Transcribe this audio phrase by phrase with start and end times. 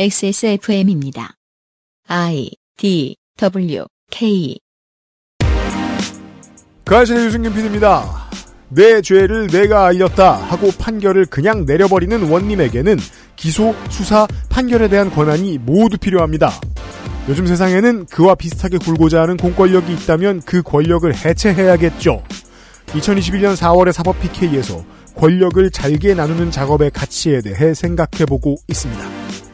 [0.00, 1.34] XSFM입니다.
[2.06, 4.56] I D W K
[6.84, 8.30] 그 아실의 유승균 PD입니다.
[8.68, 12.96] 내 죄를 내가 알렸다 하고 판결을 그냥 내려버리는 원님에게는
[13.34, 16.52] 기소, 수사, 판결에 대한 권한이 모두 필요합니다.
[17.28, 22.22] 요즘 세상에는 그와 비슷하게 굴고자 하는 공권력이 있다면 그 권력을 해체해야겠죠.
[22.86, 24.84] 2021년 4월의 사법 PK에서
[25.16, 29.47] 권력을 잘게 나누는 작업의 가치에 대해 생각해보고 있습니다.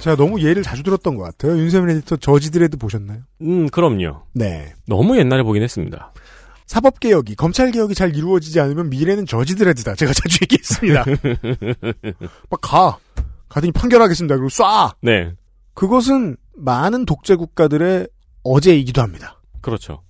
[0.00, 1.58] 제가 너무 예를 자주 들었던 것 같아요.
[1.58, 3.20] 윤세민 에디터 저지드레드 보셨나요?
[3.42, 4.22] 음, 그럼요.
[4.32, 4.72] 네.
[4.86, 6.12] 너무 옛날에 보긴 했습니다.
[6.66, 9.94] 사법개혁이, 검찰개혁이 잘 이루어지지 않으면 미래는 저지드레드다.
[9.96, 11.04] 제가 자주 얘기했습니다.
[12.48, 12.98] 막 가.
[13.48, 14.36] 가더니 판결하겠습니다.
[14.36, 14.94] 그리고 쏴!
[15.02, 15.32] 네.
[15.74, 18.06] 그것은 많은 독재 국가들의
[18.44, 19.40] 어제이기도 합니다.
[19.60, 20.02] 그렇죠.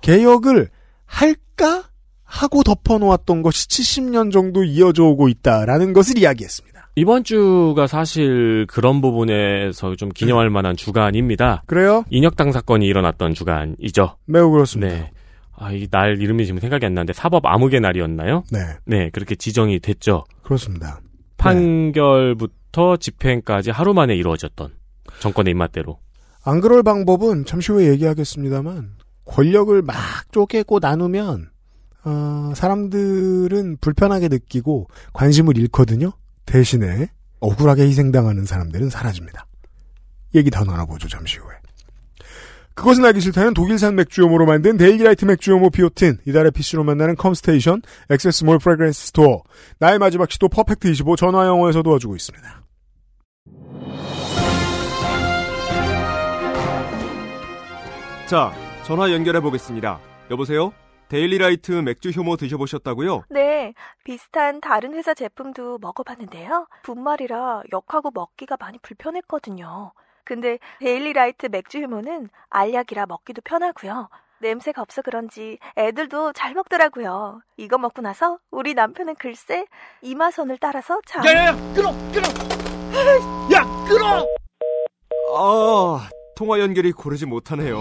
[0.00, 0.68] 개혁을
[1.06, 1.84] 할까?
[2.24, 6.79] 하고 덮어놓았던 것이 70년 정도 이어져 오고 있다라는 것을 이야기했습니다.
[7.00, 11.62] 이번 주가 사실 그런 부분에서 좀 기념할 만한 주간입니다.
[11.66, 12.04] 그래요?
[12.10, 14.16] 인혁당 사건이 일어났던 주간이죠.
[14.26, 14.92] 매우 그렇습니다.
[14.94, 15.10] 네.
[15.56, 18.44] 아, 이 날 이름이 지금 생각이 안 나는데 사법 암흑의 날이었나요?
[18.52, 18.58] 네.
[18.84, 20.24] 네, 그렇게 지정이 됐죠.
[20.42, 21.00] 그렇습니다.
[21.38, 24.68] 판결부터 집행까지 하루 만에 이루어졌던
[25.20, 25.98] 정권의 입맛대로.
[26.44, 28.90] 안 그럴 방법은 잠시 후에 얘기하겠습니다만
[29.24, 29.96] 권력을 막
[30.32, 31.48] 쪼개고 나누면
[32.04, 36.12] 어, 사람들은 불편하게 느끼고 관심을 잃거든요.
[36.50, 39.46] 대신에 억울하게 희생당하는 사람들은 사라집니다.
[40.34, 41.08] 얘기 더 나눠보죠.
[41.08, 41.54] 잠시 후에.
[42.74, 49.08] 그것은 알기 싫다는 독일산 맥주효모로 만든 데일리라이트 맥주효모 비오틴, 이달의 PC로 만나는 컴스테이션, 액세스몰 프레그랜스
[49.08, 49.42] 스토어,
[49.78, 52.62] 나의 마지막 시도 퍼펙트25 전화영어에서 도와주고 있습니다.
[58.26, 58.52] 자,
[58.84, 60.00] 전화 연결해 보겠습니다.
[60.30, 60.72] 여보세요?
[61.10, 63.24] 데일리라이트 맥주 효모 드셔보셨다고요?
[63.30, 66.68] 네, 비슷한 다른 회사 제품도 먹어봤는데요.
[66.84, 69.92] 분말이라 역하고 먹기가 많이 불편했거든요.
[70.24, 74.08] 근데 데일리라이트 맥주 효모는 알약이라 먹기도 편하고요.
[74.38, 77.42] 냄새가 없어 그런지 애들도 잘 먹더라고요.
[77.56, 79.66] 이거 먹고 나서 우리 남편은 글쎄
[80.02, 81.26] 이마선을 따라서 참...
[81.26, 82.28] 야야야, 끊어, 끊어.
[83.52, 84.26] 야, 끊어.
[85.36, 87.80] 아, 통화 연결이 고르지 못하네요.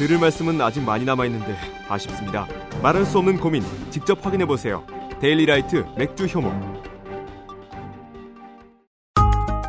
[0.00, 1.54] 들을 말씀은 아직 많이 남아 있는데
[1.86, 2.46] 아쉽습니다.
[2.82, 4.82] 말할 수 없는 고민 직접 확인해 보세요.
[5.20, 6.50] 데일리라이트 맥주 효모.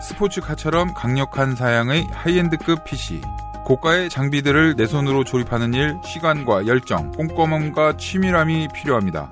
[0.01, 3.19] 스포츠카처럼 강력한 사양의 하이엔드급 PC.
[3.65, 9.29] 고가의 장비들을 내 손으로 조립하는 일, 시간과 열정, 꼼꼼함과 치밀함이 필요합니다.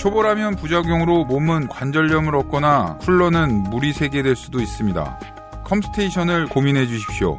[0.00, 5.20] 초보라면 부작용으로 몸은 관절염을 얻거나 쿨러는 물이 새게 될 수도 있습니다.
[5.66, 7.38] 컴스테이션을 고민해 주십시오.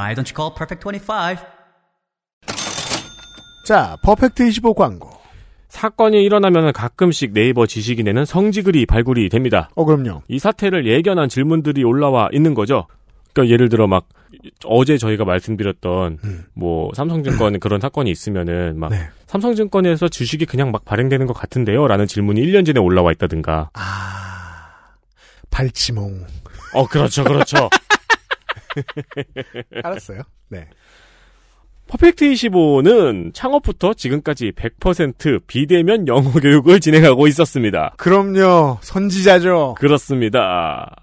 [0.00, 1.36] Why don't you call Perfect 25?
[3.66, 5.10] 자, 퍼펙트 25 광고.
[5.68, 9.68] 사건이 일어나면 가끔씩 네이버 지식이 내는 성지글이 발굴이 됩니다.
[9.76, 10.22] 어, 그럼요.
[10.26, 12.86] 이 사태를 예견한 질문들이 올라와 있는 거죠.
[13.32, 14.08] 그러니까 예를 들어 막
[14.64, 16.18] 어제 저희가 말씀드렸던
[16.54, 19.08] 뭐 삼성증권 그런 사건이 있으면은 막 네.
[19.26, 23.70] 삼성증권에서 주식이 그냥 막 발행되는 것 같은데요라는 질문이 1년 전에 올라와 있다든가.
[23.74, 24.96] 아,
[25.50, 26.24] 발치몽.
[26.74, 27.68] 어 그렇죠 그렇죠.
[29.82, 30.22] 알았어요.
[30.48, 30.68] 네.
[31.88, 37.94] 퍼펙트 25는 창업부터 지금까지 100% 비대면 영어 교육을 진행하고 있었습니다.
[37.96, 38.78] 그럼요.
[38.80, 39.74] 선지자죠.
[39.76, 40.94] 그렇습니다.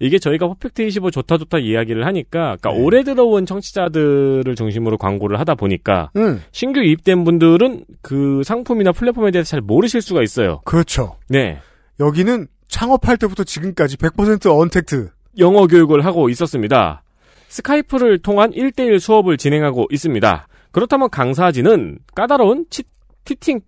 [0.00, 2.78] 이게 저희가 퍼펙트 25 좋다 좋다 이야기를 하니까 그러니까 네.
[2.78, 9.50] 올해 들어온 청취자들을 중심으로 광고를 하다 보니까 음, 신규 입된 분들은 그 상품이나 플랫폼에 대해서
[9.50, 10.60] 잘 모르실 수가 있어요.
[10.64, 11.16] 그렇죠.
[11.28, 11.58] 네.
[12.00, 15.10] 여기는 창업할 때부터 지금까지 100% 언택트.
[15.38, 17.03] 영어 교육을 하고 있었습니다.
[17.54, 20.48] 스카이프를 통한 1대1 수업을 진행하고 있습니다.
[20.72, 22.82] 그렇다면 강사진은 까다로운 치,
[23.24, 23.60] 티팅,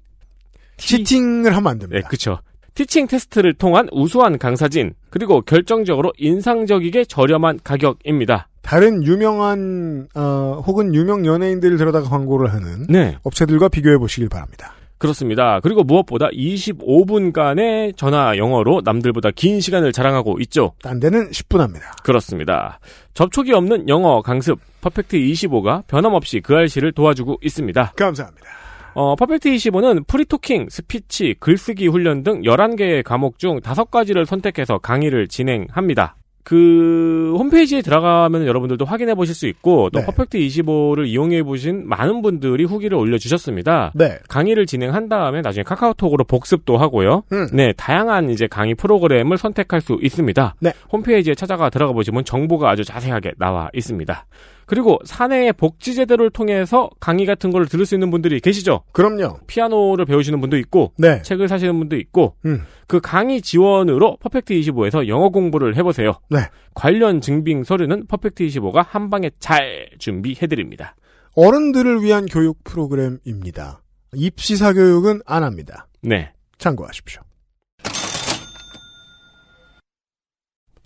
[0.76, 2.08] 티- 치팅을 하면 안 네, 됩니다.
[2.08, 2.40] 그쵸.
[2.74, 8.48] 티칭 테스트를 통한 우수한 강사진, 그리고 결정적으로 인상적이게 저렴한 가격입니다.
[8.60, 13.16] 다른 유명한 어, 혹은 유명 연예인들을 데려다가 광고를 하는 네.
[13.22, 14.72] 업체들과 비교해 보시길 바랍니다.
[14.98, 15.60] 그렇습니다.
[15.60, 20.72] 그리고 무엇보다 25분간의 전화 영어로 남들보다 긴 시간을 자랑하고 있죠.
[20.82, 21.94] 딴 데는 10분 합니다.
[22.02, 22.78] 그렇습니다.
[23.14, 27.92] 접촉이 없는 영어 강습 퍼펙트 25가 변함없이 그알싫을 도와주고 있습니다.
[27.96, 28.46] 감사합니다.
[28.94, 36.16] 어, 퍼펙트 25는 프리토킹, 스피치, 글쓰기 훈련 등 11개의 과목 중 5가지를 선택해서 강의를 진행합니다.
[36.46, 40.06] 그 홈페이지에 들어가면 여러분들도 확인해 보실 수 있고 또 네.
[40.06, 43.90] 퍼펙트 25를 이용해 보신 많은 분들이 후기를 올려 주셨습니다.
[43.96, 44.20] 네.
[44.28, 47.24] 강의를 진행한 다음에 나중에 카카오톡으로 복습도 하고요.
[47.32, 47.48] 음.
[47.52, 50.54] 네, 다양한 이제 강의 프로그램을 선택할 수 있습니다.
[50.60, 50.72] 네.
[50.92, 54.24] 홈페이지에 찾아가 들어가 보시면 정보가 아주 자세하게 나와 있습니다.
[54.66, 58.82] 그리고 사내의 복지 제도를 통해서 강의 같은 걸 들을 수 있는 분들이 계시죠.
[58.92, 59.38] 그럼요.
[59.46, 61.22] 피아노를 배우시는 분도 있고 네.
[61.22, 62.64] 책을 사시는 분도 있고 음.
[62.88, 66.14] 그 강의 지원으로 퍼펙트 25에서 영어 공부를 해보세요.
[66.28, 66.40] 네.
[66.74, 70.96] 관련 증빙 서류는 퍼펙트 25가 한 방에 잘 준비해 드립니다.
[71.36, 73.82] 어른들을 위한 교육 프로그램입니다.
[74.14, 75.86] 입시 사 교육은 안 합니다.
[76.02, 76.32] 네.
[76.58, 77.22] 참고하십시오.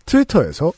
[0.07, 0.73] 트위터에서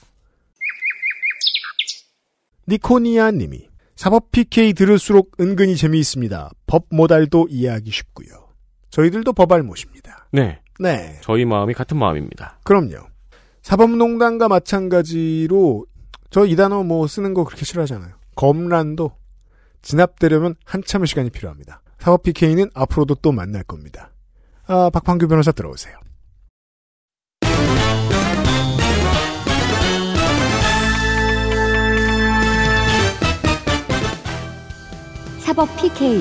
[2.69, 6.51] 니코니아 님이 사법 PK 들을수록 은근히 재미있습니다.
[6.67, 8.49] 법 모달도 이해하기 쉽고요.
[8.91, 10.29] 저희들도 법알못입니다.
[10.33, 10.61] 네.
[10.81, 11.19] 네.
[11.23, 12.59] 저희 마음이 같은 마음입니다.
[12.65, 13.07] 그럼요.
[13.63, 15.87] 사법농단과 마찬가지로
[16.31, 18.15] 저 이 단어 뭐 쓰는 거 그렇게 싫어하잖아요.
[18.35, 19.13] 검란도
[19.83, 21.83] 진압되려면 한참의 시간이 필요합니다.
[21.99, 24.11] 사법 PK는 앞으로도 또 만날 겁니다.
[24.67, 25.97] 아, 박판규 변호사 들어오세요.
[35.53, 36.17] 사법 PK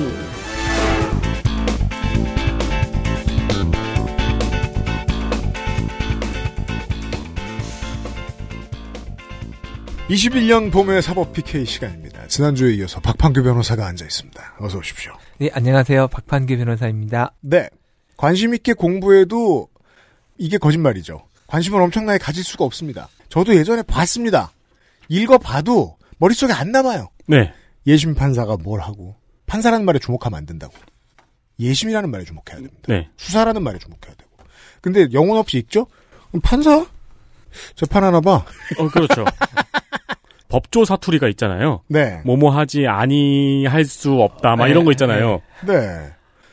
[10.10, 12.26] 21년 봄의 사법 PK 시간입니다.
[12.26, 14.56] 지난주에 이어서 박판규 변호사가 앉아 있습니다.
[14.60, 15.14] 어서 오십시오.
[15.38, 16.08] 네, 안녕하세요.
[16.08, 17.32] 박판규 변호사입니다.
[17.40, 17.70] 네.
[18.18, 19.66] 관심 있게 공부해도
[20.36, 21.26] 이게 거짓말이죠.
[21.46, 23.08] 관심을 엄청나게 가질 수가 없습니다.
[23.30, 24.52] 저도 예전에 봤습니다.
[25.08, 27.08] 읽어봐도 머릿속에 안 남아요.
[27.28, 27.54] 네.
[27.86, 29.21] 예심 판사가 뭘 하고
[29.52, 30.72] 판사라는 말에 주목하면 안 된다고.
[31.60, 32.80] 예심이라는 말에 주목해야 됩니다.
[32.88, 33.10] 네.
[33.18, 34.30] 수사라는 말에 주목해야 되고.
[34.80, 35.88] 근데 영혼 없이 읽죠?
[36.28, 36.86] 그럼 판사?
[37.76, 38.46] 재판하나 봐.
[38.78, 39.26] 어, 그렇죠.
[40.48, 41.82] 법조 사투리가 있잖아요.
[41.88, 42.22] 네.
[42.24, 45.42] 뭐뭐 하지 아니할 수 없다, 막 네, 이런 거 있잖아요.
[45.66, 46.10] 네.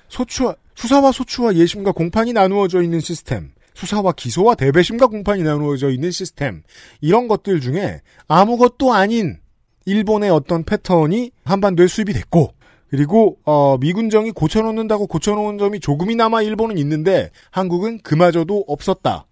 [0.10, 3.52] 소추와, 수사와 소추와 예심과 공판이 나누어져 있는 시스템.
[3.76, 6.64] 수사와 기소와 대배심과 공판이 나누어져 있는 시스템.
[7.00, 9.40] 이런 것들 중에 아무것도 아닌
[9.86, 12.59] 일본의 어떤 패턴이 한반도에 수입이 됐고,
[12.90, 19.26] 그리고, 어, 미군정이 고쳐놓는다고 고쳐놓은 점이 조금이나마 일본은 있는데, 한국은 그마저도 없었다.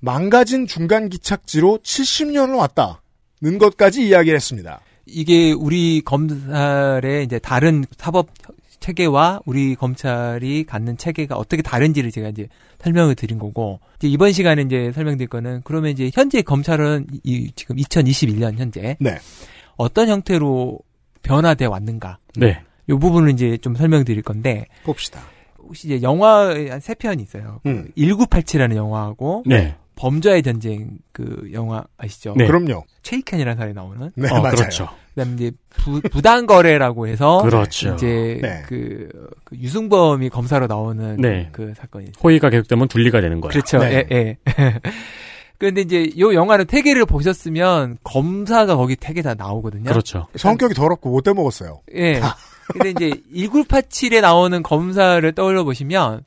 [0.00, 3.02] 망가진 중간 기착지로 70년을 왔다.
[3.42, 4.80] 는 것까지 이야기를 했습니다.
[5.04, 8.28] 이게 우리 검찰의 이제 다른 사법
[8.78, 12.48] 체계와 우리 검찰이 갖는 체계가 어떻게 다른지를 제가 이제
[12.80, 17.76] 설명을 드린 거고 이제 이번 시간에 이제 설명드릴 거는 그러면 이제 현재 검찰은 이 지금
[17.76, 19.18] 2021년 현재 네.
[19.76, 20.78] 어떤 형태로
[21.22, 22.62] 변화돼 왔는가 네.
[22.88, 25.20] 이 부분을 이제 좀 설명드릴 건데 봅시다.
[25.58, 27.60] 혹시 이제 영화에 한세 편이 있어요.
[27.66, 27.88] 음.
[27.96, 29.76] 1987이라는 영화하고 네.
[29.94, 32.34] 범죄의 전쟁 그 영화 아시죠?
[32.36, 32.46] 네.
[32.46, 32.84] 그럼요.
[33.02, 34.10] 체이켄이라는 사람이 나오는.
[34.16, 34.56] 네, 어, 맞아요.
[34.56, 34.88] 그렇죠.
[35.14, 37.94] 그다음에 이제 부, 부당 거래라고 해서 그렇죠.
[37.94, 38.62] 이제 네.
[38.66, 39.08] 그,
[39.44, 41.50] 그 유승범이 검사로 나오는 네.
[41.52, 42.12] 그 사건이.
[42.22, 43.50] 호의가 계속되면 분리가 되는 거예요.
[43.50, 43.78] 그렇죠.
[43.78, 44.06] 네.
[44.10, 44.38] 예, 예.
[45.58, 49.84] 그런데 이제 요 영화를 태계를 보셨으면 검사가 거기 태계 다 나오거든요.
[49.84, 50.26] 그렇죠.
[50.34, 51.82] 성격이 더럽고 못 대먹었어요.
[51.94, 52.20] 예.
[52.68, 56.24] 근데 이제 1987에 나오는 검사를 떠올려 보시면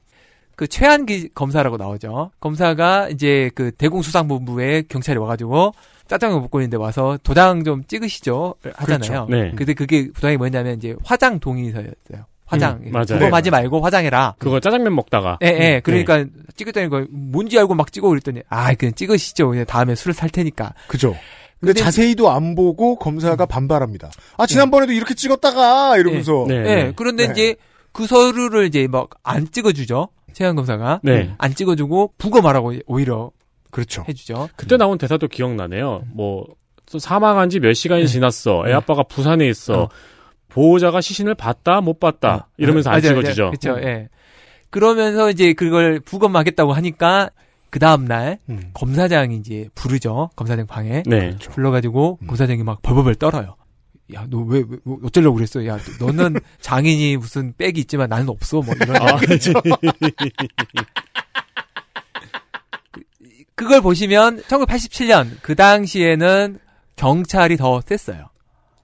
[0.55, 2.31] 그 최한기 검사라고 나오죠.
[2.39, 5.73] 검사가 이제 그 대공수상본부에 경찰이 와가지고
[6.07, 9.25] 짜장면 먹고 있는데 와서 도장 좀 찍으시죠 하잖아요.
[9.25, 9.27] 그렇죠.
[9.29, 9.51] 네.
[9.55, 12.25] 근데 그게 도장이 뭐냐면 이제 화장 동의서였어요.
[12.45, 12.79] 화장.
[12.85, 13.19] 음, 맞아요.
[13.19, 14.35] 그거 하지 말고 화장해라.
[14.37, 15.39] 그거 짜장면 먹다가.
[15.43, 15.51] 예, 예.
[15.51, 15.79] 네.
[15.79, 16.25] 그러니까
[16.55, 19.49] 찍었다는 거 뭔지 알고 막 찍어 그랬더니 아, 그냥 찍으시죠.
[19.49, 20.73] 그냥 다음에 술을 살 테니까.
[20.87, 21.15] 그죠?
[21.73, 24.11] 근데, 자세히도 안 보고 검사가 반발합니다.
[24.37, 26.45] 아, 지난번에도 이렇게 찍었다가 이러면서.
[26.47, 26.55] 네.
[26.55, 26.93] 예.
[26.95, 27.31] 그런데 네.
[27.31, 27.55] 이제
[27.91, 30.09] 그 서류를 이제 막 안 찍어주죠.
[30.33, 31.33] 최한 검사가 네.
[31.37, 33.31] 안 찍어주고 부검하라고 오히려
[33.71, 34.03] 그렇죠.
[34.07, 34.49] 해주죠.
[34.55, 36.03] 그때 나온 대사도 기억나네요.
[36.13, 36.45] 뭐
[36.87, 38.07] 사망한 지 몇 시간이 네.
[38.07, 38.63] 지났어.
[38.67, 39.83] 애 아빠가 부산에 있어.
[39.83, 39.89] 어.
[40.49, 43.51] 보호자가 시신을 봤다 못 봤다 이러면서 안 찍어주죠.
[43.51, 43.79] 그렇죠.
[43.87, 44.09] 예.
[44.69, 47.29] 그러면서 이제 그걸 부검하겠다고 하니까
[47.75, 48.69] 그 다음 날 음.
[48.73, 50.29] 검사장이 이제 부르죠.
[50.37, 51.35] 검사장 방에 네.
[51.51, 52.27] 불러가지고 음.
[52.27, 53.57] 검사장이 막 벌벌벌 떨어요.
[54.13, 55.67] 야, 너 왜, 왜, 뭐 어쩌려고 그랬어?
[55.67, 58.61] 야, 너는 장인이 무슨 백이 있지만 나는 없어.
[58.61, 58.95] 뭐 이런.
[58.95, 59.19] 아,
[63.55, 66.59] 그걸 보시면 1987년 그 당시에는
[66.95, 68.29] 경찰이 더 셌어요.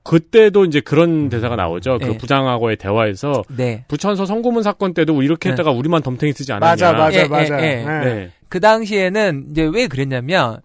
[0.04, 2.00] 그때도 이제 그런 대사가 나오죠.
[2.00, 2.18] 그 네.
[2.18, 3.86] 부장하고의 대화에서 네.
[3.88, 5.52] 부천서 성고문 사건 때도 이렇게 네.
[5.52, 6.72] 했다가 우리만 덤탱이 쓰지 않았냐.
[6.72, 7.62] 맞아, 맞아, 예, 맞아.
[7.62, 7.76] 예, 예.
[7.84, 8.06] 네.
[8.06, 8.32] 네.
[8.50, 10.60] 그 당시에는 이제 왜 그랬냐면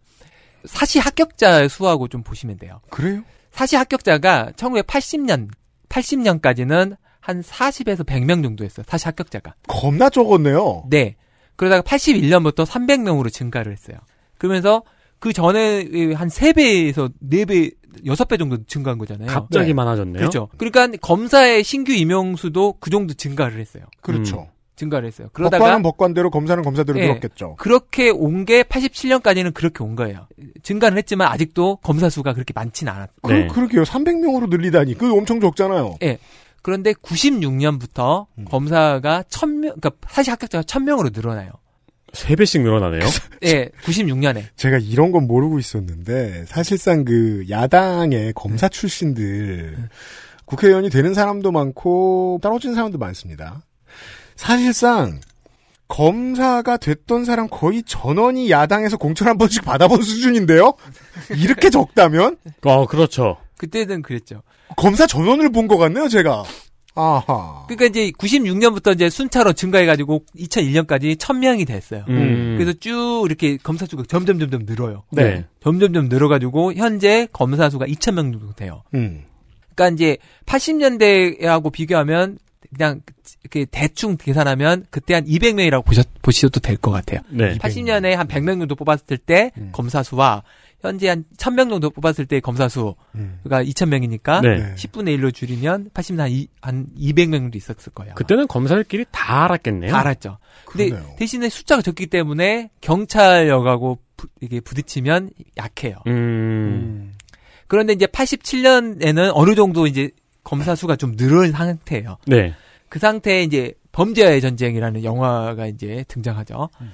[0.65, 2.81] 사시 합격자 수하고 좀 보시면 돼요.
[2.91, 3.23] 그래요?
[3.51, 5.49] 사시 합격자가 1980년
[5.89, 8.85] 80년까지는 한 40에서 100명 정도 했어요.
[8.89, 9.55] 사시 합격자가.
[9.67, 10.85] 겁나 적었네요.
[10.89, 11.17] 네.
[11.57, 13.99] 그러다가 81년부터 300명으로 증가를 했어요.
[14.39, 14.83] 그러면서
[15.19, 17.73] 그 전에 한 3배에서 4배,
[18.05, 19.29] 6배 정도 증가한 거잖아요.
[19.29, 19.73] 갑자기 네.
[19.75, 20.19] 많아졌네요.
[20.19, 20.49] 그렇죠.
[20.57, 23.85] 그러니까 검사의 신규 임용 수도 그 정도 증가를 했어요.
[24.01, 24.49] 그렇죠.
[24.77, 25.29] 증가를 했어요.
[25.33, 27.07] 그러다가 법관은 법관대로 검사는 검사대로 예.
[27.07, 27.57] 늘었겠죠.
[27.57, 30.29] 그렇게 온 게 87년까지는 그렇게 온 거예요.
[30.63, 33.09] 증가는 했지만 아직도 검사 수가 그렇게 많지는 않았.
[33.23, 33.47] 그, 네.
[33.49, 33.85] 그러게요.
[33.85, 34.99] 300명으로 늘리다니.
[34.99, 35.97] 그 엄청 적잖아요.
[36.61, 38.45] 그런데 96년부터 음.
[38.45, 41.51] 검사가 1000명, 그러니까 사실 합격자가 1000명으로 늘어나요.
[42.17, 43.01] 세 배씩 늘어나네요.
[43.45, 44.45] 예, 96년에.
[44.57, 49.77] 제가 이런 건 모르고 있었는데 사실상 그 야당의 검사 출신들
[50.47, 53.63] 국회의원이 되는 사람도 많고 떨어진 사람도 많습니다.
[54.37, 55.21] 사실상
[55.89, 60.73] 검사가 됐던 사람 거의 전원이 야당에서 공천 한 번씩 받아본 수준인데요.
[61.37, 63.37] 이렇게 적다면 어, 그렇죠.
[63.57, 64.43] 그때는 그랬죠.
[64.77, 66.43] 검사 전원을 본 것 같네요, 제가.
[66.97, 67.65] 아하.
[67.69, 72.05] 그러니까 이제 96년부터 이제 순차로 증가해가지고 2001년까지 1000명이 됐어요.
[72.09, 72.57] 음.
[72.59, 75.05] 그래서 쭉 이렇게 검사 수가 점점 점점 늘어요.
[75.13, 75.45] 네.
[75.63, 78.83] 점점 점 늘어가지고 현재 검사 수가 2,000명 정도 돼요.
[78.95, 79.25] 음.
[79.75, 82.39] 그러니까 이제 80년대하고 비교하면
[82.75, 83.01] 그냥
[83.43, 87.21] 이렇게 대충 계산하면 그때 한 200명이라고 보셨, 보셔도 될 것 같아요.
[87.31, 87.57] 네.
[87.59, 89.71] 80년에 한 100명 정도 뽑았을 때 음.
[89.73, 90.43] 검사 수와
[90.87, 93.41] 현재 한 1000명 정도 뽑았을 때 검사 수가 음.
[93.45, 94.57] 2000명이니까 네.
[94.59, 94.75] 네.
[94.75, 98.15] 10분의 1로 줄이면 80년 한, 이, 한 200명 정도 있었을 거예요.
[98.15, 99.91] 그때는 검사들끼리 다 알았겠네요.
[99.91, 100.39] 다 알았죠.
[100.67, 101.15] 근데 그러네요.
[101.19, 105.97] 대신에 숫자가 적기 때문에 경찰력하고 부, 이게 부딪히면 약해요.
[106.07, 106.13] 음.
[106.13, 107.13] 음.
[107.69, 110.11] 그런데 이제 87년에는 어느 정도 이제
[110.45, 112.19] 검사 수가 좀 늘은 상태예요.
[112.27, 112.55] 네.
[112.89, 116.69] 그 상태에 이제 범죄와의 전쟁이라는 영화가 이제 등장하죠.
[116.81, 116.93] 음.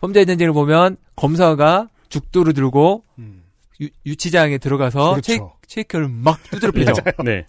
[0.00, 3.42] 범죄와의 전쟁을 보면 검사가 죽도를 들고 음.
[3.80, 5.52] 유, 치장에 들어가서 그렇죠.
[5.66, 6.92] 쉐이크를 막 두드려 패죠.
[7.24, 7.44] 네.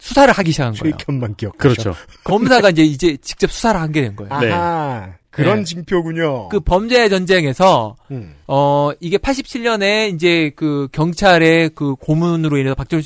[0.00, 0.96] 수사를 하기 시작한 거예요.
[0.98, 1.58] 쉐이크만 기억.
[1.58, 1.94] 그렇죠.
[2.24, 4.38] 검사가 이제 이제 직접 수사를 하게 된 거예요.
[4.40, 4.50] 네.
[4.50, 5.12] 아하.
[5.30, 5.64] 그런 네.
[5.64, 6.48] 징표군요.
[6.48, 8.34] 그 범죄의 전쟁에서 음.
[8.46, 13.02] 어 이게 87년에 이제 그 경찰의 그 고문으로 인해서 박정희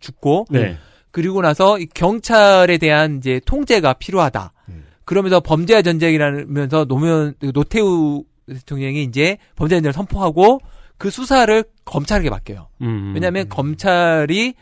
[0.00, 0.78] 죽고 네.
[1.10, 4.52] 그리고 나서 이 경찰에 대한 이제 통제가 필요하다.
[4.70, 4.84] 음.
[5.04, 10.60] 그러면서 범죄와 전쟁이라면서 노무현 노태우 대통령이 이제 범죄 전쟁을 선포하고
[10.96, 12.68] 그 수사를 검찰에게 맡겨요.
[12.82, 13.12] 음.
[13.14, 14.54] 왜냐하면 검찰이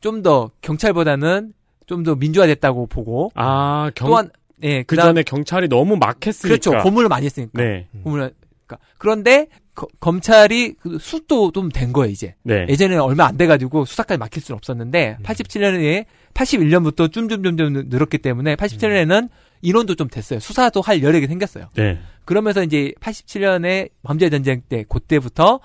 [0.00, 1.52] 좀 더 경찰보다는
[1.86, 4.30] 좀 더 민주화됐다고 보고 아, 경, 또한
[4.62, 6.48] 예 그 전에 경찰이 너무 막했으니까.
[6.48, 7.88] 그렇죠 고문을 많이 했으니까 네.
[8.02, 8.32] 고문을
[8.66, 12.64] 그러니까 그런데 거- 검찰이 그 수도 좀 된 거예요 이제 네.
[12.68, 19.28] 예전에는 얼마 안 돼가지고 수사까지 막힐 수는 없었는데 87년에 81년부터 쫌쫌쫌쫌 늘었기 때문에 87년에는
[19.64, 21.98] 인원도 좀 됐어요 수사도 할 여력이 생겼어요 네.
[22.24, 25.60] 그러면서 이제 87년에 범죄 전쟁 때 그때부터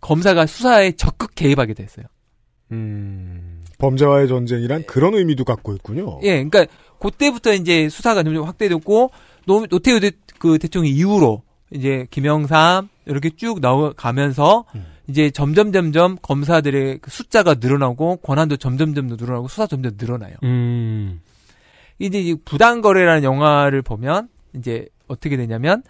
[0.00, 2.06] 검사가 수사에 적극 개입하게 됐어요
[2.72, 3.62] 음.
[3.78, 6.20] 범죄와의 전쟁이란 그런 의미도 갖고 있군요.
[6.22, 6.66] 예 그러니까
[6.98, 9.10] 그때부터 이제 수사가 점점 확대됐고
[9.46, 14.86] 노, 노태우 대, 그 대통령 이후로 이제 김영삼 이렇게 쭉 나가면서 음.
[15.08, 20.34] 이제 점점 점점 검사들의 그 숫자가 늘어나고 권한도 점점 점점 늘어나고 수사 점점 늘어나요.
[20.44, 21.20] 음.
[21.98, 25.82] 이제 이 부당거래라는 영화를 보면 이제 어떻게 되냐면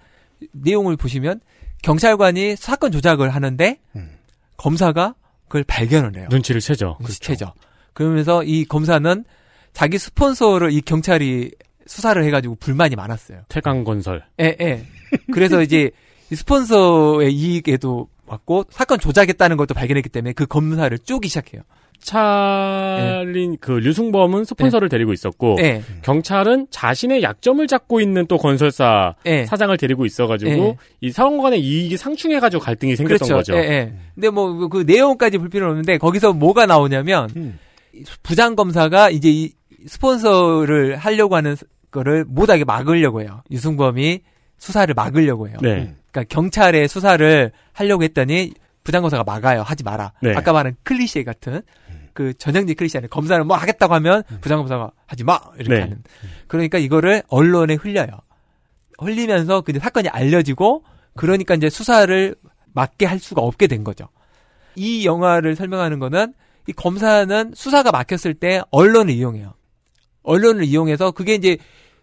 [0.53, 1.41] 내용을 보시면
[1.83, 4.11] 경찰관이 사건 조작을 하는데 음.
[4.57, 5.15] 검사가
[5.49, 6.29] 그걸 발견을 해요.
[6.31, 6.97] 눈치를 채죠.
[7.01, 7.53] 눈치채죠.
[7.93, 9.25] 그러면서 이 검사는
[9.73, 11.53] 자기 스폰서를 이 경찰이
[11.87, 13.43] 수사를 해가지고 불만이 많았어요.
[13.49, 14.25] 태강건설.
[14.41, 14.87] 예, 예.
[15.33, 15.91] 그래서 이제
[16.31, 21.63] 이 스폰서의 이익에도 맞고 사건 조작했다는 것도 발견했기 때문에 그 검사를 쪼기 시작해요.
[22.05, 29.47] 찰린 그 류승범은 스폰서를 데리고 있었고 예, 경찰은 자신의 약점을 잡고 있는 또 건설사 예.
[29.47, 30.77] 사장을 데리고 있어가지고 예.
[31.01, 33.53] 이 상호 간의 이익이 상충해가지고 갈등이 생겼던 그렇죠.
[33.53, 33.55] 거죠.
[33.55, 33.93] 예, 예.
[34.15, 37.59] 근데 뭐 그 내용까지 볼 필요는 없는데 거기서 뭐가 나오냐면 음.
[38.23, 39.53] 부장 검사가 이제 이
[39.87, 41.57] 스폰서를 하려고 하는
[41.91, 43.43] 거를 못하게 막으려고 해요.
[43.51, 44.21] 유승범이
[44.59, 45.57] 수사를 막으려고 해요.
[45.63, 45.95] 네.
[46.11, 48.53] 그러니까 경찰의 수사를 하려고 했더니
[48.85, 49.63] 부장검사가 막아요.
[49.63, 50.13] 하지 마라.
[50.23, 50.35] 네.
[50.35, 51.63] 아까 말한 클리셰 같은
[52.15, 55.81] 그 전형적 클리셰는 검사는 뭐 하겠다고 하면 부장검사가 하지 마 이렇게 네.
[55.83, 56.03] 하는.
[56.47, 58.07] 그러니까 이거를 언론에 흘려요.
[58.99, 60.85] 흘리면서 근데 사건이 알려지고
[61.17, 62.35] 그러니까 이제 수사를
[62.73, 64.09] 막게 할 수가 없게 된 거죠.
[64.77, 66.33] 이 영화를 설명하는 거는
[66.69, 69.55] 이 검사는 수사가 막혔을 때 언론을 이용해요.
[70.23, 71.59] 언론을 이용해서 그게 이제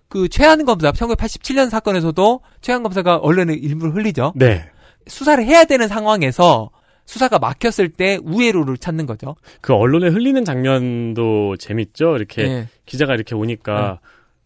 [0.07, 4.33] 그 최한 검사 1987년 사건에서도 최한 검사가 언론에 일부를 흘리죠.
[4.35, 4.69] 네.
[5.07, 6.69] 수사를 해야 되는 상황에서
[7.05, 9.35] 수사가 막혔을 때 우회로를 찾는 거죠.
[9.61, 12.15] 그 언론에 흘리는 장면도 재밌죠.
[12.15, 12.67] 이렇게 예.
[12.85, 13.99] 기자가 이렇게 오니까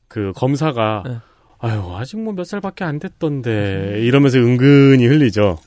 [0.08, 1.18] 그 검사가 네.
[1.60, 5.58] 아유 아직 뭐 몇 살밖에 안 됐던데 이러면서 은근히 흘리죠.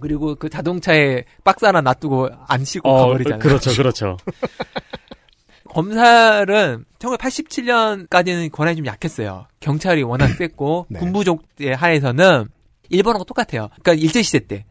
[0.00, 3.38] 그리고 그 자동차에 박스 하나 놔두고 안 싣고 어, 가버리잖아요.
[3.40, 4.16] 그렇죠, 그렇죠.
[5.68, 9.46] 검찰은 1987년까지는 권한이 좀 약했어요.
[9.60, 10.98] 경찰이 워낙 셌고 네.
[11.00, 12.46] 군부족제 하에서는
[12.90, 13.68] 일본하고 똑같아요.
[13.82, 14.64] 그러니까 일제 시대 때.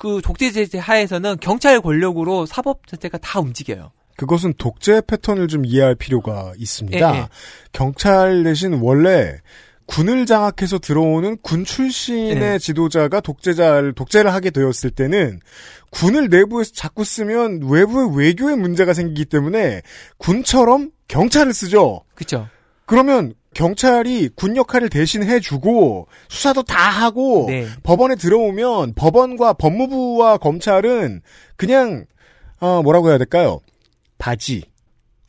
[0.00, 3.92] 그 독재제 하에서는 경찰 권력으로 사법 자체가 다 움직여요.
[4.16, 7.14] 그것은 독재 패턴을 좀 이해할 필요가 있습니다.
[7.14, 7.28] 예, 예.
[7.72, 9.36] 경찰 대신 원래
[9.84, 12.58] 군을 장악해서 들어오는 군 출신의 예.
[12.58, 15.38] 지도자가 독재자를 독재를 하게 되었을 때는
[15.90, 19.82] 군을 내부에서 자꾸 쓰면 외부의 외교에 문제가 생기기 때문에
[20.16, 22.04] 군처럼 경찰을 쓰죠.
[22.14, 22.48] 그렇죠.
[22.86, 27.66] 그러면 경찰이 군 역할을 대신 해주고 수사도 다 하고 네.
[27.82, 31.20] 법원에 들어오면 법원과 법무부와 검찰은
[31.56, 32.04] 그냥
[32.60, 33.60] 어, 뭐라고 해야 될까요?
[34.18, 34.62] 바지,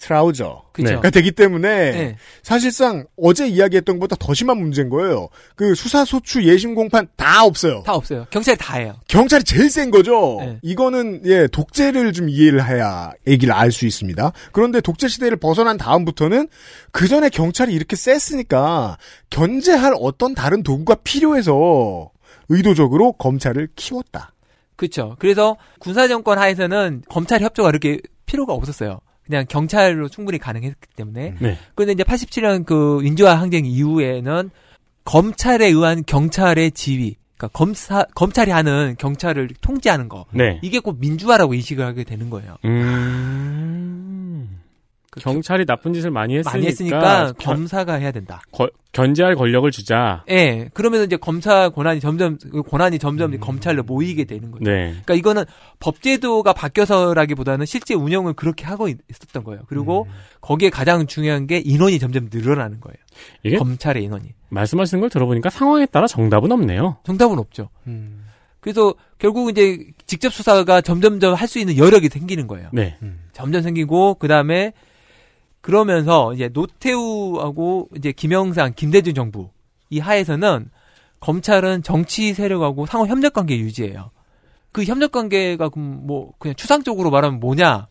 [0.02, 0.64] 트라우저.
[0.74, 1.00] 그죠.
[1.00, 2.18] 가 되기 때문에 네.
[2.42, 5.30] 사실상 어제 이야기했던 것보다 더 심한 문제인 거예요.
[5.56, 7.84] 그 수사 소추 예심 공판 다 없어요.
[7.86, 8.26] 다 없어요.
[8.32, 8.96] 경찰이 다 해요.
[9.08, 10.38] 경찰이 제일 센 거죠.
[10.40, 10.58] 네.
[10.64, 14.34] 이거는 예 독재를 좀 이해를 해야 얘기를 알 수 있습니다.
[14.52, 16.48] 그런데 독재 시대를 벗어난 다음부터는
[16.92, 18.98] 그 전에 경찰이 이렇게 셌으니까
[19.30, 22.12] 견제할 어떤 다른 도구가 필요해서
[22.50, 24.34] 의도적으로 검찰을 키웠다.
[24.76, 25.16] 그렇죠.
[25.20, 29.00] 그래서 군사 정권 하에서는 검찰 협조가 그렇게 필요가 없었어요.
[29.32, 31.36] 그냥 경찰로 충분히 가능했기 때문에.
[31.40, 31.58] 네.
[31.74, 34.52] 그런데 이제 87년 그 민주화 항쟁 이후에는
[35.06, 40.26] 검찰에 의한 경찰의 지위, 그러니까 검사 검찰이 하는 경찰을 통제하는 거.
[40.32, 40.60] 네.
[40.62, 42.58] 이게 꼭 민주화라고 인식을 하게 되는 거예요.
[42.66, 43.91] 음.
[45.20, 48.42] 경찰이 나쁜 짓을 많이 했으니까, 많이 했으니까 견, 검사가 해야 된다.
[48.52, 50.24] 거- 견제할 권력을 주자.
[50.30, 50.70] 예.
[50.74, 54.64] 그러면서 이제 검사 권한이 점점 그 권한이 점점 검찰로 모이게 되는 거죠.
[54.64, 54.88] 네.
[54.92, 55.44] 그러니까 이거는
[55.80, 59.64] 법제도가 바뀌어서라기보다는 실제 운영을 그렇게 하고 있- 있었던 거예요.
[59.68, 60.08] 그리고
[60.40, 62.96] 거기에 가장 중요한 게 인원이 점점 늘어나는 거예요.
[63.44, 64.34] 이게 검찰의 인원이.
[64.50, 66.98] 말씀하시는 걸 들어보니까 상황에 따라 정답은 없네요.
[67.04, 67.70] 정답은 없죠.
[68.62, 72.70] 그래서 결국 이제 직접 수사가 점점점 할 수 있는 여력이 생기는 거예요.
[72.72, 72.98] 네.
[73.34, 74.74] 점점 생기고 그 다음에
[75.62, 79.52] 그러면서 이제 노태우하고 이제 김영삼, 김대중 정부
[79.90, 80.70] 이 하에서는
[81.20, 84.12] 검찰은 정치 세력하고 상호 협력 관계 유지해요.
[84.72, 87.88] 그 협력 관계가 뭐 그냥 추상적으로 말하면 뭐냐?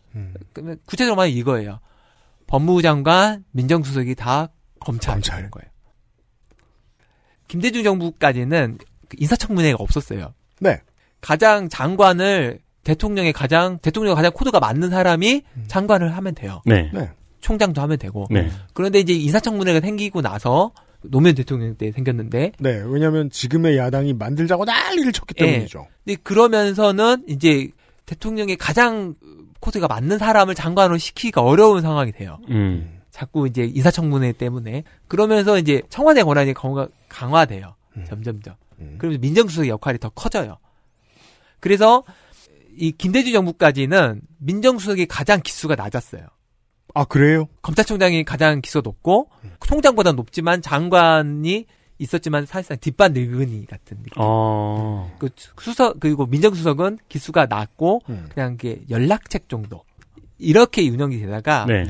[0.52, 1.80] 그러면 구체적으로 말하면 이거예요.
[2.46, 4.48] 법무부 장관, 민정수석이 다
[4.80, 5.20] 검찰.
[5.20, 5.70] 는 거예요.
[7.46, 8.78] 김대중 정부까지는
[9.08, 10.34] 그 인사청문회가 없었어요.
[10.60, 10.80] 네.
[11.20, 16.62] 가장 장관을 대통령의 가장 대통령 가장 코드가 맞는 사람이 장관을 하면 돼요.
[16.64, 16.90] 네.
[16.92, 17.10] 네.
[17.40, 18.26] 총장도 하면 되고.
[18.30, 18.50] 네.
[18.74, 20.72] 그런데 이제 인사청문회가 생기고 나서
[21.02, 25.46] 노무현 대통령 때 생겼는데 네, 왜냐하면 지금의 야당이 만들자고 난리를 쳤기 예.
[25.46, 25.86] 때문이죠.
[26.04, 27.70] 근데 그러면서는 이제
[28.06, 29.14] 대통령의 가장
[29.60, 32.38] 코드가 맞는 사람을 장관으로 시키기가 어려운 상황이 돼요.
[32.48, 33.00] 음.
[33.10, 37.74] 자꾸 이제 인사청문회 때문에 그러면서 이제 청와대 권한이 강화, 강화돼요.
[38.06, 38.54] 점점점.
[38.98, 40.58] 그러면서 민정수석의 역할이 더 커져요.
[41.58, 42.04] 그래서
[42.76, 46.22] 이 김대중 정부까지는 민정수석이 가장 기수가 낮았어요.
[46.94, 47.46] 아 그래요?
[47.62, 49.28] 검찰총장이 가장 기수 높고
[49.66, 51.66] 총장보다 높지만 장관이
[51.98, 54.12] 있었지만 사실상 뒷반 늙은이 같은 느낌.
[54.16, 55.14] 어.
[55.18, 55.28] 그
[55.60, 58.28] 수석 그리고 민정수석은 기수가 낮고 음.
[58.32, 59.84] 그냥 이게 연락책 정도
[60.38, 61.84] 이렇게 운영이 되다가 네.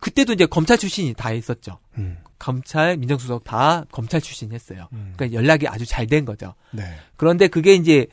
[0.00, 1.78] 그때도 이제 검찰 출신이 다 있었죠.
[1.96, 2.18] 음.
[2.38, 4.86] 검찰, 민정수석 다 검찰 출신이 했어요.
[5.16, 6.54] 그러니까 연락이 아주 잘 된 거죠.
[6.70, 6.84] 네.
[7.16, 8.06] 그런데 그게 이제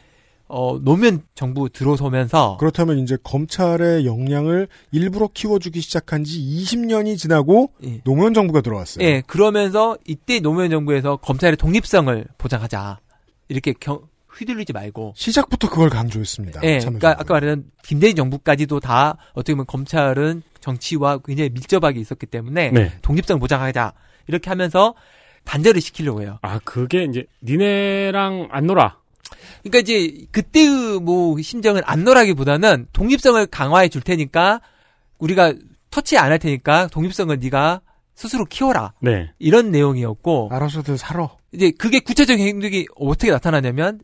[0.48, 8.02] 어 노무현 정부 들어서면서 그렇다면 이제 검찰의 역량을 일부러 키워주기 시작한 지 20년이 지나고 예.
[8.04, 9.04] 노무현 정부가 들어왔어요.
[9.04, 13.00] 예, 그러면서 이때 노무현 정부에서 검찰의 독립성을 보장하자.
[13.48, 14.02] 이렇게 경,
[14.38, 15.14] 휘둘리지 말고.
[15.16, 16.62] 시작부터 그걸 강조했습니다.
[16.64, 16.80] 예.
[16.80, 22.92] 그러니까 아까 말했던 김대중 정부까지도 다 어떻게 보면 검찰은 정치와 굉장히 밀접하게 있었기 때문에 네.
[23.02, 23.94] 독립성 보장하자.
[24.28, 24.94] 이렇게 하면서
[25.46, 26.40] 단절을 시키려고 해요.
[26.42, 28.98] 아, 그게 이제 니네랑 안 놀아.
[29.64, 34.62] 그러니까 이제 그때의 뭐 심정은 안노라기보다는 독립성을 강화해 줄 테니까
[35.18, 35.54] 우리가
[35.90, 37.82] 터치 안 할 테니까 독립성을 네가
[38.16, 38.94] 스스로 키워라.
[39.02, 39.32] 네.
[39.40, 41.30] 이런 내용이었고 알아서들 살아.
[41.52, 44.00] 이제 그게 구체적인 행동이 어떻게 나타나냐면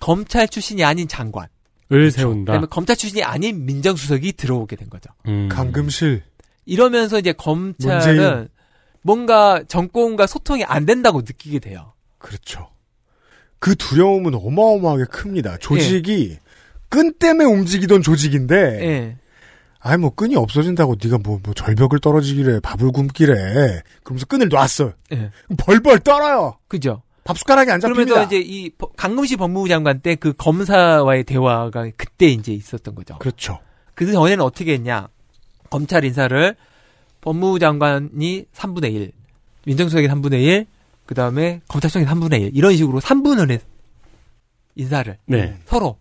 [0.00, 1.46] 검찰 출신이 아닌 장관,
[1.92, 2.52] 을 세운다.
[2.52, 5.10] 그다음에 검찰 출신이 아닌 민정수석이 들어오게 된 거죠.
[5.26, 5.48] 음.
[5.48, 6.22] 감금실.
[6.64, 8.48] 이러면서 이제 검찰은 문재인.
[9.02, 11.92] 뭔가 정권과 소통이 안 된다고 느끼게 돼요.
[12.18, 12.68] 그렇죠.
[13.58, 15.56] 그 두려움은 어마어마하게 큽니다.
[15.58, 16.38] 조직이
[16.88, 19.16] 끈 때문에 움직이던 조직인데 예.
[19.80, 25.30] 아이 뭐 끈이 없어진다고 네가 뭐, 뭐 절벽을 떨어지기래 밥을 굶기래 그러면서 끈을 놨어 예.
[25.58, 27.02] 벌벌 떨어요 그죠?
[27.24, 28.04] 밥 숟가락이 안 잡힙니다.
[28.04, 33.18] 그러면서 이제 이 버- 강금식 법무부 장관 때 그 검사와의 대화가 그때 이제 있었던 거죠.
[33.18, 33.58] 그렇죠.
[33.94, 35.08] 그 전에는 어떻게 했냐?
[35.70, 36.54] 검찰 인사를
[37.22, 39.12] 법무부 장관이 3분의 1,
[39.66, 40.66] 민정수석이 3분의 1,
[41.06, 43.60] 그 다음에 검찰총장이 3분의 1 이런 식으로 3분을 해
[44.74, 45.54] 인사를 네.
[45.64, 45.96] 서로.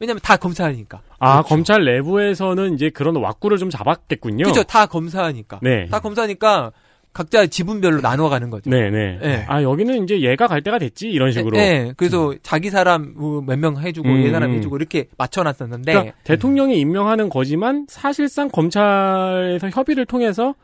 [0.00, 1.00] 왜냐면 다 검사니까.
[1.18, 4.44] 아, 검찰 내부에서는 이제 그런 왁구를 좀 잡았겠군요.
[4.44, 4.62] 그렇죠.
[4.62, 5.58] 다 검사니까.
[5.60, 5.86] 네.
[5.86, 6.70] 다 검사니까
[7.12, 8.70] 각자 지분별로 나눠 가는 거죠.
[8.70, 9.18] 네, 네.
[9.20, 9.44] 네.
[9.48, 11.56] 아, 여기는 이제 얘가 갈 때가 됐지, 이런 식으로.
[11.56, 13.14] 네, 그래서 자기 사람
[13.44, 14.56] 몇 명 해주고 음, 얘 사람 음.
[14.58, 20.54] 해주고 이렇게 맞춰놨었는데 그러니까 대통령이 임명하는 거지만 사실상 검찰에서 협의를 통해서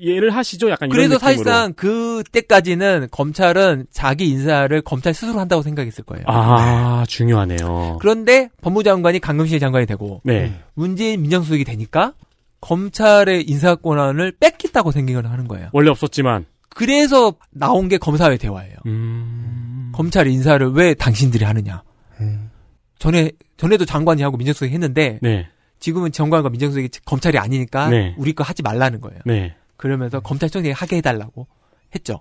[0.00, 0.70] 얘를 하시죠.
[0.70, 1.18] 약간 이런 그래서 느낌으로.
[1.44, 6.24] 사실상 그때까지는 검찰은 자기 인사를 검찰 스스로 한다고 생각했을 거예요.
[6.26, 7.98] 아, 중요하네요.
[8.00, 10.58] 그런데 법무장관이 강금실 장관이 되고 네.
[10.74, 12.14] 문재인 민정수석이 되니까
[12.60, 15.68] 검찰의 인사 권한을 뺏겠다고 생각을 하는 거예요.
[15.72, 16.46] 원래 없었지만.
[16.70, 18.76] 그래서 나온 게 검사회 대화예요.
[18.86, 19.92] 음.
[19.94, 21.82] 검찰 인사를 왜 당신들이 하느냐.
[22.20, 22.50] 음.
[22.98, 25.48] 전에 전에도 장관이 하고 민정수석이 했는데 네.
[25.80, 28.14] 지금은 장관과 민정수석이 검찰이 아니니까 네.
[28.16, 29.20] 우리 거 하지 말라는 거예요.
[29.26, 29.54] 네.
[29.82, 31.48] 그러면서 검찰총장이 하게 해달라고
[31.92, 32.20] 했죠.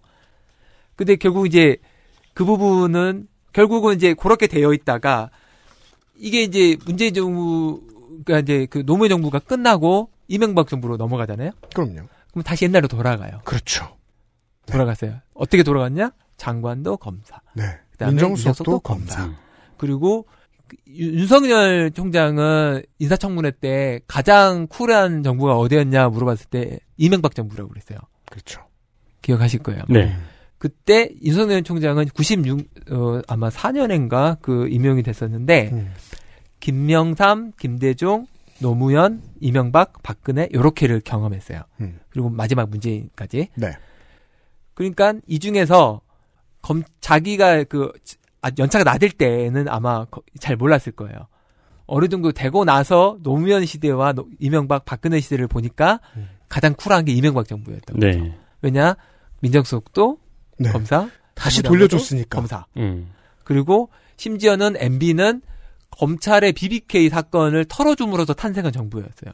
[0.96, 1.78] 근데 결국 이제
[2.34, 5.30] 그 부분은 결국은 이제 그렇게 되어 있다가
[6.18, 11.52] 이게 이제 문재인 정부가 이제 그 노무현 정부가 끝나고 이명박 정부로 넘어가잖아요.
[11.76, 12.08] 그럼요.
[12.32, 13.42] 그럼 다시 옛날로 돌아가요.
[13.44, 13.96] 그렇죠.
[14.66, 15.20] 돌아갔어요.
[15.36, 16.14] 어떻게 돌아갔냐?
[16.38, 17.42] 장관도 검사.
[17.54, 17.78] 네.
[17.92, 19.38] 그다음에 민정수석도 민정수석도 검사.
[19.78, 20.41] 그리고 그
[20.88, 27.98] 윤- 윤석열 총장은 인사청문회 때 가장 쿨한 정부가 어디였냐 물어봤을 때 이명박 정부라고 그랬어요.
[28.30, 28.62] 그렇죠.
[29.22, 29.84] 기억하실 거예요.
[29.90, 30.16] 네.
[30.58, 32.60] 그때 윤석열 총장은 96
[32.92, 35.94] 어, 아마 4년인가 그 임명이 됐었는데 음.
[36.60, 38.28] 김명삼, 김대중,
[38.60, 41.62] 노무현, 이명박, 박근혜 요렇게를 경험했어요.
[41.82, 42.00] 음.
[42.10, 43.50] 그리고 마지막 문재인까지.
[43.56, 43.72] 네.
[44.76, 46.02] 그러니까 이 중에서
[46.62, 48.21] 검 자기가 그 아,
[48.58, 51.28] 연차가 낮을 때는 아마 거- 잘 몰랐을 거예요.
[51.86, 56.30] 어느 정도 되고 나서 노무현 시대와 노- 이명박, 박근혜 시대를 보니까 음.
[56.50, 58.20] 가장 쿨한 게 이명박 정부였던 거죠.
[58.20, 58.38] 네.
[58.62, 58.96] 왜냐
[59.42, 60.18] 민정수석도
[60.60, 60.72] 네.
[60.72, 62.36] 검사, 다시 돌려줬으니까.
[62.38, 62.66] 검사.
[62.78, 63.12] 음.
[63.44, 65.42] 그리고 심지어는 MB는
[65.92, 69.32] 검찰의 BBK 사건을 털어줌으로써 탄생한 정부였어요.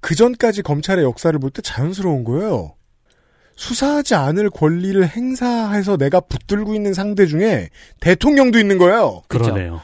[0.00, 2.74] 그 전까지 검찰의 역사를 볼 때 자연스러운 거예요.
[3.58, 9.22] 수사하지 않을 권리를 행사해서 내가 붙들고 있는 상대 중에 대통령도 있는 거예요.
[9.26, 9.52] 그렇죠.
[9.52, 9.80] 그러네요.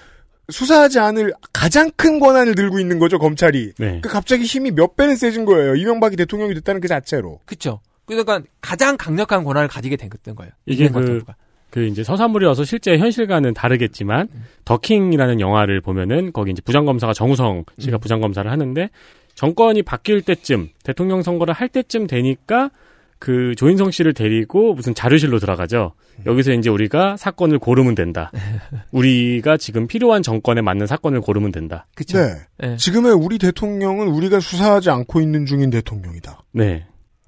[0.48, 3.72] 수사하지 않을 가장 큰 권한을 들고 있는 거죠, 검찰이.
[3.78, 3.98] 네.
[4.00, 5.74] 그 갑자기 힘이 몇 배는 세진 거예요.
[5.74, 7.40] 이명박이 대통령이 됐다는 그 자체로.
[7.46, 7.80] 그렇죠.
[8.06, 10.52] 그러니까 가장 강력한 권한을 가지게 됐던 거예요.
[10.66, 11.24] 이게 그-.
[11.70, 14.28] 그 이제 서사물이어서 실제 현실과는 다르겠지만
[14.64, 18.90] 더킹이라는 영화를 보면은 거기 이제 부장검사가 정우성 씨가 부장검사를 하는데
[19.34, 22.70] 정권이 바뀔 때쯤 대통령 선거를 할 때쯤 되니까
[23.18, 25.92] 그 조인성 씨를 데리고 무슨 자료실로 들어가죠.
[26.26, 28.30] 여기서 이제 우리가 사건을 고르면 된다.
[28.92, 31.86] 우리가 지금 필요한 정권에 맞는 사건을 고르면 된다.
[31.94, 32.18] 그렇죠.
[32.18, 32.34] 네.
[32.58, 32.76] 네.
[32.76, 36.42] 지금의 우리 대통령은 우리가 수사하지 않고 있는 중인 대통령이다.
[36.52, 36.86] 네.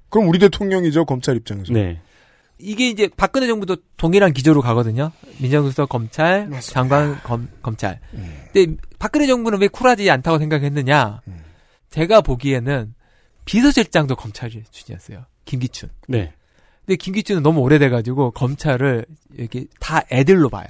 [0.09, 1.73] 그럼 우리 대통령이죠, 검찰 입장에서.
[1.73, 1.99] 네.
[2.59, 5.11] 이게 이제 박근혜 정부도 동일한 기조로 가거든요.
[5.39, 6.61] 민정수석 검찰, 맞습니다.
[6.61, 7.99] 장관 검, 검찰.
[8.13, 8.33] 음.
[8.51, 11.21] 근데 박근혜 정부는 왜 쿨하지 않다고 생각했느냐?
[11.27, 11.43] 음.
[11.89, 12.93] 제가 보기에는
[13.45, 15.25] 비서실장도 검찰 출신이었어요.
[15.47, 15.89] 김기춘.
[16.07, 16.33] 네.
[16.85, 19.05] 근데 김기춘은 너무 오래돼가지고 검찰을
[19.35, 20.67] 이렇게 다 애들로 봐요.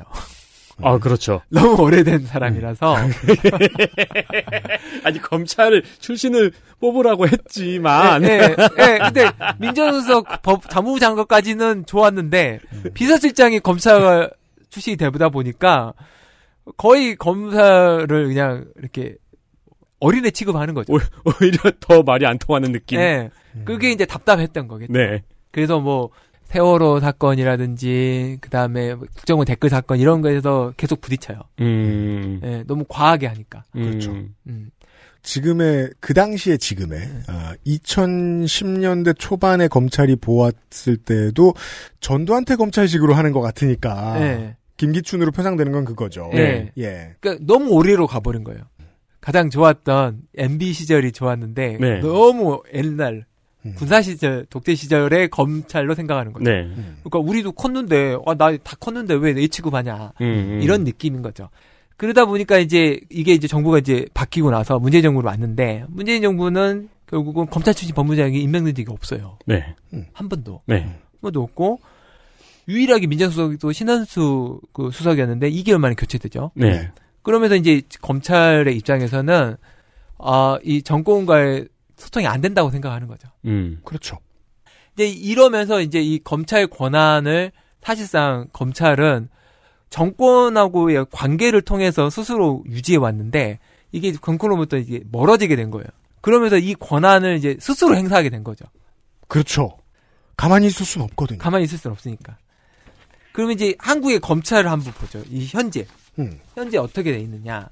[0.82, 1.42] 아, 그렇죠.
[1.50, 2.96] 너무 오래된 사람이라서
[5.04, 8.24] 아니, 검찰 출신을 뽑으라고 했지만.
[8.24, 8.56] 예, 예, 예.
[9.00, 12.60] 근데 민정수석 법 자무부 장관까지는 좋았는데
[12.94, 14.30] 비서실장이 검사
[14.70, 15.94] 출신이 되다 보니까
[16.78, 19.16] 거의 검사를 그냥 이렇게
[20.00, 20.94] 어린애 취급하는 거죠.
[20.94, 21.00] 오-
[21.42, 23.00] 오히려 더 말이 안 통하는 느낌.
[23.00, 23.30] 예.
[23.66, 24.94] 그게 이제 답답했던 거겠죠.
[24.94, 25.24] 네.
[25.52, 26.10] 그래서 뭐
[26.46, 31.40] 세월호 사건이라든지 그다음에 국정원 댓글 사건 이런 거에서 계속 부딪혀요.
[31.62, 32.40] 음.
[32.44, 33.64] 예, 너무 과하게 하니까.
[33.74, 34.12] 그렇죠.
[34.12, 34.36] 음.
[34.48, 34.70] 음.
[35.24, 41.54] 지금의 그 당시의 지금의 아, 2010년대 초반에 검찰이 보았을 때도
[42.00, 44.56] 전두환태 검찰식으로 하는 것 같으니까 예.
[44.78, 46.30] 김기춘으로 표상되는 건 그거죠.
[46.32, 46.72] 네.
[46.78, 47.16] 예.
[47.20, 48.62] 그러니까 너무 오래로 가버린 거예요.
[49.22, 52.00] 가장 좋았던 MB 시절이 좋았는데 네.
[52.00, 53.26] 너무 옛날
[53.66, 53.74] 음.
[53.76, 56.50] 군사 시절 독재 시절의 검찰로 생각하는 거죠.
[56.50, 56.70] 네.
[57.04, 60.60] 그러니까 우리도 컸는데 아, 나 다 컸는데 왜 내 취급하냐 음, 음.
[60.62, 61.50] 이런 느낌인 거죠.
[61.98, 67.48] 그러다 보니까 이제 이게 이제 정부가 이제 바뀌고 나서 문재인 정부로 왔는데 문재인 정부는 결국은
[67.48, 69.40] 검찰 출신 법무장이 임명된 적이 없어요.
[69.46, 69.74] 네.
[70.14, 70.82] 한 번도 네.
[70.82, 71.80] 한 번도 없고
[72.70, 76.52] 유일하게 민정수석도 신한수 그 수석이었는데 2개월 만에 교체되죠.
[76.54, 76.92] 네.
[77.22, 79.58] 그러면서 이제 검찰의 입장에서는
[80.20, 83.28] 아, 이 정권과의 소통이 안 된다고 생각하는 거죠.
[83.46, 83.80] 음.
[83.84, 84.18] 그렇죠.
[84.94, 87.52] 이제 이러면서 이제 이 검찰 권한을
[87.82, 89.30] 사실상 검찰은
[89.90, 93.60] 정권하고의 관계를 통해서 스스로 유지해 왔는데
[93.92, 95.88] 이게 정권으로부터 이게 멀어지게 된 거예요.
[96.22, 98.66] 그러면서 이 권한을 이제 스스로 행사하게 된 거죠.
[99.28, 99.78] 그렇죠.
[100.36, 101.40] 가만히 있을 수는 없거든요.
[101.40, 102.38] 가만히 있을 수는 없으니까.
[103.32, 105.24] 그러면 이제 한국의 검찰을 한번 보죠.
[105.30, 105.86] 이 현재.
[106.20, 106.40] 음.
[106.56, 107.70] 현재 어떻게 돼 있느냐.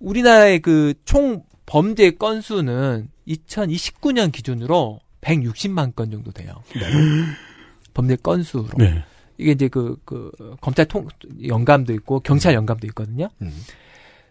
[0.00, 6.62] 우리나라의 그 총 범죄 건수는 2029년 기준으로 160만 건 정도 돼요.
[7.94, 8.68] 범죄 건수로.
[8.76, 9.02] 네.
[9.38, 10.30] 이게 이제 그, 그,
[10.60, 11.08] 검찰 통,
[11.46, 13.28] 연감도 있고, 경찰 연감도 있거든요.
[13.40, 13.52] 음.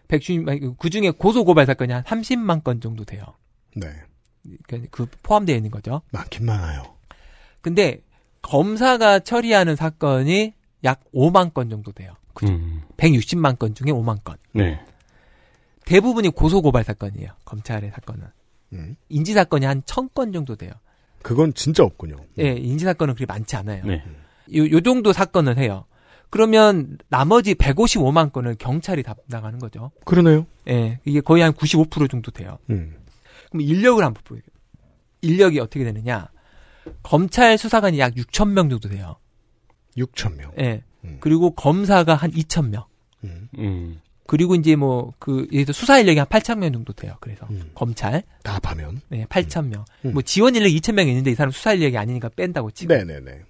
[0.08, 3.24] 160만, 그 중에 고소고발 사건이 한 30만 건 정도 돼요.
[3.74, 3.88] 네.
[4.64, 6.02] 그러니까 그 포함되어 있는 거죠.
[6.12, 6.82] 많긴 많아요.
[7.60, 8.02] 근데
[8.42, 12.12] 검사가 처리하는 사건이 약 5만 건 정도 돼요.
[12.44, 12.82] 음.
[12.96, 14.36] 160만 건 중에 5만 건.
[14.52, 14.80] 네.
[15.84, 17.30] 대부분이 고소고발 사건이에요.
[17.44, 18.26] 검찰의 사건은.
[18.72, 18.96] 음.
[19.08, 20.72] 인지 사건이 한 1000건 정도 돼요.
[21.22, 22.16] 그건 진짜 없군요.
[22.38, 23.84] 예, 인지 사건은 그렇게 많지 않아요.
[23.84, 24.02] 네.
[24.54, 25.84] 요, 요 정도 사건은 해요.
[26.30, 29.90] 그러면 나머지 155만 건을 경찰이 담당하는 거죠.
[30.04, 30.46] 그러네요.
[30.68, 32.58] 예, 이게 거의 한 95% 정도 돼요.
[32.70, 32.96] 음.
[33.50, 34.42] 그럼 인력을 한번 보여요.
[35.20, 36.28] 인력이 어떻게 되느냐.
[37.02, 39.16] 검찰 수사관이 약 6천 명 정도 돼요.
[39.96, 40.52] 6천 명.
[40.58, 40.82] 예.
[41.04, 41.16] 음.
[41.20, 42.84] 그리고 검사가 한 2천 명.
[43.24, 43.48] 음.
[43.58, 44.00] 음.
[44.26, 47.16] 그리고 이제 뭐 그 예를 들어 수사 인력이 한 8천 명 정도 돼요.
[47.20, 47.70] 그래서 음.
[47.74, 49.00] 검찰 다 합하면.
[49.08, 49.84] 네, 8천 명.
[50.04, 50.12] 음.
[50.14, 52.94] 뭐 지원 인력 2천 명 있는데 이 사람 수사 인력이 아니니까 뺀다고 치고.
[52.94, 53.40] 네네네.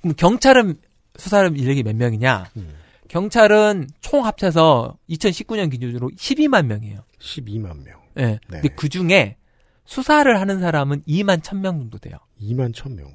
[0.00, 0.76] 그럼 경찰은
[1.16, 2.50] 수사 인력이 몇 명이냐?
[2.56, 2.74] 음.
[3.08, 7.00] 경찰은 총 합쳐서 2019년 기준으로 12만 명이에요.
[7.20, 8.00] 12만 명.
[8.18, 8.22] 예.
[8.22, 8.38] 네.
[8.48, 9.36] 근데 그 중에
[9.84, 12.16] 수사를 하는 사람은 2만 1천 명 정도 돼요.
[12.40, 13.12] 2만 천 명.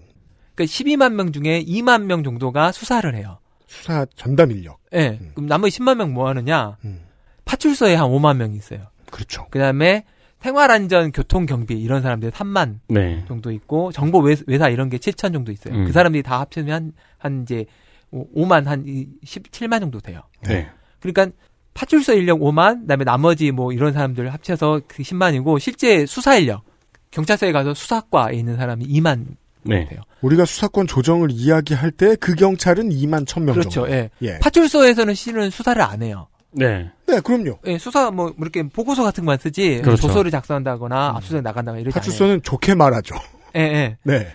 [0.56, 3.40] 그러니까 12만 명 중에 2만 명 정도가 수사를 해요.
[3.70, 4.80] 수사 전담 인력.
[4.94, 5.20] 예.
[5.22, 5.32] 음.
[5.36, 6.78] 그럼 나머지 10만 명뭐 하느냐?
[6.84, 7.02] 음.
[7.46, 8.88] 파출소에 한 5만 명 있어요.
[9.12, 9.48] 그렇죠.
[9.52, 10.06] 그다음에
[10.40, 13.24] 생활안전, 교통 경비 이런 사람들 3만 네.
[13.28, 15.76] 정도 있고 정보 외, 사 이런 게 7천 정도 있어요.
[15.76, 15.86] 음.
[15.86, 17.66] 그 사람들이 다 합치면 한, 한 이제
[18.12, 18.86] 5만 한
[19.24, 20.24] 17만 정도 돼요.
[20.48, 20.68] 네.
[21.00, 21.28] 그러니까
[21.76, 26.64] 파출소 인력 5만, 그다음에 나머지 뭐 이런 사람들 합쳐서 그 10만이고 실제 수사 인력
[27.12, 29.26] 경찰서에 가서 수사과에 있는 사람이 2만
[29.64, 29.86] 네.
[29.86, 30.02] 돼요.
[30.22, 33.70] 우리가 수사권 조정을 이야기할 때 그 경찰은 2만 천명 그렇죠.
[33.70, 33.92] 정도.
[33.92, 34.10] 예.
[34.22, 34.40] 예.
[34.40, 36.28] 파출소에서는 실은 수사를 안 해요.
[36.52, 36.90] 네.
[37.08, 37.60] 네, 그럼요.
[37.68, 40.08] 예, 수사 뭐 이렇게 보고서 같은 것만 쓰지 그렇죠.
[40.08, 43.16] 조서를 작성한다거나 압수수색 나간다거나 이러지 파출소는 좋게 말하죠.
[43.56, 43.98] 예, 예.
[44.04, 44.28] 네.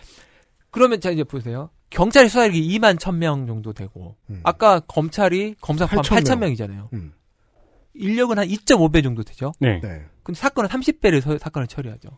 [0.71, 1.71] 그러면 자 이제 보세요.
[1.91, 4.41] 경찰 수사력이 2만 1000명 정도 되고 음.
[4.43, 6.55] 아까 검찰이 검사 포함 8,000 명.
[6.55, 6.89] 8,000명이잖아요.
[6.93, 7.13] 음.
[7.95, 9.53] 인력은 한 2.5배 정도 되죠.
[9.61, 9.81] 네.
[9.81, 10.03] 네.
[10.25, 12.09] 근데 사건은 30배를 서, 사건을 처리하죠.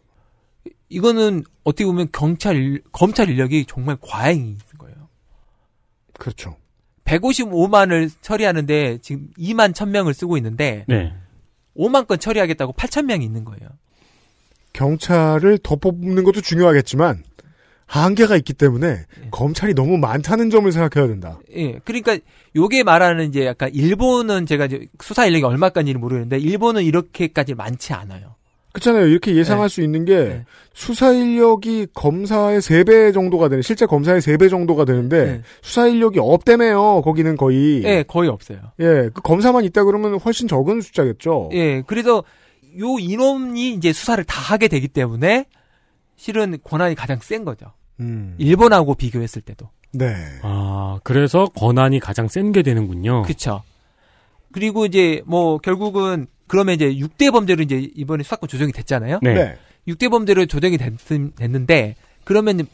[0.88, 4.96] 이- 이거는 어떻게 보면 경찰 일- 검찰 인력이 정말 과잉이 있는 거예요.
[6.18, 6.57] 그렇죠.
[7.05, 11.12] 155만을 처리하는데 지금 2만 1000명을 쓰고 있는데 네.
[11.77, 13.68] 5만 건 처리하겠다고 8,000명이 있는 거예요.
[14.72, 17.22] 경찰을 더 뽑는 것도 중요하겠지만
[17.87, 19.29] 한계가 있기 때문에 예.
[19.31, 21.38] 검찰이 너무 많다는 점을 생각해야 된다.
[21.55, 21.79] 예.
[21.85, 22.18] 그러니까
[22.57, 28.35] 요게 말하는 이제 약간 일본은 제가 이제 수사 인력이 얼마까지는 모르는데 일본은 이렇게까지 많지 않아요.
[28.77, 29.07] 그렇잖아요.
[29.07, 29.75] 이렇게 예상할 네.
[29.75, 30.45] 수 있는 게 네.
[30.75, 35.43] 수사 인력이 검사의 3배 정도가 되는 실제 검사의 3배 정도가 되는데 네.
[35.62, 37.01] 수사 인력이 없대매요.
[37.03, 37.83] 거기는 거의.
[37.85, 38.59] 예, 거의 없어요.
[38.81, 41.51] 예, 그 검사만 있다 그러면 훨씬 적은 숫자겠죠.
[41.55, 42.23] 예, 그래서
[42.79, 45.47] 요 인원이 이제 수사를 다 하게 되기 때문에
[46.17, 47.73] 실은 권한이 가장 센 거죠.
[48.01, 48.35] 음.
[48.37, 49.71] 일본하고 비교했을 때도.
[49.93, 50.15] 네.
[50.43, 53.23] 아, 그래서 권한이 가장 센 게 되는군요.
[53.23, 53.62] 그렇죠.
[54.53, 59.21] 그리고 이제 뭐 결국은 그러면 이제 6대 범죄로 이제 이번에 수사권 조정이 됐잖아요.
[59.23, 59.35] 네.
[59.35, 59.59] 네.
[59.89, 60.93] 6대 범죄로 조정이 됐,
[61.39, 62.67] 는데 그러면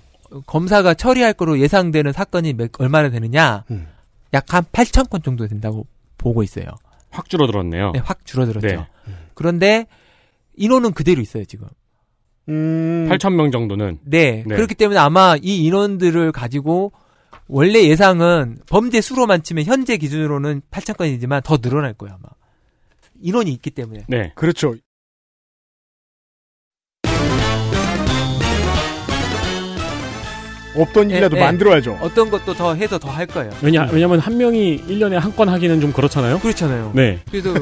[0.47, 3.65] 검사가 처리할 거로 예상되는 사건이 몇, 얼마나 되느냐?
[3.71, 3.89] 음.
[4.33, 6.67] 약한 8천 건 정도 된다고 보고 있어요.
[7.11, 7.91] 확 줄어들었네요.
[7.93, 8.67] 네, 확 줄어들었죠.
[8.67, 8.87] 네.
[9.35, 9.87] 그런데
[10.57, 11.67] 인원은 그대로 있어요, 지금.
[12.49, 13.09] 음.
[13.11, 13.99] 8,000명 정도는.
[14.05, 14.55] 네, 네.
[14.55, 16.93] 그렇기 때문에 아마 이 인원들을 가지고
[17.47, 22.31] 원래 예상은 범죄 수로만 치면 현재 기준으로는 8천 건이지만 더 늘어날 거예요, 아마.
[23.23, 24.05] 인원이 있기 때문에.
[24.09, 24.33] 네.
[24.35, 24.75] 그렇죠.
[30.75, 31.41] 없던 예, 일이라도 예.
[31.41, 31.99] 만들어야죠.
[32.01, 33.51] 어떤 것도 더 해서 더 할 거예요.
[33.61, 36.39] 왜냐, 왜냐면 한 명이 1년에 한 건 하기는 좀 그렇잖아요?
[36.39, 36.93] 그렇잖아요.
[36.95, 37.19] 네.
[37.31, 37.53] 그래서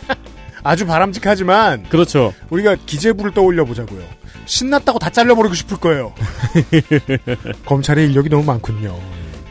[0.64, 2.32] 아주 바람직하지만 그렇죠.
[2.50, 4.02] 우리가 기재부를 떠올려 보자고요.
[4.46, 6.14] 신났다고 다 잘라버리고 싶을 거예요.
[7.66, 8.98] 검찰의 인력이 너무 많군요.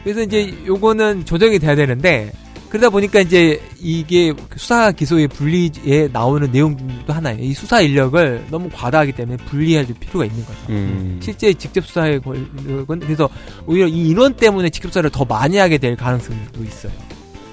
[0.02, 2.32] 그래서 이제 요거는 조정이 돼야 되는데
[2.76, 7.42] 그러다 보니까 이제 이게 수사 기소의 분리에 나오는 내용 중도 하나예요.
[7.42, 10.58] 이 수사 인력을 너무 과다하기 때문에 분리할 필요가 있는 거죠.
[10.68, 11.18] 음.
[11.22, 13.30] 실제 직접 수사의 권력은 그래서
[13.66, 16.92] 오히려 이 인원 때문에 직접 수사를 더 많이 하게 될 가능성도 있어요.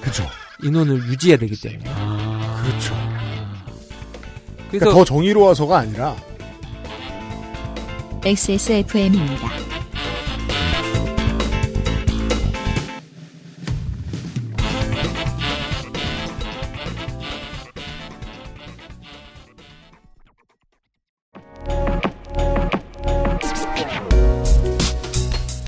[0.01, 0.27] 그죠.
[0.61, 1.83] 인원을 유지해야 되기 때문에.
[1.87, 2.61] 아.
[2.65, 2.93] 그렇죠.
[4.69, 6.15] 그래서 그러니까 더 정의로워서가 아니라
[8.25, 9.82] XSFM입니다.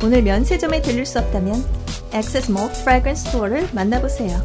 [0.06, 1.66] 오늘 면세점에 들릴 수 없다면
[2.14, 4.38] 액세스 몰 프래그런스 스토어를 만나보세요.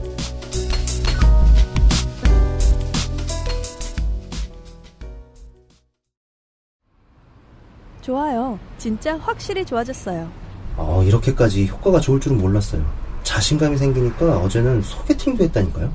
[8.00, 8.58] 좋아요.
[8.78, 10.32] 진짜 확실히 좋아졌어요.
[10.78, 12.82] 어, 이렇게까지 효과가 좋을 줄은 몰랐어요.
[13.22, 15.92] 자신감이 생기니까 어제는 소개팅도 했다니까요.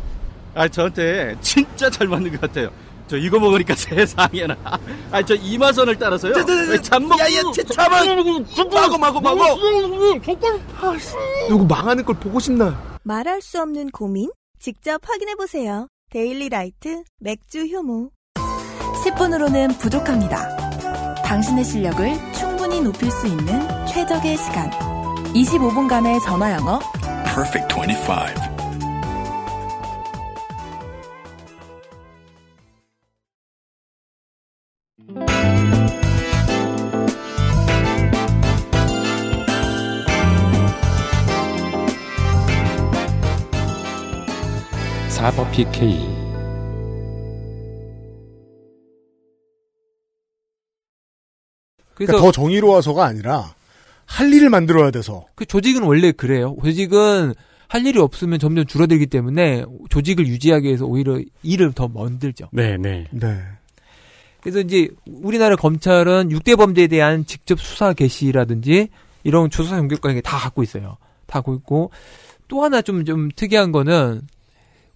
[0.53, 2.69] 아, 저한테 진짜 잘 맞는 것 같아요.
[3.07, 4.55] 저 이거 먹으니까 세상에나.
[5.11, 6.33] 아, 저 이마선을 따라서요.
[6.81, 7.19] 잠먹.
[7.19, 7.41] 야야,
[7.73, 8.25] 잠만.
[8.71, 9.59] 마고 마고 마고.
[11.49, 12.97] 누구 망하는 걸 보고 싶나?
[13.03, 14.31] 말할 수 없는 고민?
[14.59, 15.87] 직접 확인해 보세요.
[16.09, 18.09] 데일리 라이트 맥주 효모.
[19.03, 20.55] 10분으로는 부족합니다.
[21.23, 24.71] 당신의 실력을 충분히 높일 수 있는 최적의 시간.
[25.33, 26.79] 25분간의 전화 영어.
[27.25, 28.54] Perfect 25.
[45.25, 45.97] 사법 PK
[51.95, 53.55] 그러니까 더 정의로워서가 아니라
[54.05, 55.25] 할 일을 만들어야 돼서.
[55.33, 56.55] 그 조직은 원래 그래요.
[56.63, 57.33] 조직은
[57.67, 62.49] 할 일이 없으면 점점 줄어들기 때문에 조직을 유지하기 위해서 오히려 일을 더 만들죠.
[62.51, 63.07] 네, 네.
[63.09, 63.41] 네.
[64.41, 68.89] 그래서 이제 우리나라 검찰은 6대 범죄에 대한 직접 수사 개시라든지
[69.23, 70.97] 이런 조사 경력까지 다 갖고 있어요.
[71.25, 71.89] 다 갖고 있고
[72.47, 74.21] 또 하나 좀 좀 특이한 거는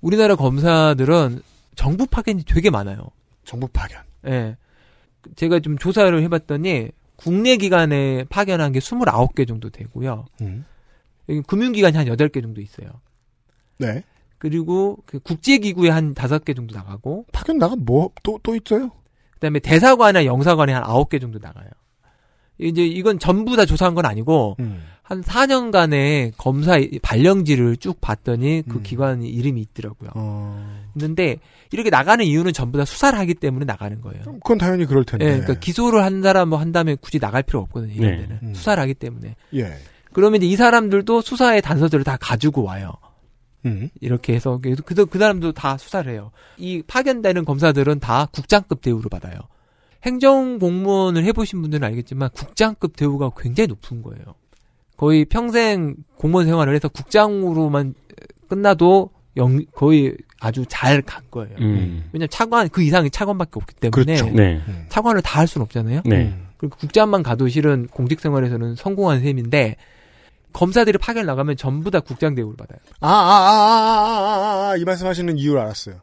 [0.02, 1.42] 우리나라 검사들은
[1.76, 3.10] 정부 파견이 되게 많아요.
[3.46, 4.02] 정부 파견.
[4.26, 4.30] 예.
[4.30, 4.58] 네.
[5.36, 10.26] 제가 좀 조사를 해봤더니 국내 기관에 파견한 게 29개 정도 되고요.
[10.42, 10.66] 음.
[11.48, 12.90] 금융기관이 한 8개 정도 있어요.
[13.78, 14.04] 네.
[14.38, 17.26] 그리고 그 국제기구에 한 5개 정도 나가고.
[17.32, 18.90] 파견 나간 뭐, 또, 또 있어요?
[19.32, 21.70] 그 다음에 대사관이나 영사관에 한 9개 정도 나가요.
[22.58, 24.82] 이제 이건 전부 다 조사한 건 아니고, 음.
[25.10, 28.84] 한 4년간의 검사 발령지를 쭉 봤더니 그 음.
[28.84, 30.12] 기관 이름이 있더라고요.
[30.13, 30.84] 어.
[30.95, 31.38] 있는데,
[31.72, 34.22] 이렇게 나가는 이유는 전부 다 수사를 하기 때문에 나가는 거예요.
[34.24, 35.26] 그건 당연히 그럴 텐데.
[35.26, 37.91] 예, 그러니까 기소를 한 사람 뭐 한다음에 굳이 나갈 필요 없거든요.
[37.91, 38.17] 이런 네.
[38.22, 38.54] 데는 음.
[38.54, 39.36] 수사를 하기 때문에.
[39.56, 39.74] 예.
[40.13, 42.93] 그러면 이제 이 사람들도 수사의 단서들을 다 가지고 와요.
[43.65, 43.89] 음.
[44.02, 46.30] 이렇게 해서 그, 그, 그 사람도 다 수사를 해요.
[46.58, 49.39] 이 파견되는 검사들은 다 국장급 대우를 받아요.
[50.04, 54.36] 행정 공무원을 해보신 분들은 알겠지만 국장급 대우가 굉장히 높은 거예요.
[55.00, 57.94] 거의 평생 공무원 생활을 해서 국장으로만
[58.50, 61.56] 끝나도 영, 거의 아주 잘 간 거예요.
[61.62, 62.10] 음.
[62.12, 64.30] 왜냐면 차관 그 이상이 차관밖에 없기 때문에 그렇죠.
[64.36, 64.62] 네.
[64.68, 64.86] 음.
[64.90, 66.02] 차관을 다 할 수는 없잖아요.
[66.06, 66.38] 네.
[66.58, 69.78] 그리고 국장만 가도 실은 공직 생활에서는 성공한 셈인데
[70.52, 72.80] 검사들이 파견 나가면 전부 다 국장 대우를 받아요.
[73.00, 75.96] 아, 아, 아, 아, 아, 아, 아, 이 말씀 하시는 이유를 알았어요.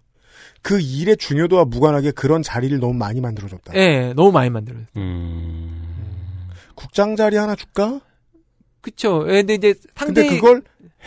[0.62, 3.74] 그 일의 중요도와 무관하게 그런 자리를 너무 많이 만들어줬다.
[3.76, 4.84] 예, 너무 많이 만들어요.
[4.96, 5.82] 음.
[6.74, 8.00] 국장 자리 하나 줄까?
[8.86, 9.24] 그쵸.
[9.28, 10.62] 예, 근데 이제 상대 근데 그걸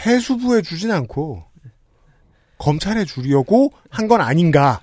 [0.06, 1.46] 해수부에 주진 않고
[2.58, 4.82] 검찰에 주려고 한 건 아닌가.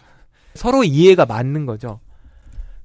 [0.54, 2.00] 서로 이해가 맞는 거죠.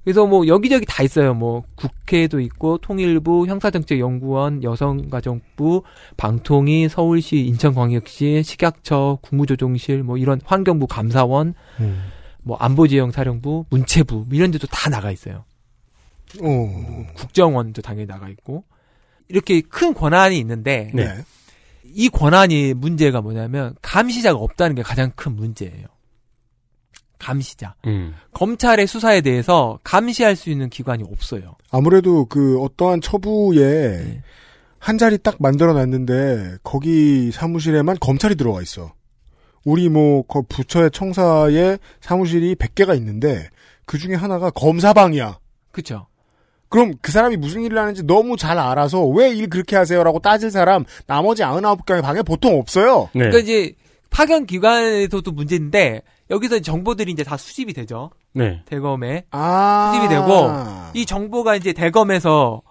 [0.04, 1.32] 그래서 뭐 여기저기 다 있어요.
[1.32, 5.82] 뭐 국회도 있고 통일부, 형사정책연구원, 여성가정부,
[6.18, 12.02] 방통위, 서울시, 인천광역시, 식약처, 국무조정실, 뭐 이런 환경부 감사원, 음.
[12.42, 15.44] 뭐 안보지형 사령부, 문체부 뭐 이런 데도 다 나가 있어요.
[16.42, 17.06] 어.
[17.14, 18.64] 국정원도 당연히 나가 있고
[19.28, 21.24] 이렇게 큰 권한이 있는데 네.
[21.84, 25.86] 이 권한이 문제가 뭐냐면 감시자가 없다는 게 가장 큰 문제예요.
[27.18, 27.76] 감시자.
[27.86, 28.14] 음.
[28.34, 31.54] 검찰의 수사에 대해서 감시할 수 있는 기관이 없어요.
[31.70, 34.22] 아무래도 그 어떠한 처부에 네.
[34.78, 38.92] 한 자리 딱 만들어 놨는데 거기 사무실에만 검찰이 들어와 있어.
[39.64, 43.48] 우리 뭐 그 부처의 청사에 사무실이 100개가 있는데
[43.86, 45.38] 그 중에 하나가 검사방이야.
[45.70, 46.06] 그쵸?
[46.72, 50.84] 그럼 그 사람이 무슨 일을 하는지 너무 잘 알아서 왜 일 그렇게 하세요라고 따질 사람
[51.06, 53.08] 나머지 99개의 방에 보통 없어요.
[53.12, 53.20] 네.
[53.28, 53.74] 그러니까 이제
[54.10, 58.10] 파견 기관에서도 문제인데 여기서 정보들이 이제 다 수집이 되죠.
[58.32, 58.62] 네.
[58.66, 59.92] 대검에 아.
[59.94, 60.50] 수집이 되고
[60.94, 62.62] 이 정보가 이제 대검에서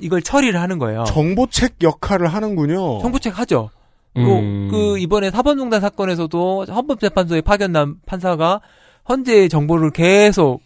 [0.00, 1.04] 이걸 처리를 하는 거예요.
[1.04, 3.00] 정보책 역할을 하는군요.
[3.00, 3.70] 정보책 하죠.
[4.16, 4.68] 음.
[4.70, 8.60] 그, 그 이번에 사법농단 사건에서도 헌법재판소에 파견난 판사가
[9.08, 10.60] 헌재 정보를 계속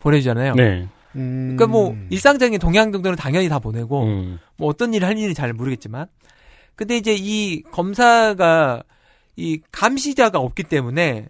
[0.00, 0.54] 보내주잖아요.
[0.54, 0.88] 네.
[1.16, 1.56] 음.
[1.56, 4.38] 그러니까 뭐 일상적인 동향 정도는 당연히 다 보내고 음.
[4.56, 6.06] 뭐 어떤 일을 하는지는 잘 모르겠지만
[6.76, 8.82] 근데 이제 이 검사가
[9.36, 11.28] 이 감시자가 없기 때문에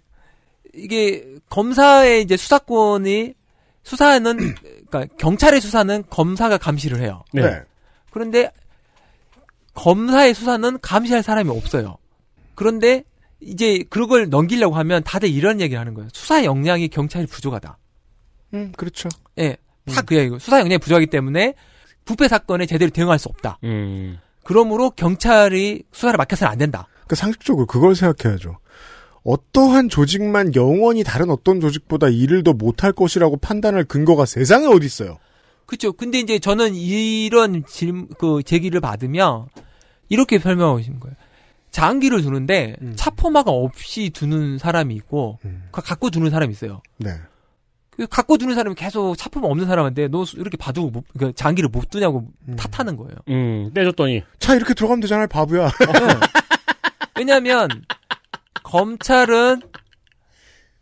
[0.74, 3.34] 이게 검사의 이제 수사권이
[3.82, 4.36] 수사는
[4.90, 7.24] 그러니까 경찰의 수사는 검사가 감시를 해요.
[7.32, 7.42] 네.
[7.42, 7.62] 네.
[8.10, 8.50] 그런데
[9.74, 11.96] 검사의 수사는 감시할 사람이 없어요.
[12.54, 13.04] 그런데
[13.40, 16.08] 이제 그걸 넘기려고 하면 다들 이런 얘기를 하는 거예요.
[16.12, 17.78] 수사 역량이 경찰이 부족하다.
[18.54, 19.08] 음, 그렇죠.
[19.38, 19.56] 예,
[19.92, 21.54] 다그 얘기고 수사 역량이 부족하기 때문에
[22.04, 23.58] 부패 사건에 제대로 대응할 수 없다.
[23.64, 24.18] 음.
[24.42, 26.86] 그러므로 경찰이 수사를 맡겨서는 안 된다.
[26.92, 28.58] 그러니까 상식적으로 그걸 생각해야죠.
[29.24, 35.18] 어떠한 조직만 영원히 다른 어떤 조직보다 일을 더 못할 것이라고 판단할 근거가 세상에 어디 있어요.
[35.64, 35.94] 그렇죠.
[35.94, 39.46] 근데 이제 저는 이런 질, 그 제기를 받으면
[40.10, 41.16] 이렇게 설명하고 싶은 거예요.
[41.70, 42.92] 장기를 두는데 음.
[42.96, 45.38] 차포마가 없이 두는 사람이 있고
[45.72, 46.82] 그 갖고 두는 사람이 있어요.
[46.98, 47.10] 네.
[47.96, 51.90] 그 갖고 두는 사람이 계속 차포마 없는 사람한테 너 이렇게 봐두고 못, 그 장기를 못
[51.90, 52.26] 두냐고
[52.56, 53.14] 탓하는 거예요.
[53.28, 54.22] 음, 떼줬더니.
[54.38, 55.70] 차 이렇게 들어가면 되잖아요, 바보야.
[57.16, 57.68] 왜냐하면
[58.62, 59.62] 검찰은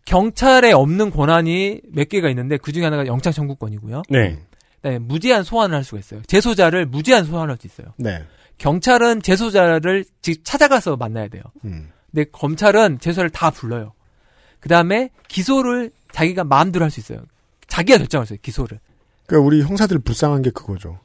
[0.05, 4.03] 경찰에 없는 권한이 몇 개가 있는데 그 중에 하나가 영장 청구권이고요.
[4.09, 4.39] 네.
[4.83, 6.23] 네, 무제한 소환을 할 수가 있어요.
[6.27, 7.89] 재소자를 무제한 소환할 수 있어요.
[7.99, 8.25] 네.
[8.59, 11.43] 경찰은 재소자를 직접 찾아가서 만나야 돼요.
[11.65, 11.91] 음.
[12.11, 13.93] 근데 검찰은 재소자를 다 불러요.
[14.61, 17.21] 그 다음에 기소를 자기가 마음대로 할 수 있어요.
[17.69, 18.79] 자기가 결정할 수 있어요, 기소를.
[19.27, 20.99] 그러니까 우리 형사들 불쌍한 게 그거죠.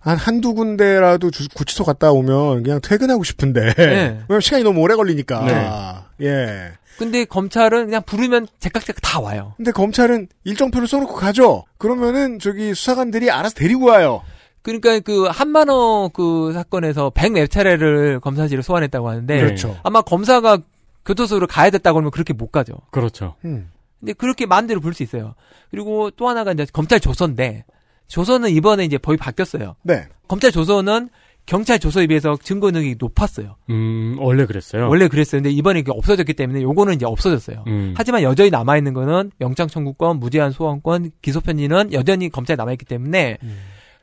[0.00, 3.74] 한 한두 군데라도 주- 구치소 갔다 오면 그냥 퇴근하고 싶은데.
[3.74, 3.84] 네.
[4.28, 6.06] 왜냐면 시간이 너무 오래 걸리니까.
[6.22, 6.72] 예.
[6.96, 9.54] 근데 검찰은 그냥 부르면 제깍제깍 다 와요.
[9.56, 11.64] 근데 검찰은 일정표를 써놓고 가죠.
[11.78, 14.22] 그러면은 저기 수사관들이 알아서 데리고 와요.
[14.62, 19.78] 그러니까 그 한만호 그 사건에서 100몇 차례를 검사실에 소환했다고 하는데 그렇죠.
[19.84, 20.58] 아마 검사가
[21.04, 22.74] 교도소로 가야 됐다고 그러면 그렇게 못 가죠.
[22.90, 23.34] 그렇죠.
[23.44, 23.70] 음.
[24.00, 25.34] 근데 그렇게 마음대로 부를 수 있어요.
[25.70, 27.64] 그리고 또 하나가 이제 검찰 조서인데
[28.06, 29.76] 조서는 이번에 이제 법이 바뀌었어요.
[29.82, 30.06] 네.
[30.28, 31.10] 검찰 조서는
[31.46, 33.56] 경찰 조서에 비해서 증거 능력이 높았어요.
[33.70, 34.88] 음, 원래 그랬어요.
[34.88, 35.40] 원래 그랬어요.
[35.40, 37.64] 근데 이번에 이게 없어졌기 때문에 요거는 이제 없어졌어요.
[37.66, 37.94] 음.
[37.96, 42.84] 하지만 여전히 남아 있는 거는 영장 청구권, 무제한 소환권, 기소 편의는 여전히 검찰에 남아 있기
[42.84, 43.58] 때문에 음.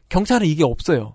[0.10, 1.14] 경찰은 이게 없어요.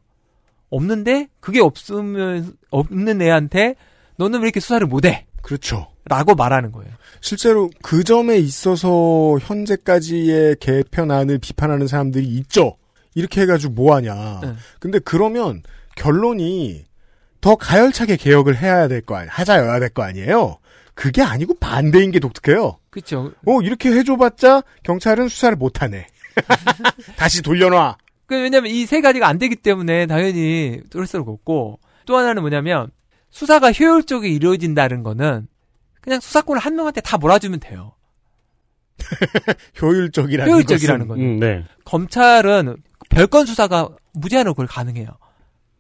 [0.70, 3.74] 없는데 그게 없으면 없는 애한테
[4.16, 5.26] 너는 왜 이렇게 수사를 못 해?
[5.43, 5.88] 그렇죠.
[6.05, 6.91] 라고 말하는 거예요.
[7.20, 12.76] 실제로 그 점에 있어서 현재까지의 개편안을 비판하는 사람들이 있죠.
[13.14, 14.41] 이렇게 해가지고 뭐하냐.
[14.43, 14.55] 네.
[14.78, 15.62] 근데 그러면
[15.97, 16.84] 결론이
[17.41, 20.59] 더 가열차게 개혁을 해야 될 거 아니, 하자여야 될 거 아니에요.
[20.95, 22.78] 그게 아니고 반대인 게 독특해요.
[22.91, 23.32] 그렇죠.
[23.47, 26.07] 어 이렇게 해줘봤자 경찰은 수사를 못하네.
[27.16, 27.97] 다시 돌려놔.
[28.26, 32.91] 그 왜냐면 이 세 가지가 안 되기 때문에 당연히 뚫을 수가 없고 또 하나는 뭐냐면
[33.31, 35.47] 수사가 효율적으로 이루어진다는 거는
[36.01, 37.95] 그냥 수사권을 한 명한테 다 몰아주면 돼요.
[39.81, 41.20] 효율적이라는 효율적이라는 것은.
[41.22, 41.64] 거는 음, 네.
[41.85, 42.76] 검찰은
[43.09, 45.09] 별건 수사가 무제한으로 그걸 가능해요.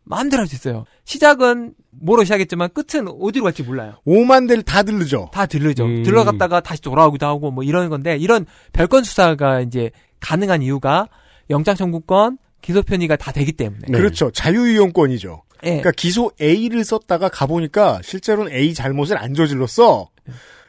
[0.04, 0.84] 마음대로 할 수 있어요.
[1.04, 3.94] 시작은 뭐로 시작했지만 끝은 어디로 갈지 몰라요.
[4.04, 5.28] 오만 대를 다 들르죠.
[5.32, 5.84] 다 들르죠.
[5.84, 6.02] 음.
[6.02, 9.90] 들어갔다가 다시 돌아오기도 하고 뭐 이런 건데 이런 별건 수사가 이제
[10.20, 11.08] 가능한 이유가
[11.50, 13.82] 영장 청구권, 기소 편의가 다 되기 때문에.
[13.88, 13.98] 네.
[13.98, 14.30] 그렇죠.
[14.32, 15.42] 자유이용권이죠.
[15.64, 15.68] 예.
[15.68, 20.08] 그러니까 기소 A를 썼다가 가보니까 실제로는 A 잘못을 안 저질렀어.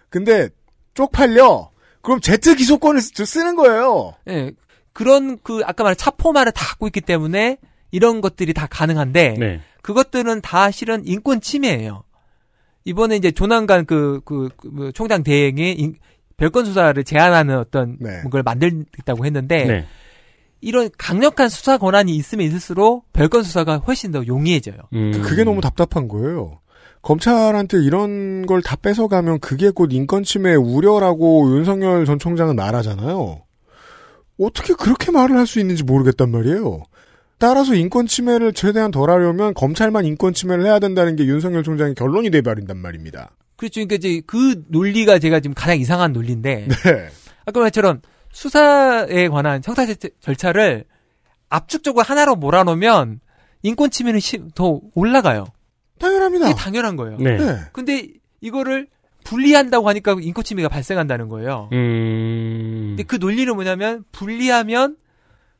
[0.10, 0.50] 근데
[0.94, 1.72] 쪽팔려.
[2.02, 4.14] 그럼 Z 기소권을 쓰- 쓰는 거예요.
[4.28, 4.52] 예.
[4.94, 7.58] 그런 그 아까 말한 차포말을 다 갖고 있기 때문에
[7.92, 9.62] 이런 것들이 다 가능한데 네.
[9.82, 12.04] 그것들은 다 실은 인권 침해예요.
[12.84, 15.96] 이번에 이제 조난간 그, 그, 그뭐 총장 대행이 인-
[16.38, 18.22] 별건 수사를 제한하는 어떤 네.
[18.32, 19.88] 걸 만들겠다고 했는데 네.
[20.62, 24.78] 이런 강력한 수사 권한이 있으면 있을수록 별건 수사가 훨씬 더 용이해져요.
[24.94, 25.22] 음.
[25.24, 26.60] 그게 너무 답답한 거예요.
[27.02, 33.42] 검찰한테 이런 걸 다 뺏어가면 그게 곧 인권 침해 우려라고 윤석열 전 총장은 말하잖아요.
[34.40, 36.84] 어떻게 그렇게 말을 할 수 있는지 모르겠단 말이에요.
[37.40, 42.30] 따라서 인권 침해를 최대한 덜 하려면 검찰만 인권 침해를 해야 된다는 게 윤석열 총장의 결론이
[42.30, 43.32] 돼버린단 말입니다.
[43.58, 43.80] 그렇죠.
[43.84, 47.08] 그러니까 이제 그 논리가 제가 지금 가장 이상한 논리인데 네.
[47.46, 48.02] 아까 말처럼
[48.32, 50.86] 수사에 관한 형사 절- 절차를
[51.50, 53.20] 압축적으로 하나로 몰아놓으면
[53.64, 55.46] 인권 침해는 시- 더 올라가요.
[56.00, 56.48] 당연합니다.
[56.50, 57.18] 이게 당연한 거예요.
[57.18, 57.38] 네.
[57.38, 57.60] 네.
[57.74, 58.08] 근데
[58.40, 58.88] 이거를
[59.24, 61.70] 분리한다고 하니까 인권 침해가 발생한다는 거예요.
[61.74, 62.86] 음.
[62.96, 64.98] 근데 그 논리는 뭐냐면 분리하면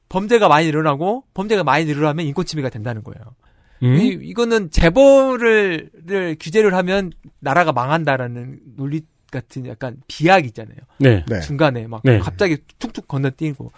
[0.10, 3.22] 범죄가 많이 늘어나고 범죄가 많이 늘어나면 인권 침해가 된다는 거예요.
[3.84, 3.96] 음?
[3.98, 9.02] 이, 이거는 재벌을 를 규제를 하면 나라가 망한다라는 논리
[9.32, 10.76] 같은 약간 비약 있잖아요.
[11.00, 11.24] 네.
[11.28, 11.40] 네.
[11.40, 12.20] 중간에 막 네.
[12.20, 13.72] 갑자기 툭툭 건너뛰고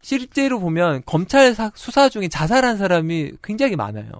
[0.00, 4.10] 실제로 보면 검찰 사- 수사 중에 자살한 사람이 굉장히 많아요.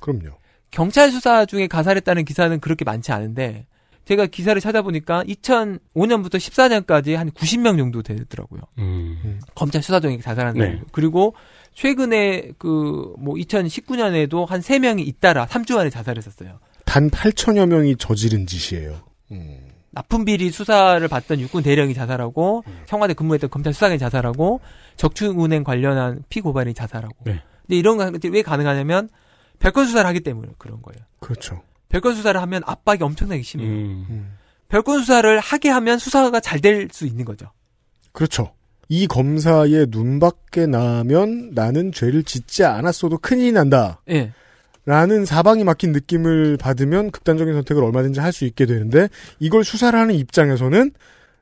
[0.00, 0.36] 그럼요.
[0.70, 3.66] 경찰 수사 중에 가살했다는 기사는 그렇게 많지 않은데
[4.04, 8.62] 제가 기사를 찾아보니까 2005년부터 14년까지 한 90명 정도 되더라고요.
[8.78, 9.38] 음.
[9.54, 10.64] 검찰 수사 중에 자살한 네.
[10.64, 10.84] 사람.
[10.90, 11.34] 그리고
[11.74, 16.58] 최근에 그 뭐 2019년에도 한 3명이 잇따라 3주 안에 자살했었어요.
[16.84, 19.00] 단 8천여 명이 저지른 짓이에요.
[19.30, 19.68] 음.
[19.92, 24.60] 나쁜 비리 수사를 받던 육군 대령이 자살하고 청와대 근무했던 검찰 수사관이 자살하고
[24.96, 27.14] 적축은행 관련한 피고발이 자살하고.
[27.24, 27.42] 네.
[27.62, 29.08] 근데 이런 것들이 왜 가능하냐면
[29.58, 31.04] 별건 수사를 하기 때문에 그런 거예요.
[31.20, 31.62] 그렇죠.
[31.90, 33.68] 별건 수사를 하면 압박이 엄청나게 심해요.
[33.70, 34.36] 음.
[34.68, 37.46] 별건 수사를 하게 하면 수사가 잘 될 수 있는 거죠.
[38.12, 38.52] 그렇죠.
[38.88, 44.00] 이 검사의 눈 밖에 나면 나는 죄를 짓지 않았어도 큰일이 난다.
[44.10, 44.32] 예.
[44.84, 49.08] 라는 사방이 막힌 느낌을 받으면 극단적인 선택을 얼마든지 할 수 있게 되는데
[49.38, 50.90] 이걸 수사를 하는 입장에서는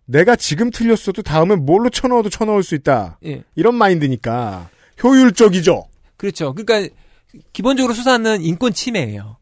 [0.04, 3.18] 내가 지금 틀렸어도 다음엔 뭘로 쳐넣어도 쳐넣을 수 있다.
[3.24, 3.44] 예.
[3.54, 4.68] 이런 마인드니까
[5.02, 5.84] 효율적이죠.
[6.16, 6.52] 그렇죠.
[6.52, 6.94] 그러니까
[7.52, 9.36] 기본적으로 수사는 인권 침해예요.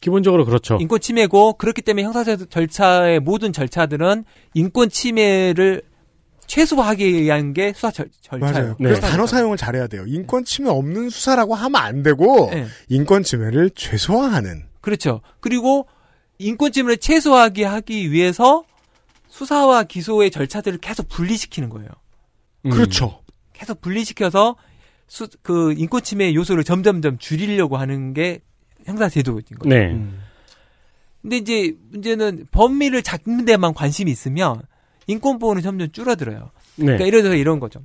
[0.00, 0.78] 기본적으로 그렇죠.
[0.80, 4.24] 인권 침해고 그렇기 때문에 형사 절차의 모든 절차들은
[4.54, 5.82] 인권 침해를
[6.46, 8.52] 최소화하기 위한 게 수사 절, 절차예요.
[8.52, 8.76] 맞아요.
[8.76, 10.04] 그래서 단어 사용을 잘해야 돼요.
[10.06, 12.66] 인권 침해 없는 수사라고 하면 안 되고 네.
[12.88, 14.64] 인권 침해를 최소화하는.
[14.80, 15.20] 그렇죠.
[15.40, 15.86] 그리고
[16.38, 18.64] 인권 침해를 최소화하게 하기 위해서
[19.28, 21.88] 수사와 기소의 절차들을 계속 분리시키는 거예요.
[22.70, 23.20] 그렇죠.
[23.52, 24.56] 계속 분리시켜서
[25.08, 28.40] 수, 그 인권 침해 요소를 점점점 줄이려고 하는 게
[28.84, 29.68] 형사 제도인 거죠.
[29.68, 30.00] 네.
[31.22, 34.62] 근데 이제 문제는 범위를 잡는 데만 관심이 있으면
[35.06, 36.50] 인권 보호는 점점 줄어들어요.
[36.76, 36.84] 네.
[36.84, 37.80] 그러니까 예를 들어서 이런 거죠.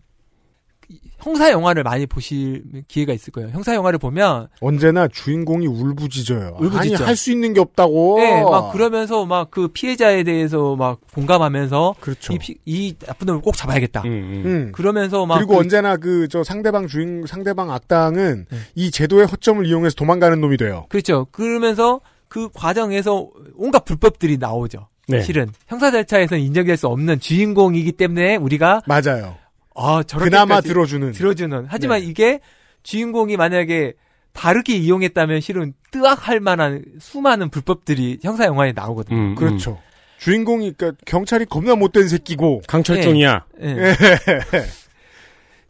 [1.20, 3.50] 형사 영화를 많이 보실 기회가 있을 거예요.
[3.52, 6.58] 형사 영화를 보면 언제나 주인공이 울부짖어요.
[6.60, 6.96] 울부짖죠.
[6.96, 8.18] 아니 할 수 있는 게 없다고.
[8.20, 12.34] 네, 막 그러면서 막 그 피해자에 대해서 막 공감하면서 그렇죠.
[12.34, 14.02] 이, 피- 이 나쁜 놈을 꼭 잡아야겠다.
[14.04, 14.72] 음.
[14.74, 18.58] 그러면서 막 그리고 그- 언제나 그 저 상대방 주인 상대방 악당은 네.
[18.76, 20.88] 이 제도의 허점을 이용해서 도망가는 놈이 돼요.
[20.90, 21.28] 그렇죠.
[21.32, 24.88] 그러면서 그 과정에서 온갖 불법들이 나오죠.
[25.08, 25.22] 네.
[25.22, 29.38] 실은 형사 절차에서는 인정될 수 없는 주인공이기 때문에 우리가 맞아요.
[29.76, 31.12] 아 저렇게 그나마 들어주는.
[31.14, 31.66] 들어주는.
[31.68, 32.08] 하지만 네.
[32.08, 32.40] 이게
[32.84, 33.94] 주인공이 만약에
[34.34, 39.18] 다르게 이용했다면 실은 뜨악할 만한 수많은 불법들이 형사 영화에 나오거든요.
[39.18, 39.80] 음, 그렇죠.
[40.20, 43.46] 주인공이 그러니까 경찰이 겁나 못된 새끼고 강철중이야.
[43.62, 43.68] 예.
[43.68, 43.96] 예.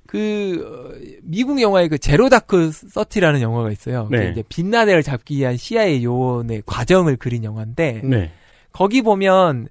[0.06, 4.10] 그 어, 미국 영화에 그 제로 다크 서티라는 영화가 있어요.
[4.12, 4.18] 네.
[4.26, 8.32] 그 이제 빛나대를 잡기 위한 CIA 요원의 과정을 그린 영화인데 네.
[8.72, 9.68] 거기 보면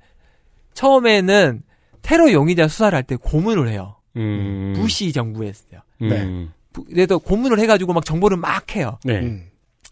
[0.74, 1.62] 처음에는
[2.02, 3.96] 테러 용의자 수사를 할 때 고문을 해요.
[4.16, 4.72] 음.
[4.76, 5.80] 부시 정부였어요.
[6.02, 6.52] 음.
[6.72, 8.98] 부- 그래서 고문을 해가지고 막 정보를 막 해요.
[9.04, 9.20] 네.
[9.20, 9.50] 음.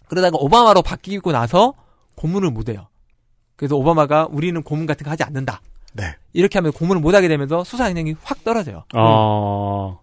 [0.09, 1.75] 그러다가 오바마로 바뀌고 나서
[2.15, 2.89] 고문을 못 해요.
[3.57, 5.61] 그래서 오바마가 우리는 고문 같은 거 하지 않는다.
[5.95, 6.15] 네.
[6.33, 8.85] 이렇게 하면 고문을 못 하게 되면서 수사 역량이 확 떨어져요.
[8.95, 9.97] 아.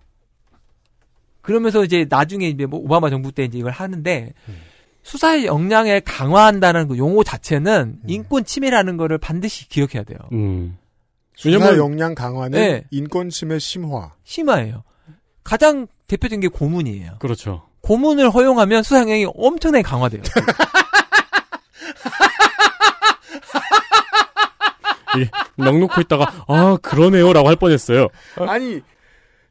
[1.42, 4.34] 그러면서 이제 나중에 이제 뭐 오바마 정부 때 이제 이걸 하는데
[5.06, 10.18] 수사 역량을 강화한다는 그 용어 자체는 인권 침해라는 거를 반드시 기억해야 돼요.
[10.32, 10.80] 음.
[11.36, 12.84] 수사 역량 강화는 네.
[12.90, 14.14] 인권 침해 심화.
[14.24, 14.84] 심화예요.
[15.44, 17.18] 가장 대표적인 게 고문이에요.
[17.20, 17.68] 그렇죠.
[17.82, 20.24] 고문을 허용하면 수사 역량이 엄청나게 강화돼요.
[25.18, 25.28] 이,
[25.62, 28.08] 넉 놓고 있다가 아 그러네요라고 할 뻔했어요.
[28.40, 28.82] 아니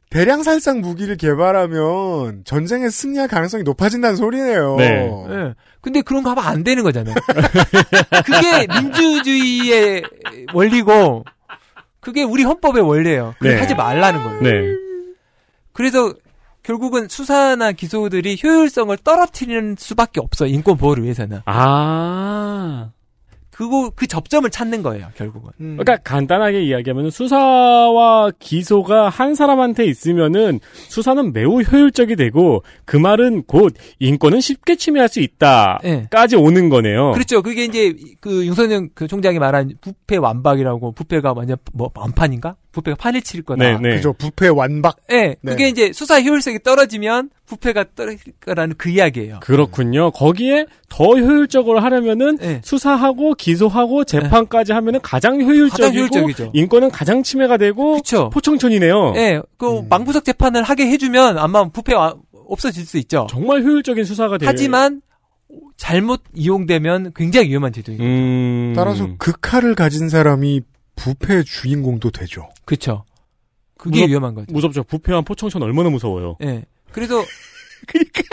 [0.09, 4.75] 대량 살상 무기를 개발하면 전쟁에 승리할 가능성이 높아진다는 소리네요.
[4.77, 5.11] 네.
[5.29, 5.53] 예.
[5.81, 7.15] 근데 그런 거 하면 안 되는 거잖아요.
[8.25, 10.03] 그게 민주주의의
[10.53, 11.25] 원리고,
[11.99, 13.35] 그게 우리 헌법의 원리예요.
[13.41, 13.59] 네.
[13.59, 14.41] 하지 말라는 거예요.
[14.41, 14.51] 네.
[15.73, 16.13] 그래서
[16.63, 20.47] 결국은 수사나 기소들이 효율성을 떨어뜨리는 수밖에 없어.
[20.47, 21.41] 인권 보호를 위해서는.
[21.45, 22.89] 아.
[23.55, 25.07] 그거 그 접점을 찾는 거예요.
[25.15, 25.49] 결국은.
[25.57, 33.73] 그러니까 간단하게 이야기하면 수사와 기소가 한 사람한테 있으면은 수사는 매우 효율적이 되고 그 말은 곧
[33.99, 37.13] 인권은 쉽게 침해할 수 있다까지 오는 거네요.
[37.13, 37.41] 그렇죠.
[37.41, 42.57] 그게 이제 그 윤석열 그 총장이 말한 부패 완박이라고 부패가 완전 뭐 완판인가?
[42.75, 43.63] 부패가 판을 칠 거다.
[43.63, 43.95] 네, 네.
[43.95, 44.11] 그죠.
[44.13, 44.97] 부패 완박.
[45.11, 45.51] 예, 네.
[45.51, 49.39] 그게 이제 수사 효율성이 떨어지면 부패가 떨어질 거라는 그 이야기예요.
[49.41, 50.11] 그렇군요.
[50.11, 52.61] 거기에 더 효율적으로 하려면은 네.
[52.65, 56.51] 수사하고 기소하고 재판까지 하면은 가장 효율적이고 가장 효율적이죠.
[56.53, 58.29] 인권은 가장 침해가 되고 그쵸.
[58.31, 59.13] 포청천이네요.
[59.15, 59.87] 예, 그 음.
[59.89, 62.15] 망부석 재판을 하게 해주면 아마 부패 와-
[62.47, 63.25] 없어질 수 있죠.
[63.29, 64.49] 정말 효율적인 수사가 돼요.
[64.49, 65.01] 하지만
[65.77, 68.05] 잘못 이용되면 굉장히 위험한 제도입니다.
[68.05, 68.73] 음.
[68.75, 70.61] 따라서 그 칼을 가진 사람이
[70.95, 72.49] 부패 주인공도 되죠.
[72.65, 73.03] 그렇죠.
[73.77, 74.53] 그게 무섭- 위험한 거죠.
[74.53, 74.83] 무섭죠.
[74.83, 76.37] 부패한 포청천 얼마나 무서워요.
[76.41, 76.63] 예.
[76.91, 77.23] 그래서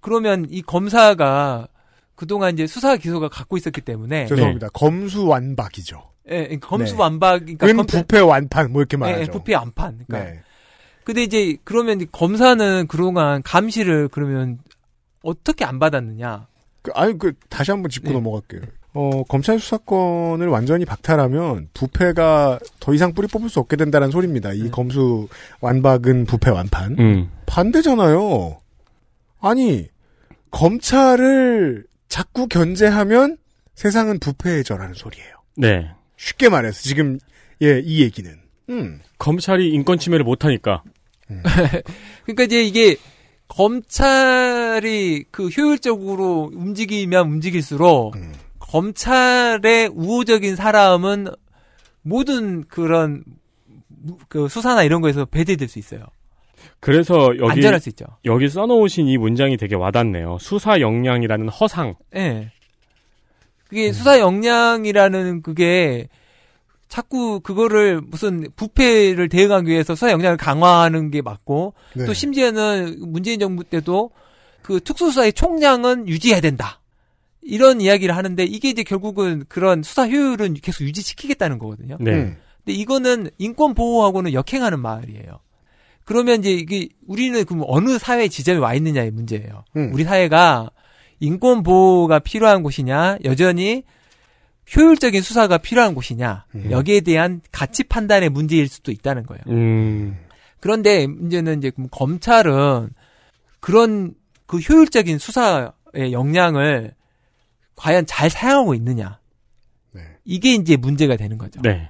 [0.00, 1.68] 그러면 이 검사가
[2.14, 4.68] 그동안 이제 수사 기소가 갖고 있었기 때문에 죄송합니다.
[4.70, 6.02] 검수 완박이죠.
[6.28, 7.00] 예, 그러니까 검수 네.
[7.00, 9.22] 완박 그러니까 부패 완판 뭐 이렇게 예, 말하죠.
[9.22, 10.04] 예, 부패 완판.
[10.06, 10.40] 그러니까 네.
[11.04, 14.58] 근데 이제 그러면 이제 검사는 그동안 감시를 그러면
[15.22, 16.48] 어떻게 안 받았느냐?
[16.82, 18.14] 그, 아니 그 다시 한번 짚고 네.
[18.14, 18.62] 넘어갈게요.
[18.96, 24.50] 어, 검찰 수사권을 완전히 박탈하면 부패가 더 이상 뿌리 뽑을 수 없게 된다는 소리입니다.
[24.50, 24.56] 네.
[24.56, 25.28] 이 검수
[25.60, 26.96] 완박은 부패 완판.
[26.98, 27.30] 음.
[27.44, 28.58] 반대잖아요.
[29.40, 29.88] 아니
[30.50, 33.36] 검찰을 자꾸 견제하면
[33.74, 35.34] 세상은 부패해져라는 소리예요.
[35.58, 35.90] 네.
[36.16, 37.18] 쉽게 말해서 지금
[37.60, 38.30] 예 이 얘기는
[38.70, 39.00] 음.
[39.18, 40.82] 검찰이 인권 침해를 못 하니까.
[42.24, 42.96] 그러니까 이제 이게
[43.48, 48.32] 검찰이 그 효율적으로 움직이면 움직일수록 음.
[48.70, 51.28] 검찰의 우호적인 사람은
[52.02, 53.24] 모든 그런
[53.88, 56.00] 무- 그 수사나 이런 거에서 배제될 수 있어요.
[56.80, 58.04] 그래서 여기 안전할 수 있죠.
[58.24, 60.38] 여기 써놓으신 이 문장이 되게 와닿네요.
[60.40, 61.94] 수사 역량이라는 허상.
[62.14, 62.50] 예.
[63.68, 66.08] 그게 수사 역량이라는 그게
[66.88, 72.04] 자꾸 그거를 무슨 부패를 대응하기 위해서 수사 역량을 강화하는 게 맞고 네.
[72.06, 74.10] 또 심지어는 문재인 정부 때도
[74.62, 76.80] 그 특수수사의 총량은 유지해야 된다.
[77.46, 81.96] 이런 이야기를 하는데 이게 이제 결국은 그런 수사 효율은 계속 유지시키겠다는 거거든요.
[82.00, 82.12] 네.
[82.12, 82.36] 음.
[82.64, 85.40] 근데 이거는 인권 보호하고는 역행하는 말이에요.
[86.04, 89.64] 그러면 이제 이게 우리는 그럼 어느 사회 지점에 와 있느냐의 문제예요.
[89.76, 89.90] 음.
[89.92, 90.70] 우리 사회가
[91.20, 93.84] 인권 보호가 필요한 곳이냐, 여전히
[94.76, 96.70] 효율적인 수사가 필요한 곳이냐, 음.
[96.70, 99.42] 여기에 대한 가치 판단의 문제일 수도 있다는 거예요.
[99.48, 100.18] 음.
[100.60, 102.90] 그런데 문제는 이제 검찰은
[103.60, 104.14] 그런
[104.46, 106.95] 그 효율적인 수사의 역량을
[107.76, 109.20] 과연 잘 사용하고 있느냐.
[109.92, 110.02] 네.
[110.24, 111.60] 이게 이제 문제가 되는 거죠.
[111.62, 111.88] 네.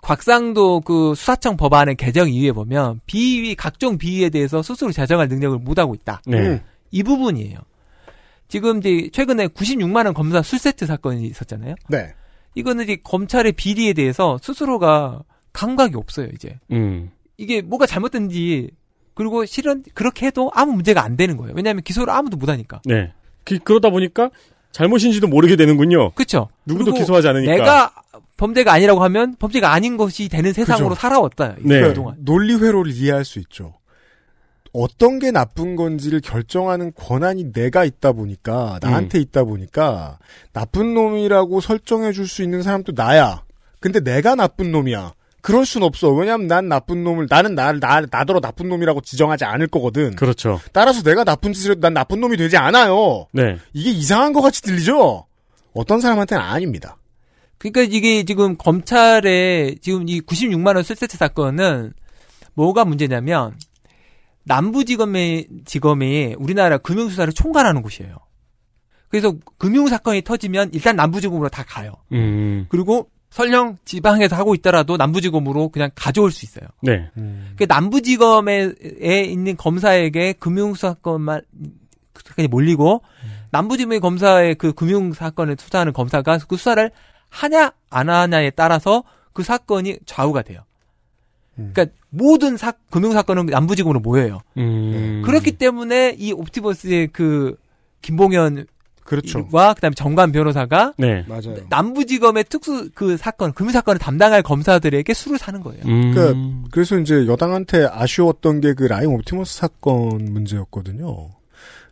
[0.00, 5.78] 곽상도 그 수사청 법안의 개정 이후에 보면 비위 각종 비위에 대해서 스스로 자정할 능력을 못
[5.78, 6.22] 하고 있다.
[6.26, 6.38] 네.
[6.38, 6.60] 음.
[6.90, 7.58] 이 부분이에요.
[8.46, 11.74] 지금 이제 최근에 96만 원 검사 술세트 사건이 있었잖아요.
[11.88, 12.14] 네.
[12.54, 16.58] 이거는 이제 검찰의 비리에 대해서 스스로가 감각이 없어요, 이제.
[16.72, 17.10] 음.
[17.36, 18.70] 이게 뭐가 잘못된지
[19.14, 21.52] 그리고 실은 그렇게 해도 아무 문제가 안 되는 거예요.
[21.54, 22.80] 왜냐하면 기소를 아무도 못 하니까.
[22.84, 23.12] 네.
[23.44, 24.30] 그, 그러다 보니까
[24.72, 26.10] 잘못인지도 모르게 되는군요.
[26.12, 26.48] 그렇죠.
[26.66, 27.52] 누구도 기소하지 않으니까.
[27.52, 27.92] 내가
[28.36, 31.00] 범죄가 아니라고 하면 범죄가 아닌 것이 되는 세상으로 그죠.
[31.00, 31.56] 살아왔다.
[31.60, 31.80] 네.
[31.82, 32.16] 그동안.
[32.18, 33.74] 논리 회로를 이해할 수 있죠.
[34.72, 40.18] 어떤 게 나쁜 건지를 결정하는 권한이 내가 있다 보니까 나한테 있다 보니까
[40.52, 43.42] 나쁜 놈이라고 설정해 줄 수 있는 사람도 나야.
[43.80, 45.14] 근데 내가 나쁜 놈이야.
[45.40, 46.10] 그럴 순 없어.
[46.10, 50.16] 왜냐면 난 나쁜 놈을 나는 나를 나 나더러 나쁜 놈이라고 지정하지 않을 거거든.
[50.16, 50.60] 그렇죠.
[50.72, 53.26] 따라서 내가 나쁜 짓을 해도 난 나쁜 놈이 되지 않아요.
[53.32, 53.58] 네.
[53.72, 55.26] 이게 이상한 것 같이 들리죠?
[55.74, 56.96] 어떤 사람한테는 아닙니다.
[57.58, 61.92] 그러니까 이게 지금 검찰의 지금 이 96만 원 술세트 사건은
[62.54, 63.56] 뭐가 문제냐면
[64.44, 68.16] 남부지검의 지검이 우리나라 금융수사를 총괄하는 곳이에요.
[69.08, 71.92] 그래서 금융 사건이 터지면 일단 남부지검으로 다 가요.
[72.12, 72.66] 음.
[72.68, 76.68] 그리고 설령 지방에서 하고 있더라도 남부지검으로 그냥 가져올 수 있어요.
[76.82, 77.10] 네.
[77.56, 81.42] 그 남부지검에 에 있는 검사에게 금융사건만
[82.28, 83.02] 사건이 몰리고
[83.50, 86.90] 남부지검의 검사의 그 금융사건을 수사하는 검사가 그 수사를
[87.28, 90.62] 하냐 안 하냐에 따라서 그 사건이 좌우가 돼요.
[91.54, 94.40] 그러니까 모든 사, 금융사건은 남부지검으로 모여요.
[94.56, 95.22] 음.
[95.24, 97.56] 그렇기 때문에 이 옵티버스의 그
[98.02, 98.66] 김봉현
[99.08, 99.48] 그렇죠.
[99.52, 101.24] 와 그다음에 정관 변호사가 네.
[101.26, 101.56] 맞아요.
[101.68, 105.82] 남부지검의 특수 그 사건 금융 사건을 담당할 검사들에게 술을 사는 거예요.
[105.86, 106.12] 음.
[106.14, 111.30] 그러니까 그래서 이제 여당한테 아쉬웠던 게 그 라임 옵티머스 사건 문제였거든요.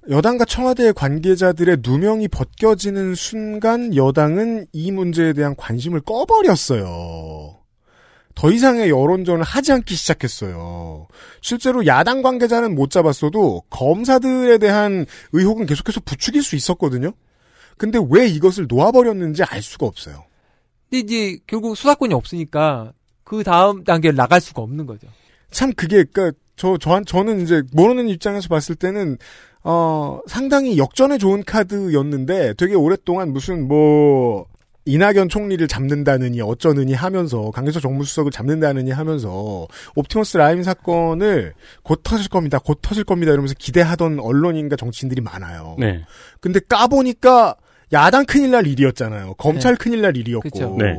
[0.08, 7.56] 여당과 청와대 관계자들의 누명이 벗겨지는 순간 여당은 이 문제에 대한 관심을 꺼버렸어요.
[8.36, 11.08] 더 이상의 여론전을 하지 않기 시작했어요.
[11.40, 17.12] 실제로 야당 관계자는 못 잡았어도 검사들에 대한 의혹은 계속해서 부추길 수 있었거든요.
[17.78, 20.24] 근데 왜 이것을 놓아버렸는지 알 수가 없어요.
[20.90, 22.92] 근데 이제 결국 수사권이 없으니까
[23.24, 25.08] 그 다음 단계를 나갈 수가 없는 거죠.
[25.50, 29.16] 참 그게 그러니까 저 저한 저는 이제 모르는 입장에서 봤을 때는
[29.64, 34.46] 어 상당히 역전에 좋은 카드였는데 되게 오랫동안 무슨 뭐
[34.86, 39.66] 이낙연 총리를 잡는다느니 어쩌느니 하면서 강기석 정무수석을 잡는다느니 하면서
[39.96, 42.58] 옵티머스 라임 사건을 곧 터질 겁니다.
[42.58, 43.32] 곧 터질 겁니다.
[43.32, 45.76] 이러면서 기대하던 언론인과 정치인들이 많아요.
[45.78, 46.02] 네.
[46.40, 47.56] 근데 까보니까
[47.92, 49.34] 야당 큰일 날 일이었잖아요.
[49.34, 49.78] 검찰 네.
[49.78, 50.48] 큰일 날 일이었고.
[50.48, 50.76] 그쵸.
[50.78, 50.96] 네.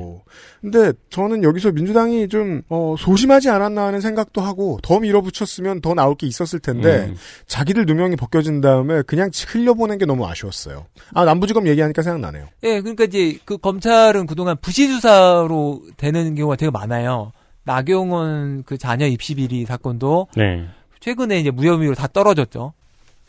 [0.61, 6.15] 근데 저는 여기서 민주당이 좀 어, 소심하지 않았나 하는 생각도 하고 더 밀어붙였으면 더 나올
[6.15, 7.15] 게 있었을 텐데 음.
[7.45, 10.85] 자기들 누명이 벗겨진 다음에 그냥 흘려보낸 게 너무 아쉬웠어요.
[11.13, 12.47] 아 남부지검 얘기하니까 생각나네요.
[12.63, 17.31] 예, 그러니까 이제 그 검찰은 그동안 부실 수사로 되는 경우가 되게 많아요.
[17.63, 20.65] 나경원 그 자녀 입시 비리 사건도 네.
[20.99, 22.73] 최근에 이제 무혐의로 다 떨어졌죠.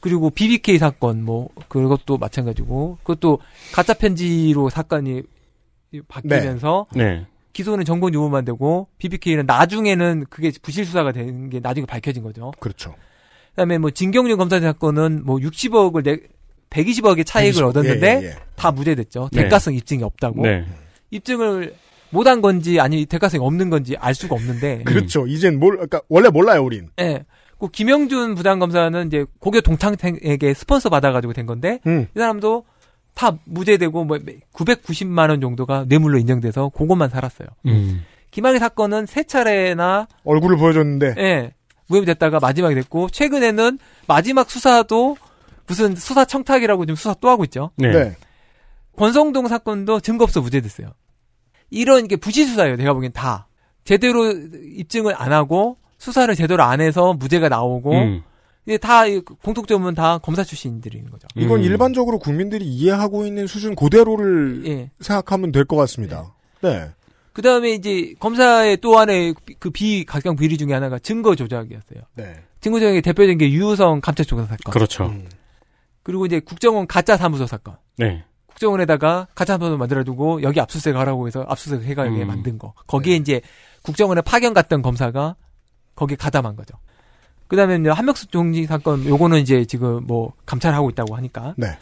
[0.01, 3.40] 그리고 BBK 사건 뭐 그것도 마찬가지고 그것도
[3.72, 5.22] 가짜 편지로 사건이
[6.07, 7.26] 바뀌면서 네.
[7.53, 12.53] 기소는 정권 유보만 되고 BBK는 나중에는 그게 부실 수사가 되는 게 나중에 밝혀진 거죠.
[12.61, 12.94] 그렇죠.
[13.51, 16.18] 그다음에 뭐 진경준 검사 사건은 뭐 60억을 내
[16.70, 18.34] 120억의 차익을 120억, 얻었는데 예, 예, 예.
[18.55, 19.30] 다 무죄됐죠.
[19.32, 19.42] 네.
[19.42, 20.42] 대가성 입증이 없다고.
[20.42, 20.64] 네.
[21.11, 21.74] 입증을
[22.11, 24.84] 못한 건지 아니 대가성이 없는 건지 알 수가 없는데.
[24.84, 25.26] 그렇죠.
[25.26, 26.88] 이젠 몰 그러니까 원래 몰라요 우린.
[27.01, 27.24] 예.
[27.59, 32.06] 그 김영준 부장검사는 이제 고교 동창에게 스폰서 받아가지고 된 건데 음.
[32.14, 32.64] 이 사람도
[33.14, 34.18] 다 무죄되고 뭐
[34.52, 37.48] 990만 원 정도가 뇌물로 인정돼서 그것만 살았어요.
[37.66, 38.04] 음.
[38.30, 41.52] 김학의 사건은 세 차례나 얼굴을 보여줬는데 예
[41.88, 45.16] 무혐의됐다가 마지막에 됐고 최근에는 마지막 수사도
[45.66, 47.70] 무슨 수사 청탁이라고 지금 수사 또 하고 있죠.
[47.76, 47.90] 네.
[47.90, 48.16] 네.
[48.96, 50.92] 권성동 사건도 증거 없어 무죄됐어요.
[51.70, 52.76] 이런 게 부실 수사예요.
[52.76, 53.48] 내가 보기엔 다
[53.84, 55.78] 제대로 입증을 안 하고
[56.12, 58.22] 수사를 제대로 안 해서 무죄가 나오고 음.
[58.66, 61.26] 이게 다이 공통점은 다 검사 출신들인 거죠.
[61.36, 61.64] 이건 음.
[61.64, 64.90] 일반적으로 국민들이 이해하고 있는 수준 그대로를 예.
[65.00, 66.34] 생각하면 될 것 같습니다.
[66.61, 66.88] 네.
[67.32, 72.00] 그 다음에 이제 검사의 또 하나의 그 비, 각경 비리 중에 하나가 증거 조작이었어요.
[72.16, 72.34] 네.
[72.61, 74.72] 증거 조작의 대표적인 게 유우성 감찰 조사 사건.
[74.72, 75.04] 그렇죠.
[75.06, 75.28] 음.
[76.02, 77.76] 그리고 이제 국정원 가짜 사무소 사건.
[77.96, 78.24] 네.
[78.46, 82.26] 국정원에다가 가짜 사무소 만들어두고 여기 압수수색 하라고 해서 압수수색 해가게 음.
[82.26, 82.74] 만든 거.
[82.86, 83.40] 거기에 이제
[83.82, 85.36] 국정원에 파견 갔던 검사가
[85.99, 86.76] 거기에 가담한 거죠.
[87.49, 91.55] 그 다음에 이제 한명숙 총리 사건, 요거는 이제 지금 뭐 감찰하고 있다고 하니까.
[91.57, 91.76] 네.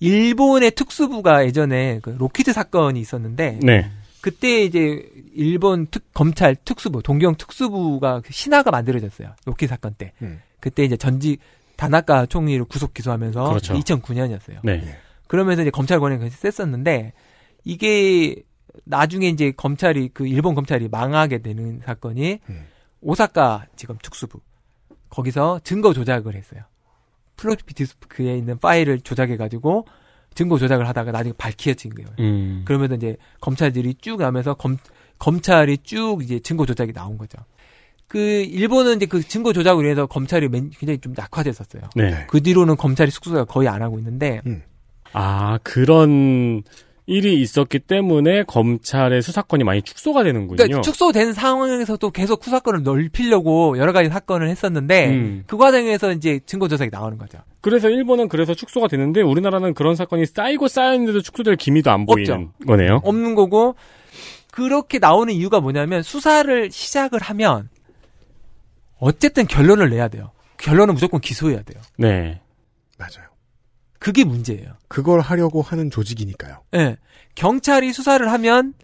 [0.00, 3.58] 일본의 특수부가 예전에 그 록히드 사건이 있었는데.
[3.62, 3.90] 네.
[4.22, 9.34] 그때 이제 일본 특, 검찰 특수부, 동경 특수부가 그 신화가 만들어졌어요.
[9.44, 10.12] 록히드 사건 때.
[10.22, 10.40] 음.
[10.60, 11.40] 그때 이제 전직
[11.76, 13.74] 다나카 총리를 구속 기소하면서 그렇죠.
[13.74, 14.60] 2009년이었어요.
[14.62, 14.82] 네.
[15.26, 17.12] 그러면서 이제 검찰 굉장히 셌었는데
[17.64, 18.36] 이게
[18.84, 22.66] 나중에 이제 검찰이 그 일본 검찰이 망하게 되는 사건이 음.
[23.04, 24.40] 오사카 지금 특수부
[25.10, 26.62] 거기서 증거 조작을 했어요.
[27.36, 29.86] 플로피 디스크에 있는 파일을 조작해 가지고
[30.34, 32.08] 증거 조작을 하다가 나중에 밝혀진 거예요.
[32.18, 32.62] 음.
[32.64, 34.76] 그러면서 이제 검찰들이 쭉 하면서 검
[35.18, 37.38] 검찰이 쭉 이제 증거 조작이 나온 거죠.
[38.08, 41.82] 그 일본은 이제 그 증거 조작으로 인해서 검찰이 맨- 굉장히 좀 약화됐었어요.
[41.96, 42.26] 네.
[42.28, 44.40] 그 뒤로는 검찰이 숙소가 거의 안 하고 있는데
[45.12, 46.62] 아, 그런
[47.06, 50.56] 일이 있었기 때문에 검찰의 수사권이 많이 축소가 되는군요.
[50.56, 55.44] 그러니까 축소된 상황에서도 계속 수사권을 넓히려고 여러 가지 사건을 했었는데 음.
[55.46, 57.38] 그 과정에서 이제 증거 조작이 나오는 거죠.
[57.60, 62.66] 그래서 일본은 그래서 축소가 되는데 우리나라는 그런 사건이 쌓이고 쌓였는데도 축소될 기미도 안 보이는 없죠.
[62.66, 63.00] 거네요.
[63.04, 63.74] 없는 거고
[64.50, 67.68] 그렇게 나오는 이유가 뭐냐면 수사를 시작을 하면
[68.98, 70.30] 어쨌든 결론을 내야 돼요.
[70.56, 71.82] 결론은 무조건 기소해야 돼요.
[71.98, 72.40] 네.
[72.96, 73.33] 맞아요.
[74.04, 74.74] 그게 문제예요.
[74.88, 76.58] 그걸 하려고 하는 조직이니까요.
[76.74, 76.98] 예.
[77.36, 78.74] 경찰이 수사를 하면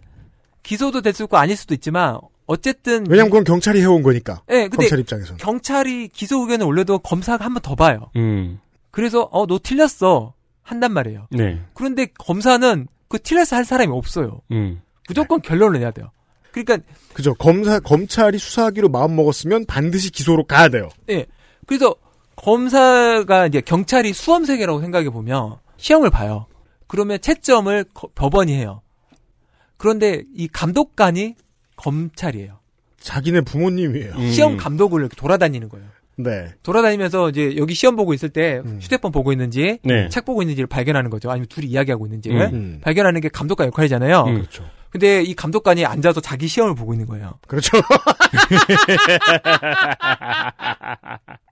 [0.63, 2.17] 기소도 될수 있고 아닐 수도 있지만
[2.47, 4.41] 어쨌든 왜냐면 그건 경찰이 해온 거니까.
[4.49, 5.37] 예, 근데 검찰 입장에서는.
[5.37, 8.09] 경찰이 기소 의견을 올려도 검사가 한 번 더 봐요.
[8.15, 8.59] 음.
[8.89, 11.27] 그래서 어 너 틀렸어 한단 말이에요.
[11.29, 11.61] 네.
[11.75, 14.41] 그런데 검사는 그 틀렸어 할 사람이 없어요.
[14.51, 14.81] 음.
[15.07, 16.09] 무조건 결론을 내야 돼요.
[16.51, 16.79] 그러니까
[17.13, 17.35] 그죠.
[17.35, 20.89] 검사, 검찰이 수사하기로 마음 먹었으면 반드시 기소로 가야 돼요.
[21.11, 21.27] 예.
[21.67, 21.95] 그래서
[22.41, 26.47] 검사가 이제 경찰이 수험 세계라고 생각해 보면 시험을 봐요.
[26.87, 28.81] 그러면 채점을 거- 법원이 해요.
[29.77, 31.35] 그런데 이 감독관이
[31.75, 32.59] 검찰이에요.
[32.99, 34.13] 자기네 부모님이에요.
[34.15, 34.31] 음.
[34.31, 35.85] 시험 감독을 이렇게 돌아다니는 거예요.
[36.17, 36.53] 네.
[36.61, 40.07] 돌아다니면서 이제 여기 시험 보고 있을 때 휴대폰 보고 있는지 네.
[40.09, 41.31] 책 보고 있는지를 발견하는 거죠.
[41.31, 42.79] 아니면 둘이 이야기하고 있는지를 음.
[42.83, 44.23] 발견하는 게 감독관 역할이잖아요.
[44.25, 44.33] 음.
[44.35, 44.63] 그렇죠.
[44.89, 47.39] 근데 이 감독관이 앉아서 자기 시험을 보고 있는 거예요.
[47.47, 47.77] 그렇죠.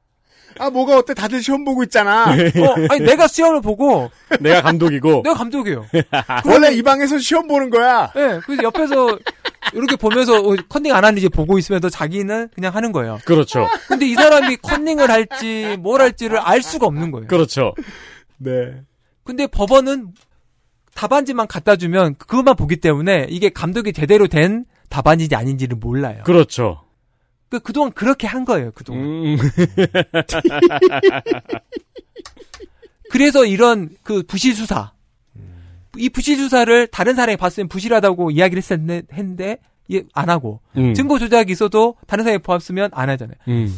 [0.60, 1.14] 아, 뭐가 어때?
[1.14, 2.26] 다들 시험 보고 있잖아.
[2.32, 5.86] 어, 아니 내가 시험을 보고 내가 감독이고 내가 감독이에요.
[6.46, 8.12] 원래 이 방에서 시험 보는 거야.
[8.16, 9.18] 예, 그래서 옆에서
[9.74, 13.20] 이렇게 보면서 어, 컨닝 안 하는지 보고 있으면서 자기는 그냥 하는 거예요.
[13.26, 13.68] 그렇죠.
[13.88, 17.28] 근데 이 사람이 컨닝을 할지 뭘 할지를 알 수가 없는 거예요.
[17.28, 17.74] 그렇죠.
[18.38, 18.82] 네.
[19.24, 20.14] 근데 법원은
[20.94, 26.24] 답안지만 갖다 주면 그것만 보기 때문에 이게 감독이 제대로 된 답안인지 아닌지를 몰라요.
[26.26, 26.84] 그렇죠.
[27.50, 28.72] 그 그동안 그렇게 한 거예요.
[28.72, 29.04] 그동안.
[29.04, 29.38] 음.
[33.10, 34.94] 그래서 이런 그 부실 수사,
[35.98, 39.58] 이 부실 수사를 다른 사람이 봤으면 부실하다고 이야기를 했었는데, 했는데
[39.92, 40.94] 예, 안 하고 음.
[40.94, 43.38] 증거 조작이 있어도 다른 사람이 봤으면 안 하잖아요.
[43.48, 43.76] 음.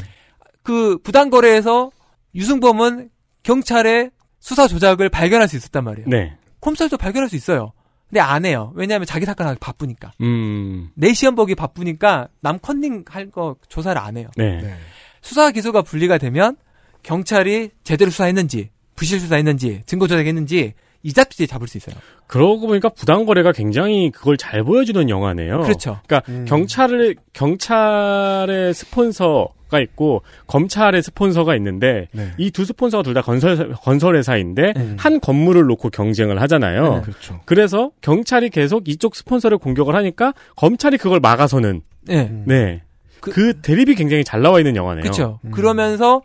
[0.64, 1.92] 그 부당거래에서
[2.36, 3.10] 유승범은
[3.44, 6.10] 경찰의 수사 조작을 발견할 수 있었단 말이에요.
[6.10, 6.36] 네.
[6.60, 7.72] 컴퓨터도 발견할 수 있어요.
[8.12, 8.74] 근데 안 해요.
[8.76, 10.12] 왜냐하면 자기 사건 하기 바쁘니까.
[10.20, 10.90] 음.
[10.96, 14.28] 내 시험 보기 바쁘니까 남 컨닝 할 거 조사를 안 해요.
[14.36, 14.76] 네.
[15.22, 16.58] 수사 기소가 분리가 되면
[17.04, 20.74] 경찰이 제대로 수사했는지 부실 수사했는지 증거 조작했는지
[21.04, 21.96] 이 잡지 잡을 수 있어요.
[22.28, 25.62] 그러고 보니까 부당 거래가 굉장히 그걸 잘 보여주는 영화네요.
[25.62, 26.00] 그렇죠.
[26.06, 26.46] 그러니까 음.
[26.48, 32.32] 경찰을 경찰의 스폰서가 있고 검찰의 스폰서가 있는데 네.
[32.38, 34.96] 이두 스폰서가 둘 다 건설 건설 회사인데 음.
[35.00, 36.96] 한 건물을 놓고 경쟁을 하잖아요.
[36.96, 37.42] 네, 그렇죠.
[37.46, 42.32] 그래서 경찰이 계속 이쪽 스폰서를 공격을 하니까 검찰이 그걸 막아서는 네.
[42.46, 42.82] 네.
[43.20, 45.04] 그, 대립이 굉장히 잘 나와 있는 영화네요.
[45.04, 45.40] 그렇죠.
[45.52, 46.24] 그러면서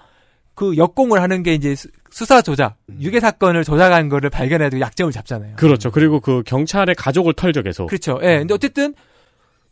[0.54, 1.74] 그 역공을 하는 게 이제
[2.16, 5.56] 수- 수사 조작, 유괴 사건을 조작한 거를 발견해도 약점을 잡잖아요.
[5.56, 5.90] 그렇죠.
[5.90, 7.88] 그리고 그 경찰의 가족을 털죠 계속.
[7.88, 8.18] 그렇죠.
[8.22, 8.38] 예.
[8.38, 8.94] 근데 어쨌든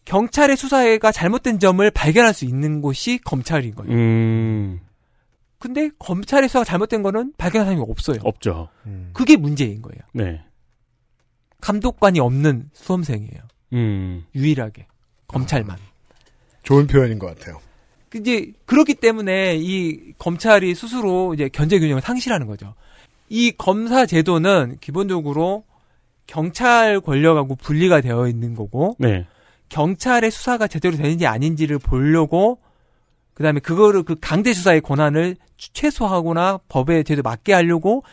[0.04, 3.90] 경찰의 수사가 잘못된 점을 발견할 수 있는 곳이 검찰인 거예요.
[3.92, 4.80] 음.
[5.58, 8.18] 근데 검찰의 수사가 잘못된 거는 발견할 사람이 없어요.
[8.22, 8.68] 없죠.
[9.14, 10.00] 그게 문제인 거예요.
[10.12, 10.42] 네.
[11.62, 13.40] 감독관이 없는 수험생이에요.
[13.72, 14.26] 음.
[14.34, 14.86] 유일하게
[15.28, 15.78] 검찰만.
[16.62, 17.58] 좋은 표현인 것 같아요.
[18.14, 22.74] 이제 그렇기 때문에 이 검찰이 스스로 이제 견제 균형을 상실하는 거죠.
[23.28, 25.64] 이 검사 제도는 기본적으로
[26.26, 29.26] 경찰 권력하고 분리가 되어 있는 거고 네.
[29.68, 32.58] 경찰의 수사가 제대로 되는지 아닌지를 보려고
[33.34, 38.04] 그다음에 그거를 그 강제 수사의 권한을 추- 최소화하거나 법에 제대로 맞게 하려고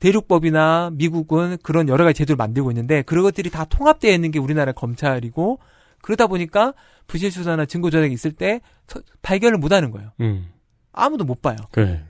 [0.00, 4.72] 대륙법이나 미국은 그런 여러 가지 제도를 만들고 있는데 그런 것들이 다 통합되어 있는 게 우리나라
[4.72, 5.58] 검찰이고
[6.02, 6.74] 그러다 보니까
[7.06, 10.10] 부실 수사나 증거 조작이 있을 때 서- 발견을 못 하는 거예요.
[10.20, 10.50] 음.
[10.92, 11.56] 아무도 못 봐요.
[11.70, 12.04] 그래.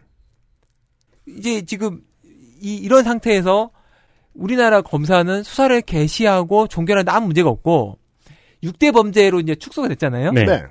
[1.27, 2.01] 이제 지금
[2.61, 3.71] 이, 이런 상태에서
[4.35, 7.99] 우리나라 검사는 수사를 개시하고 종결하는데 아무 문제가 없고
[8.65, 10.33] 6대 범죄로 이제 축소가 됐잖아요.
[10.33, 10.45] 네.
[10.45, 10.63] 네.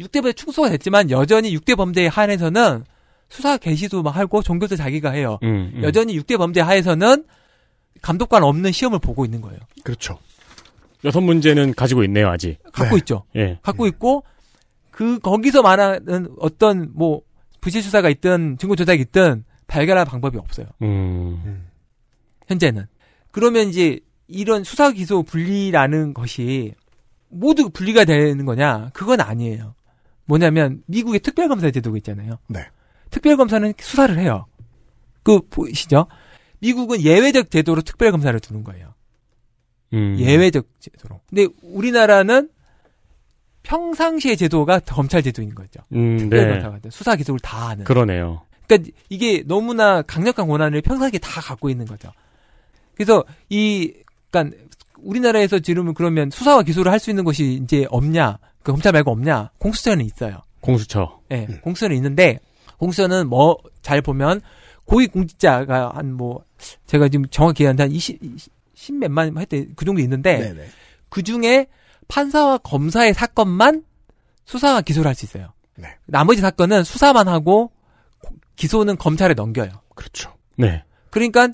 [0.00, 2.84] 6대 범죄 축소가 됐지만 여전히 6대 범죄에 한해서는
[3.28, 5.38] 수사 개시도 막 하고 종결도 자기가 해요.
[5.42, 5.82] 음, 음.
[5.82, 7.24] 여전히 6대 범죄 하에서는
[8.00, 9.58] 감독관 없는 시험을 보고 있는 거예요.
[9.82, 10.18] 그렇죠.
[11.04, 12.58] 여섯 문제는 가지고 있네요, 아직.
[12.72, 13.24] 갖고 있죠.
[13.36, 13.58] 예.
[13.62, 14.24] 갖고 있고
[14.90, 17.22] 그 거기서 말하는 어떤 뭐
[17.60, 20.66] 부실 수사가 있든 증거 조작이 있든 발견할 방법이 없어요.
[20.82, 21.66] 음.
[22.48, 22.86] 현재는.
[23.30, 26.74] 그러면 이제 이런 수사 기소 분리라는 것이
[27.28, 28.90] 모두 분리가 되는 거냐?
[28.92, 29.74] 그건 아니에요.
[30.24, 32.38] 뭐냐면 미국의 특별검사 제도가 있잖아요.
[32.48, 32.66] 네.
[33.10, 34.46] 특별검사는 수사를 해요.
[35.22, 36.06] 그 보이시죠?
[36.60, 38.94] 미국은 예외적 제도로 특별검사를 두는 거예요.
[39.92, 40.16] 음.
[40.18, 41.20] 예외적 제도로.
[41.28, 42.50] 근데 우리나라는
[43.62, 45.80] 평상시의 제도가 검찰 제도인 거죠.
[45.92, 46.62] 음, 네.
[46.90, 47.84] 수사 기소를 다 하는.
[47.84, 48.42] 그러네요.
[48.66, 52.10] 그러니까 이게 너무나 강력한 권한을 평상시에 다 갖고 있는 거죠.
[52.94, 53.92] 그래서 이
[54.30, 54.56] 그러니까
[54.98, 58.38] 우리나라에서 지금 그러면 수사와 기소를 할 수 있는 곳이 이제 없냐?
[58.62, 59.50] 그 검찰 말고 없냐?
[59.58, 60.42] 공수처는 있어요.
[60.60, 61.20] 공수처.
[61.30, 62.40] 예, 공수처는 있는데
[62.78, 64.40] 공수처는 뭐 잘 보면
[64.84, 66.44] 고위 공직자가 한 뭐
[66.86, 68.18] 제가 지금 정확히 기억하는데 한 20,
[68.78, 70.68] 10 몇만 할때 그 정도 있는데 네네.
[71.08, 71.66] 그 중에
[72.06, 73.82] 판사와 검사의 사건만
[74.44, 75.52] 수사와 기소를 할 수 있어요.
[75.76, 75.88] 네.
[76.06, 77.72] 나머지 사건은 수사만 하고
[78.20, 79.70] 고- 기소는 검찰에 넘겨요.
[79.96, 80.32] 그렇죠.
[80.56, 80.84] 네.
[81.10, 81.48] 그러니까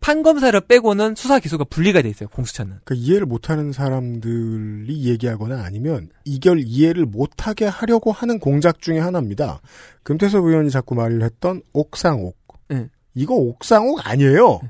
[0.00, 2.28] 판검사를 빼고는 수사 기소가 분리가 돼 있어요.
[2.30, 2.80] 공수처는.
[2.84, 9.60] 그 이해를 못하는 사람들이 얘기하거나 아니면 이걸 이해를 못하게 하려고 하는 공작 중에 하나입니다.
[10.02, 12.36] 금태섭 의원이 자꾸 말을 했던 옥상옥.
[12.68, 12.88] 네.
[13.14, 14.60] 이거 옥상옥 아니에요.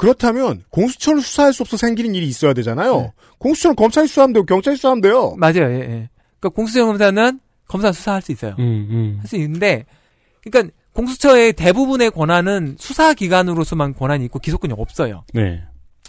[0.00, 2.96] 그렇다면 공수처를 수사할 수 없어 생기는 일이 있어야 되잖아요.
[2.96, 3.12] 네.
[3.38, 5.34] 공수처는 검찰이 수사하면 되고 경찰이 수사하면 돼요.
[5.36, 5.70] 맞아요.
[5.70, 6.08] 예, 예.
[6.40, 8.56] 그러니까 공수처 검사는 검사 수사할 수 있어요.
[8.58, 9.84] 음, 할수 있는데,
[10.42, 15.24] 그러니까 공수처의 대부분의 권한은 수사 기관으로서만 권한이 있고 기소권이 없어요.
[15.34, 15.62] 네.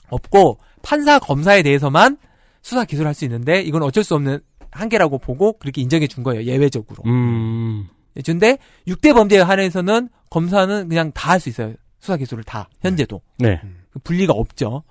[0.09, 2.17] 없고 판사 검사에 대해서만
[2.61, 4.39] 수사 기소를 할 수 있는데 이건 어쩔 수 없는
[4.71, 6.43] 한계라고 보고 그렇게 인정해 준 거예요.
[6.43, 7.03] 예외적으로.
[7.05, 7.87] 음.
[8.25, 11.73] 근데 6대 범죄에 한해서는 검사는 그냥 다 할 수 있어요.
[11.99, 13.61] 수사 기소를 다 현재도 네.
[14.03, 14.83] 분리가 없죠.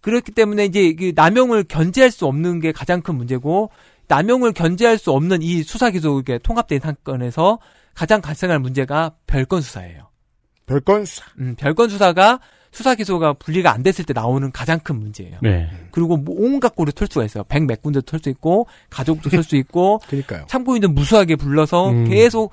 [0.00, 3.70] 그렇기 때문에 이제 그 남용을 견제할 수 없는 게 가장 큰 문제고
[4.08, 7.58] 남용을 견제할 수 없는 이 수사 기소 게 통합된 사건에서
[7.94, 10.08] 가장 발생할 문제가 별건 수사예요.
[10.66, 11.24] 별건 수사.
[11.38, 12.40] 음, 별건 수사가
[12.70, 15.38] 수사 기소가 분리가 안 됐을 때 나오는 가장 큰 문제예요.
[15.42, 15.70] 네.
[15.92, 17.44] 그리고 뭐 온갖 꼴을 털 수가 있어요.
[17.44, 20.44] 백몇 군데 털수 있고 가족도 털 수 있고 그러니까요.
[20.48, 22.04] 참고인들 무수하게 불러서 음.
[22.10, 22.50] 계속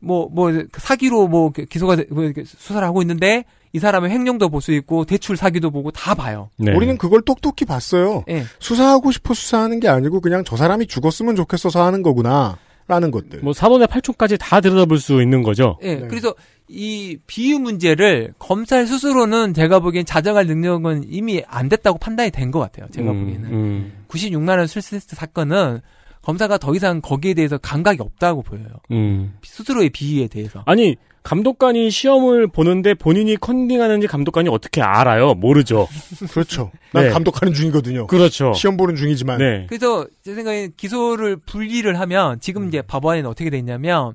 [0.00, 4.60] 뭐 뭐 사기로 뭐 기소가 돼- 뭐 이렇게 수사를 하고 있는데 이 사람의 횡령도 볼
[4.60, 6.50] 수 있고 대출 사기도 보고 다 봐요.
[6.56, 6.72] 네.
[6.74, 8.24] 우리는 그걸 똑똑히 봤어요.
[8.28, 8.44] 예.
[8.58, 12.58] 수사하고 싶어 수사하는 게 아니고 그냥 저 사람이 죽었으면 좋겠어서 하는 거구나.
[12.88, 13.40] 라는 것들.
[13.42, 15.76] 뭐 사돈의 팔촌까지 다 들여다볼 수 있는 거죠.
[15.82, 15.98] 예.
[16.08, 16.34] 그래서
[16.68, 22.60] 이 비유 문제를 검찰 스스로는 제가 보기엔 자정할 능력은 이미 안 됐다고 판단이 된 것
[22.60, 22.86] 같아요.
[22.90, 23.50] 제가 음, 보기에는.
[23.52, 23.92] 음.
[24.08, 25.80] 96만 원 술세스 사건은
[26.28, 28.66] 검사가 더 이상 거기에 대해서 감각이 없다고 보여요.
[28.90, 29.38] 음.
[29.42, 30.62] 스스로의 비위에 대해서.
[30.66, 35.32] 아니 감독관이 시험을 보는데 본인이 컨닝하는지 감독관이 어떻게 알아요?
[35.32, 35.88] 모르죠.
[36.30, 36.70] 그렇죠.
[36.92, 37.10] 난 네.
[37.10, 38.08] 감독하는 중이거든요.
[38.08, 38.52] 그렇죠.
[38.52, 39.38] 시험 보는 중이지만.
[39.38, 39.66] 네.
[39.70, 44.12] 그래서 제 생각에 기소를 분리를 하면 지금 이제 법안에는 어떻게 돼 있냐면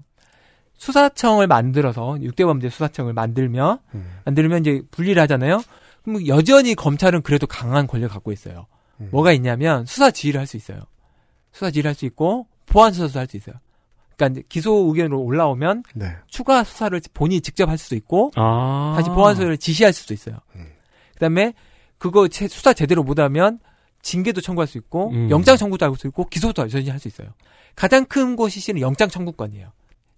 [0.77, 3.79] 수사청을 만들어서 6대 범죄 수사청을 만들면
[4.25, 5.63] 만들면 이제 분리를 하잖아요.
[6.03, 8.67] 그럼 여전히 검찰은 그래도 강한 권력 을 갖고 있어요.
[8.97, 10.79] 뭐가 있냐면 수사 지휘를 할 수 있어요.
[11.53, 13.55] 수사 지휘를 할 수 있고 보안 수사도 할 수 있어요.
[14.15, 16.15] 그러니까 이제 기소 의견으로 올라오면 네.
[16.27, 18.93] 추가 수사를 본인이 직접 할 수도 있고 아.
[18.97, 20.37] 다시 보안 수사를 지시할 수도 있어요.
[21.13, 21.53] 그다음에
[21.97, 23.59] 그거 제- 수사 제대로 못하면
[24.01, 25.29] 징계도 청구할 수 있고 음.
[25.29, 27.29] 영장 청구도 할 수 있고 기소도 여전히 할 수 있어요.
[27.75, 29.71] 가장 큰 곳이 실은 영장 청구권이에요.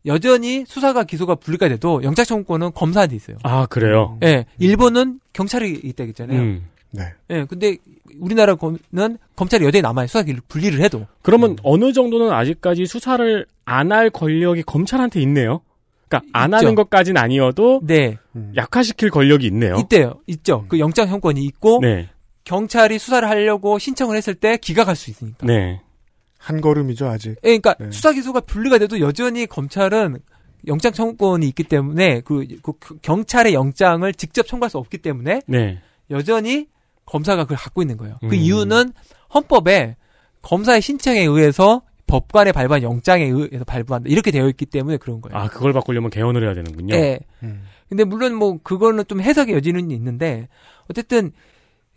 [0.07, 3.37] 여전히 수사가 기소가 분리가 돼도 영장 청구권은 검사한테 있어요.
[3.43, 4.17] 아 그래요.
[4.23, 6.39] 예, 일본은 경찰이 있다 했잖아요.
[6.39, 6.67] 음.
[6.95, 7.13] 네.
[7.29, 7.77] 예, 근데
[8.19, 10.07] 우리나라는 검찰이 여전히 남아요.
[10.07, 11.05] 수사 분리를 해도.
[11.21, 15.61] 그러면 어느 정도는 아직까지 수사를 안 할 권력이 검찰한테 있네요.
[16.07, 16.57] 그러니까 안 있죠.
[16.57, 18.17] 하는 것까지는 아니어도 네.
[18.55, 19.75] 약화시킬 권력이 있네요.
[19.77, 20.19] 있대요.
[20.27, 20.65] 있죠.
[20.67, 22.09] 그 영장 형권이 있고 네.
[22.43, 25.45] 경찰이 수사를 하려고 신청을 했을 때 기각할 수 있으니까.
[25.47, 25.81] 네.
[26.37, 27.29] 한 걸음이죠, 아직.
[27.43, 27.89] 예, 그러니까 네.
[27.91, 30.19] 수사 기소가 분리가 돼도 여전히 검찰은
[30.67, 35.79] 영장 청구권이 있기 때문에 그, 그 경찰의 영장을 직접 청구할 수 없기 때문에 네.
[36.11, 36.67] 여전히
[37.05, 38.17] 검사가 그걸 갖고 있는 거예요.
[38.21, 38.33] 그 음.
[38.33, 38.93] 이유는
[39.33, 39.95] 헌법에
[40.41, 44.09] 검사의 신청에 의해서 법관의 발부한 영장에 의해서 발부한다.
[44.09, 45.37] 이렇게 되어 있기 때문에 그런 거예요.
[45.37, 46.95] 아, 그걸 바꾸려면 개헌을 해야 되는군요.
[46.95, 47.19] 예.
[47.89, 50.47] 근데 물론 뭐 그거는 좀 해석의 여지는 있는데
[50.89, 51.31] 어쨌든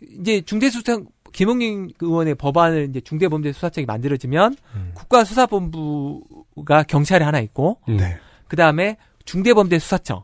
[0.01, 1.01] 이제 중대수사
[1.31, 4.55] 김홍민 의원의 법안을 이제 중대범죄수사청이 만들어지면
[4.95, 8.17] 국가수사본부가 경찰에 하나 있고 네.
[8.47, 10.23] 그 다음에 중대범죄수사청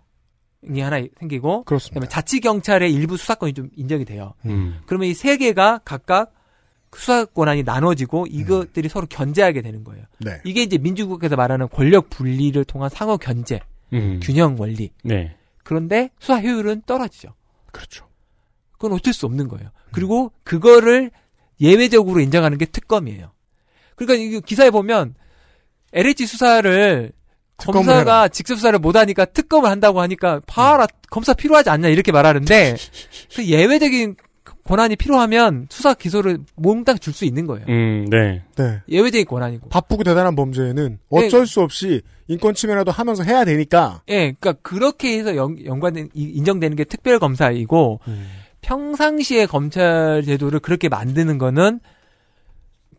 [0.73, 1.99] 이 하나 생기고 그렇습니다.
[1.99, 4.33] 그다음에 자치 경찰의 일부 수사권이 좀 인정이 돼요.
[4.45, 4.79] 음.
[4.85, 6.33] 그러면 이 세 개가 각각
[6.89, 10.05] 그 수사 권한이 나눠지고 이것들이 서로 견제하게 되는 거예요.
[10.19, 10.39] 네.
[10.45, 13.59] 이게 이제 민주국에서 말하는 권력 분리를 통한 상호 견제,
[13.93, 14.19] 음.
[14.23, 14.91] 균형 원리.
[15.03, 15.35] 네.
[15.63, 17.33] 그런데 수사 효율은 떨어지죠.
[17.71, 18.07] 그렇죠.
[18.73, 19.69] 그건 어쩔 수 없는 거예요.
[19.91, 21.11] 그리고 그거를
[21.59, 23.31] 예외적으로 인정하는 게 특검이에요.
[23.95, 25.15] 그러니까 이 기사에 보면
[25.93, 27.15] LH 수사를 특
[27.57, 28.27] 검사가 해라.
[28.27, 32.75] 직접 수사를 못하니까 특검을 한다고 하니까 봐라 검사 필요하지 않냐 이렇게 말하는데
[33.35, 34.15] 그 예외적인
[34.65, 37.65] 권한이 필요하면 수사 기소를 몽땅 줄 수 있는 거예요.
[37.69, 38.43] 음, 네.
[38.57, 38.81] 네.
[38.89, 39.69] 예외적인 권한이고.
[39.69, 44.01] 바쁘고 대단한 범죄는 어쩔 수 없이 인권 침해라도 하면서 해야 되니까.
[44.09, 47.99] 예, 그러니까 그렇게 해서 연, 연관된 이- 인정되는 게 특별 검사이고
[48.61, 51.79] 평상시에 검찰 제도를 그렇게 만드는 거는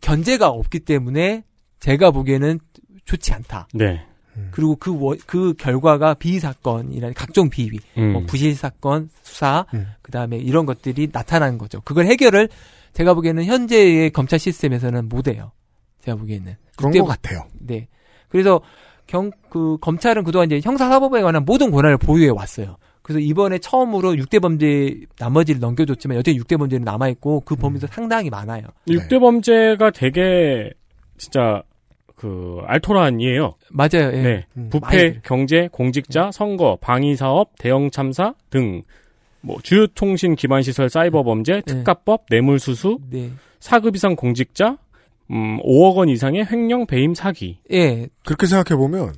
[0.01, 1.43] 견제가 없기 때문에
[1.79, 2.59] 제가 보기에는
[3.05, 3.67] 좋지 않다.
[3.73, 4.05] 네.
[4.51, 8.13] 그리고 그, 워- 그 결과가 비위 사건이나 각종 비위, 음.
[8.13, 9.87] 뭐 부실 사건, 수사, 음.
[10.01, 11.81] 그 다음에 이런 것들이 나타나는 거죠.
[11.81, 12.49] 그걸 해결을
[12.93, 15.51] 제가 보기에는 현재의 검찰 시스템에서는 못해요.
[16.03, 16.55] 제가 보기에는.
[16.75, 17.45] 그런 것 같아요.
[17.59, 17.87] 네.
[18.29, 18.61] 그래서
[19.07, 22.77] 경, 그, 검찰은 그동안 이제 형사사법에 관한 모든 권한을 보유해 왔어요.
[23.01, 28.63] 그래서 이번에 처음으로 6대 범죄 나머지를 넘겨줬지만 여전히 6대 범죄는 남아있고 그 범위도 상당히 많아요.
[28.89, 30.71] 육대 범죄가 되게
[31.17, 31.63] 진짜
[32.17, 33.53] 그 알토란이에요.
[33.69, 34.11] 맞아요.
[34.11, 34.21] 예.
[34.21, 34.45] 네.
[34.57, 34.69] 음.
[34.69, 35.21] 부패.
[35.23, 38.83] 경제, 공직자, 선거, 방위 사업, 대형 참사 등
[39.41, 43.31] 뭐 주요 통신 기반 시설 사이버 범죄, 특가법, 뇌물 수수, 네.
[43.59, 44.77] 사급 이상 공직자,
[45.31, 47.59] 음 5억 원 이상의 횡령, 배임, 사기.
[47.71, 48.07] 예.
[48.25, 49.13] 그렇게 생각해 보면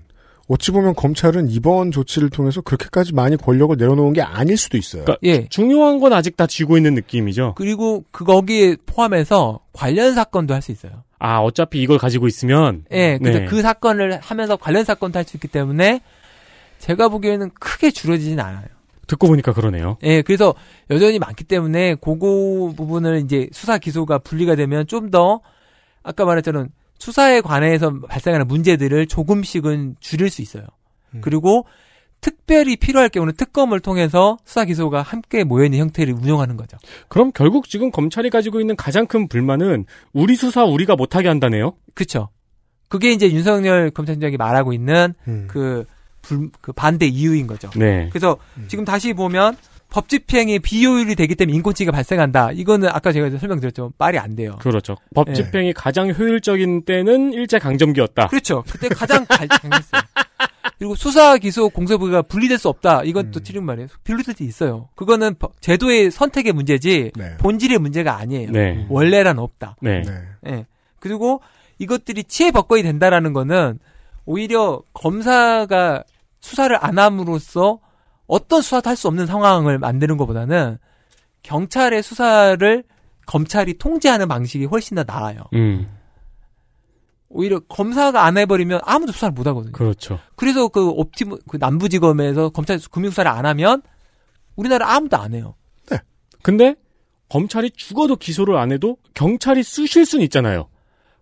[0.48, 5.06] 어찌 보면 검찰은 이번 조치를 통해서 그렇게까지 많이 권력을 내려놓은 게 아닐 수도 있어요.
[5.06, 5.48] 그러니까 예.
[5.48, 7.54] 중요한 건 아직 다 쥐고 있는 느낌이죠.
[7.56, 11.04] 그리고 그 거기에 포함해서 관련 사건도 할 수 있어요.
[11.20, 13.18] 아 어차피 이걸 가지고 있으면 예.
[13.22, 13.46] 근데 네.
[13.46, 16.02] 그 사건을 하면서 관련 사건도 할 수 있기 때문에
[16.80, 18.66] 제가 보기에는 크게 줄어지진 않아요.
[19.06, 19.98] 듣고 보니까 그러네요.
[20.04, 20.54] 예, 그래서
[20.90, 25.42] 여전히 많기 때문에 그거 부분을 이제 수사 기소가 분리가 되면 좀 더
[26.04, 30.64] 아까 말했처럼 수사에 관해서 발생하는 문제들을 조금씩은 줄일 수 있어요.
[31.22, 31.66] 그리고
[32.22, 36.78] 특별히 필요할 경우는 특검을 통해서 수사 기소가 함께 모여 있는 형태를 운영하는 거죠.
[37.08, 41.74] 그럼 결국 지금 검찰이 가지고 있는 가장 큰 불만은 우리 수사 우리가 못하게 한다네요.
[41.94, 42.30] 그렇죠.
[42.90, 45.48] 그게 이제 윤석열 검찰총장이 말하고 있는 음.
[45.50, 45.86] 그,
[46.22, 47.70] 불, 그 반대 이유인 거죠.
[47.76, 48.10] 네.
[48.10, 49.56] 그래서 지금 다시 보면
[49.90, 52.52] 법 집행이 비효율이 되기 때문에 인권치가 발생한다.
[52.52, 53.94] 이거는 아까 제가 설명드렸죠.
[53.98, 54.58] 말이 안 돼요.
[54.60, 54.96] 그렇죠.
[55.16, 55.34] 법 예.
[55.34, 58.28] 집행이 가장 효율적인 때는 일제 강점기였다.
[58.28, 58.64] 그렇죠.
[58.70, 60.02] 그때 가장 잘 당했어요.
[60.80, 63.04] 그리고 수사, 기소, 공소부가 분리될 수 없다.
[63.04, 63.32] 이건 음.
[63.32, 63.90] 또 틀린 말이에요.
[64.06, 64.88] 분리될 수 있어요.
[64.96, 67.36] 그거는 법- 제도의 선택의 문제지 네.
[67.38, 68.50] 본질의 문제가 아니에요.
[68.52, 68.86] 네.
[68.90, 69.76] 원래란 없다.
[69.82, 70.02] 네.
[70.48, 70.66] 예.
[71.00, 71.42] 그리고
[71.80, 73.80] 이것들이 치해 법권이 된다라는 거는
[74.26, 76.04] 오히려 검사가
[76.40, 77.80] 수사를 안 함으로써
[78.28, 80.78] 어떤 수사도 할 수 없는 상황을 만드는 것보다는
[81.44, 82.84] 경찰의 수사를
[83.26, 85.42] 검찰이 통제하는 방식이 훨씬 더 나아요.
[85.54, 85.88] 음.
[87.30, 89.72] 오히려 검사가 안 해버리면 아무도 수사를 못 하거든요.
[89.72, 90.20] 그렇죠.
[90.36, 93.82] 그래서 그 옵티무 그 남부지검에서 검찰 금융 수사를 안 하면
[94.56, 95.56] 우리나라 아무도 안 해요.
[96.42, 96.76] 근데
[97.30, 100.70] 검찰이 죽어도 기소를 안 해도 경찰이 쑤실 수는 있잖아요.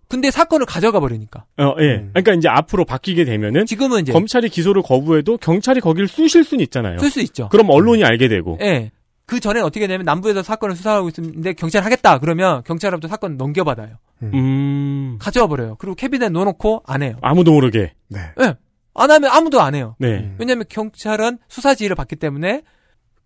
[0.08, 1.45] 근데 사건을 가져가 버리니까.
[1.58, 2.08] 어, 예.
[2.14, 6.97] 그러니까 이제 앞으로 바뀌게 되면은 지금은 이제 검찰이 기소를 거부해도 경찰이 거기를 쑤실 수는 있잖아요.
[6.99, 7.49] 쓸 수 있죠.
[7.49, 8.58] 그럼 언론이 알게 되고.
[8.62, 8.91] 예.
[9.26, 13.97] 그 전에 어떻게 되면 남부에서 사건을 수사하고 있는데 경찰 하겠다 그러면 경찰로부터 사건 넘겨받아요.
[14.24, 15.18] 음.
[15.20, 15.76] 가져와 버려요.
[15.80, 17.18] 그리고 캐비넷 넣어놓고 안 해요.
[17.22, 17.93] 아무도 모르게.
[18.09, 18.20] 네.
[18.41, 18.55] 예.
[18.95, 19.95] 안 하면 아무도 안 해요.
[19.99, 20.34] 네.
[20.39, 22.63] 왜냐하면 경찰은 수사 지휘를 받기 때문에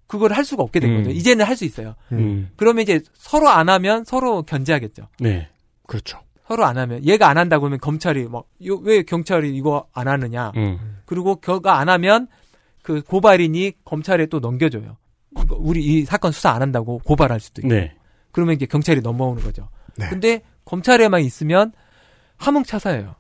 [0.08, 0.98] 그걸 할 수가 없게 된 음.
[0.98, 1.12] 거죠.
[1.12, 1.96] 이제는 할 수 있어요.
[2.12, 2.50] 음.
[2.58, 5.08] 그러면 이제 서로 안 하면 서로 견제하겠죠.
[5.20, 5.48] 네.
[5.88, 6.20] 그렇죠.
[6.48, 10.52] 서로 안 하면 얘가 안 한다고 하면 검찰이 막왜 경찰이 이거 안 하느냐.
[10.58, 10.98] 음.
[11.06, 12.28] 그리고 걔가 안 하면
[12.84, 14.98] 그 고발인이 검찰에 또 넘겨줘요.
[15.52, 17.74] 우리 이 사건 수사 안 한다고 고발할 수도 있고.
[17.74, 17.94] 네.
[18.34, 19.70] 그러면 이제 경찰이 넘어오는 거죠.
[19.98, 20.08] 네.
[20.10, 20.42] 근데
[20.76, 21.74] 검찰에만 있으면
[22.38, 23.16] 함흥차사예요.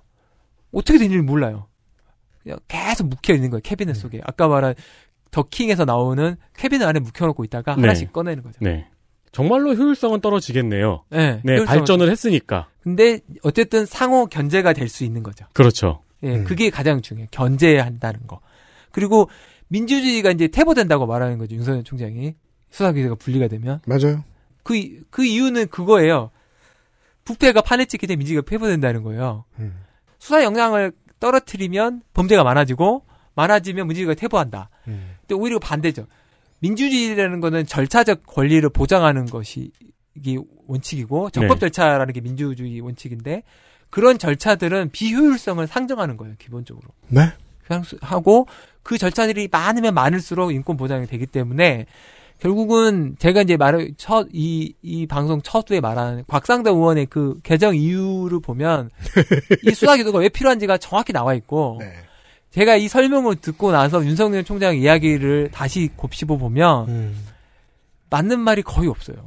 [0.72, 1.68] 어떻게 된줄 몰라요.
[2.43, 3.62] 그냥 계속 묵혀 있는 거예요.
[3.62, 4.22] 캐비넷 속에.
[4.24, 4.74] 아까 말한
[5.32, 7.82] 더킹에서 나오는 캐비넷 안에 묵혀놓고 있다가 네.
[7.82, 8.58] 하나씩 꺼내는 거죠.
[8.62, 8.88] 네.
[9.34, 11.04] 정말로 효율성은 떨어지겠네요.
[11.10, 12.68] 네, 네, 효율성은 발전을 했으니까.
[12.82, 15.45] 근데 어쨌든 상호 견제가 될 수 있는 거죠.
[15.54, 16.02] 그렇죠.
[16.24, 16.43] 예, 음.
[16.45, 17.28] 그게 가장 중요해요.
[17.32, 18.39] 견제한다는 거.
[18.91, 19.30] 그리고
[19.70, 21.56] 민주주의가 이제 퇴보된다고 말하는 거죠.
[21.56, 22.36] 윤석열 총장이.
[22.72, 23.80] 수사기회가 분리가 되면.
[23.86, 24.24] 맞아요.
[24.64, 26.32] 그, 이- 그 이유는 그거예요.
[27.32, 29.46] 부패가 판에 찍게 되면 민주주의가 폐보된다는 거예요.
[29.60, 29.84] 음.
[30.20, 33.06] 수사 역량을 떨어뜨리면 범죄가 많아지고
[33.36, 34.70] 많아지면 민주주의가 퇴보한다.
[34.88, 35.16] 음.
[35.22, 36.08] 근데 오히려 반대죠.
[36.60, 39.72] 민주주의라는 거는 절차적 권리를 보장하는 것이
[40.16, 41.60] 이게 원칙이고 적법 네.
[41.60, 43.44] 절차라는 게 민주주의 원칙인데
[43.90, 47.32] 그런 절차들은 비효율성을 상정하는 거예요 기본적으로 네.
[48.02, 48.48] 하고
[48.84, 51.86] 그 절차들이 많으면 많을수록 인권 보장이 되기 때문에
[52.42, 57.76] 결국은 제가 이제 말을 첫 이 이 방송 첫 후에 말한 곽상도 의원의 그 개정
[57.76, 58.89] 이유를 보면
[59.64, 61.94] 이 수사 기도가 왜 필요한지가 정확히 나와 있고 네.
[62.50, 67.26] 제가 이 설명을 듣고 나서 윤석열 총장 이야기를 다시 곱씹어 보면 음.
[68.10, 69.18] 맞는 말이 거의 없어요.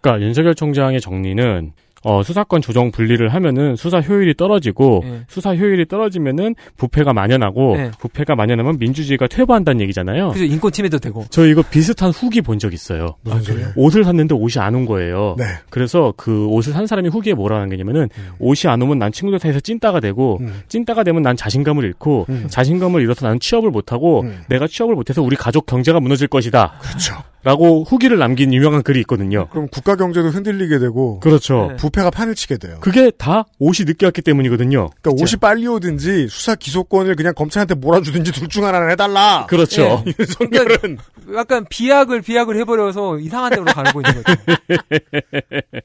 [0.00, 1.72] 그러니까 윤석열 총장의 정리는
[2.02, 5.20] 어, 수사권 조정 분리를 하면은 수사 효율이 떨어지고 네.
[5.28, 7.90] 수사 효율이 떨어지면은 부패가 만연하고 네.
[7.98, 10.30] 부패가 만연하면 민주주의가 퇴보한다는 얘기잖아요.
[10.30, 11.26] 그래서 인권 침해도 되고.
[11.30, 13.16] 저 이거 비슷한 후기 본 적 있어요.
[13.22, 13.68] 무슨 소리예요?
[13.76, 15.34] 옷을 샀는데 옷이 안 온 거예요.
[15.38, 15.44] 네.
[15.70, 20.00] 그래서 그 옷을 산 사람이 후기에 뭐라는 게냐면은 옷이 안 오면 난 친구들 사이에서 찐따가
[20.00, 20.62] 되고 음.
[20.68, 22.46] 찐따가 되면 난 자신감을 잃고 음.
[22.48, 24.42] 자신감을 잃어서 나는 취업을 못 하고 음.
[24.48, 26.74] 내가 취업을 못 해서 우리 가족 경제가 무너질 것이다.
[26.80, 27.14] 그렇죠.
[27.42, 29.48] 라고 후기를 남긴 유명한 글이 있거든요.
[29.48, 31.68] 그럼 국가 경제도 흔들리게 되고 그렇죠.
[31.70, 31.76] 네.
[31.76, 32.76] 부패가 판을 치게 돼요.
[32.80, 34.90] 그게 다 옷이 늦게 왔기 때문이거든요.
[35.00, 39.46] 그러니까 옷이 빨리 오든지 수사 기소권을 그냥 검찰한테 몰아주든지 둘 중 하나는 해달라.
[39.48, 40.02] 그렇죠.
[40.04, 40.12] 네.
[40.18, 40.98] 윤석열은
[41.36, 44.40] 약간 비약을 비약을 해버려서 이상한 데로 가고 있는 거죠.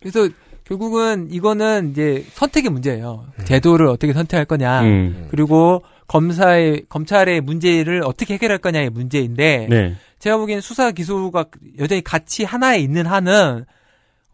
[0.00, 0.28] 그래서
[0.64, 3.26] 결국은 이거는 이제 선택의 문제예요.
[3.44, 5.26] 제도를 어떻게 선택할 거냐, 음.
[5.30, 5.82] 그리고
[6.12, 9.96] 검사의 검찰의 문제를 어떻게 해결할 거냐의 문제인데 네.
[10.18, 11.46] 제가 보기엔 수사 기소가
[11.78, 13.64] 여전히 같이 하나에 있는 한은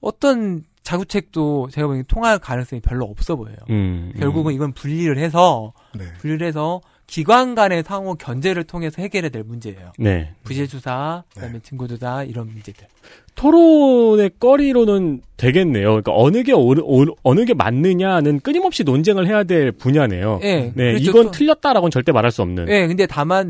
[0.01, 3.57] 어떤 자구책도 제가 보기엔 통할 가능성이 별로 없어 보여요.
[3.71, 6.05] 음, 결국은 이건 분리를 해서 네.
[6.19, 9.93] 분리를 해서 기관 간의 상호 견제를 통해서 해결해야 될 문제예요.
[9.99, 10.31] 네.
[10.45, 12.87] 부재 수사, 그다음에 증거 조사 이런 문제들.
[13.35, 15.89] 토론의 거리로는 되겠네요.
[15.89, 20.41] 그러니까 어느 게 오, 오- 어느 게 맞느냐는 끊임없이 논쟁을 해야 될 분야네요.
[20.43, 21.11] 예, 네, 그렇죠.
[21.11, 22.69] 이건 또- 틀렸다라고는 절대 말할 수 없는.
[22.69, 23.49] 예, 근데 다만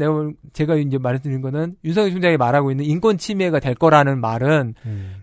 [0.52, 4.74] 제가 이제 말씀드린 거는 윤석열 총장이 말하고 있는 인권 침해가 될 거라는 말은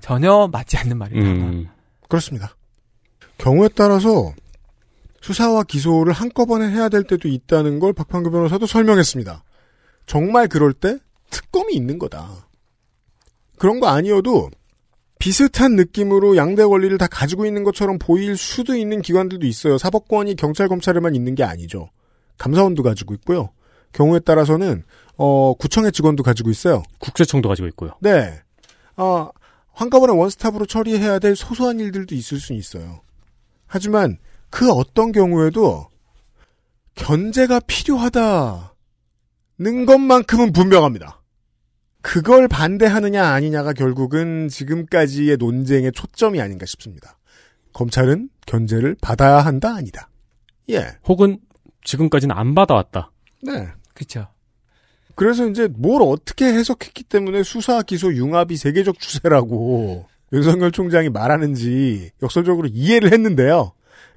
[0.01, 1.21] 전혀 맞지 않는 말이다.
[1.21, 1.67] 음.
[2.09, 2.55] 그렇습니다.
[3.37, 4.33] 경우에 따라서
[5.25, 9.43] 수사와 기소를 한꺼번에 해야 될 때도 있다는 걸 박판규 변호사도 설명했습니다.
[10.05, 10.99] 정말 그럴 때
[11.31, 12.47] 특검이 있는 거다.
[13.57, 14.51] 그런 거 아니어도
[15.17, 19.79] 비슷한 느낌으로 양대 권리를 다 가지고 있는 것처럼 보일 수도 있는 기관들도 있어요.
[19.79, 21.89] 사법권이 경찰 검찰에만 있는 게 아니죠.
[22.37, 23.49] 감사원도 가지고 있고요.
[23.93, 24.83] 경우에 따라서는
[25.17, 26.83] 어, 구청의 직원도 가지고 있어요.
[26.99, 27.95] 국세청도 가지고 있고요.
[27.99, 28.41] 네.
[28.95, 29.29] 어,
[29.73, 33.01] 한꺼번에 원스톱으로 처리해야 될 소소한 일들도 있을 수 있어요.
[33.65, 34.19] 하지만
[34.55, 35.89] 그 어떤 경우에도
[36.95, 38.69] 견제가 필요하다는
[39.85, 41.21] 것만큼은 분명합니다.
[42.01, 47.17] 그걸 반대하느냐 아니냐가 결국은 지금까지의 논쟁의 초점이 아닌가 싶습니다.
[47.73, 50.09] 검찰은 견제를 받아야 한다 아니다.
[50.69, 50.87] 예.
[51.05, 51.39] 혹은
[51.83, 53.11] 지금까지는 안 받아왔다.
[53.41, 53.67] 네.
[53.93, 54.29] 그렇죠.
[55.15, 62.69] 그래서 이제 뭘 어떻게 해석했기 때문에 수사 기소 융합이 세계적 추세라고 윤석열 총장이 말하는지 역설적으로
[62.71, 63.73] 이해를 했는데요.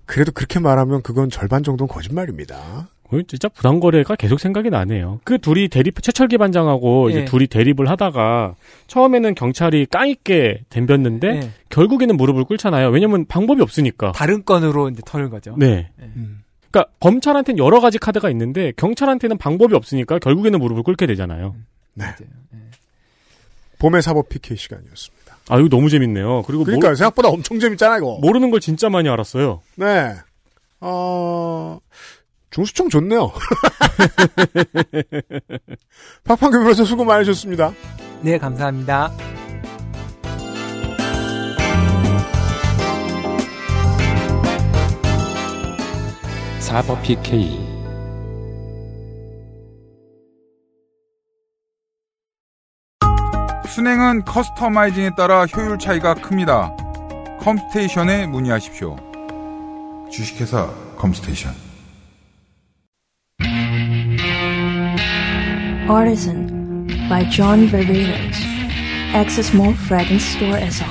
[0.09, 2.89] 그래도 그렇게 말하면 그건 절반 정도는 거짓말입니다.
[3.11, 5.21] 어, 진짜 부당거래가 계속 생각이 나네요.
[5.23, 7.25] 그 둘이 대립, 최철기 반장하고 이제 예.
[7.27, 8.55] 둘이 대립을 하다가
[8.87, 11.51] 처음에는 경찰이 깡있게 덤볐는데 예.
[11.69, 12.89] 결국에는 무릎을 꿇잖아요.
[12.89, 14.13] 왜냐면 방법이 없으니까.
[14.13, 15.55] 다른 건으로 이제 털은 거죠.
[15.59, 15.91] 네.
[15.99, 16.43] 음.
[16.71, 21.55] 그러니까 검찰한테는 여러 가지 카드가 있는데 경찰한테는 방법이 없으니까 결국에는 무릎을 꿇게 되잖아요.
[21.93, 22.07] 네.
[23.79, 25.18] 봄의 사법 PK 시간이었습니다.
[25.49, 26.43] 아, 이거 너무 재밌네요.
[26.47, 28.19] 그리고 그러니까 모르, 생각보다 엄청 재밌잖아 이거.
[28.21, 29.61] 모르는 걸 진짜 많이 알았어요.
[29.77, 30.15] 네.
[30.81, 31.79] 어,
[32.51, 33.33] 중수청 좋네요.
[36.25, 37.73] 박판규 변호사 수고 많으셨습니다.
[38.23, 39.13] 네, 감사합니다.
[46.61, 47.78] 사법 PK
[53.69, 56.75] 순행은 커스터마이징에 따라 효율 차이가 큽니다.
[57.41, 58.97] 컴스테이션에 문의하십시오.
[60.11, 61.53] 주식회사 컴스테이션.
[65.89, 68.37] Artisan by John Varvatos.
[69.15, 70.83] Access Mall Fragrance Store as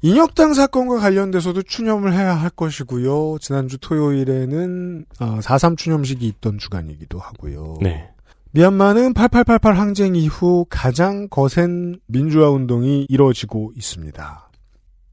[0.00, 3.38] 인혁당 사건과 관련돼서도 추념을 해야 할 것이고요.
[3.40, 7.78] 지난주 토요일에는 4.3 추념식이 있던 주간이기도 하고요.
[7.80, 8.08] 네.
[8.52, 14.50] 미얀마는 8888 항쟁 이후 가장 거센 민주화 운동이 이뤄지고 있습니다.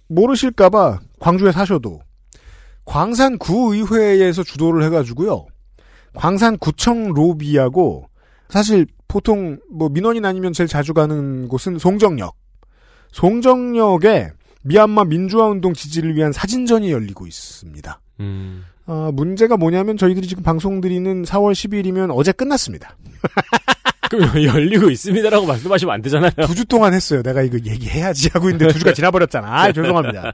[0.08, 2.00] 모르실까봐 광주에 사셔도
[2.86, 5.48] 광산구의회에서 주도를 해가지고요.
[6.14, 8.08] 광산구청 로비하고
[8.50, 12.36] 사실 보통 뭐 민원인 아니면 제일 자주 가는 곳은 송정역.
[13.12, 14.30] 송정역에
[14.66, 18.00] 미얀마 민주화 운동 지지를 위한 사진전이 열리고 있습니다.
[18.20, 18.66] 음.
[18.88, 22.98] 아, 문제가 뭐냐면 저희들이 지금 방송 드리는 4월 10일이면 어제 끝났습니다.
[24.10, 26.32] 그럼 열리고 있습니다라고 말씀하시면 안 되잖아요.
[26.46, 27.22] 두 주 동안 했어요.
[27.24, 29.48] 내가 이거 얘기해야지 하고 있는데 두 주가 지나버렸잖아.
[29.64, 30.34] 아, 죄송합니다.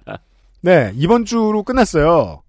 [0.61, 2.41] 네, 이번 주로 끝났어요.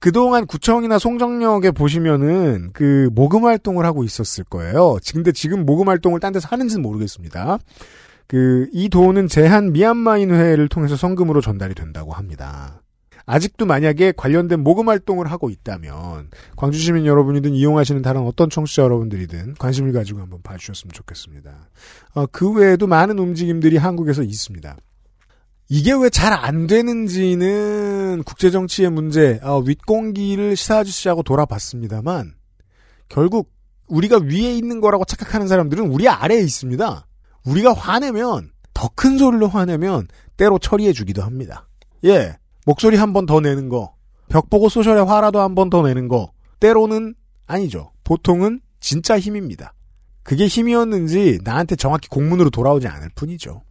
[0.00, 4.98] 그동안 구청이나 송정역에 보시면은 그 모금 활동을 하고 있었을 거예요.
[5.12, 7.58] 근데 지금 모금 활동을 딴 데서 하는지는 모르겠습니다.
[8.28, 12.82] 그 이 돈은 제한 미얀마인회를 통해서 성금으로 전달이 된다고 합니다.
[13.24, 19.54] 아직도 만약에 관련된 모금 활동을 하고 있다면 광주 시민 여러분이든 이용하시는 다른 어떤 청취자 여러분들이든
[19.58, 21.68] 관심을 가지고 한번 봐주셨으면 좋겠습니다.
[22.14, 24.76] 어, 그 외에도 많은 움직임들이 한국에서 있습니다.
[25.70, 32.32] 이게 왜 잘 안 되는지는 국제 정치의 문제, 어, 윗공기를 시사 아저씨하고 돌아봤습니다만,
[33.10, 33.52] 결국
[33.88, 37.07] 우리가 위에 있는 거라고 착각하는 사람들은 우리 아래에 있습니다.
[37.48, 40.06] 우리가 화내면, 더 큰 소리로 화내면,
[40.36, 41.66] 때로 처리해 주기도 합니다.
[42.04, 42.36] 예.
[42.66, 43.94] 목소리 한 번 더 내는 거,
[44.28, 47.14] 벽 보고 소셜의 화라도 한 번 더 내는 거, 때로는
[47.46, 47.92] 아니죠.
[48.04, 49.72] 보통은 진짜 힘입니다.
[50.22, 53.62] 그게 힘이었는지 나한테 정확히 공문으로 돌아오지 않을 뿐이죠.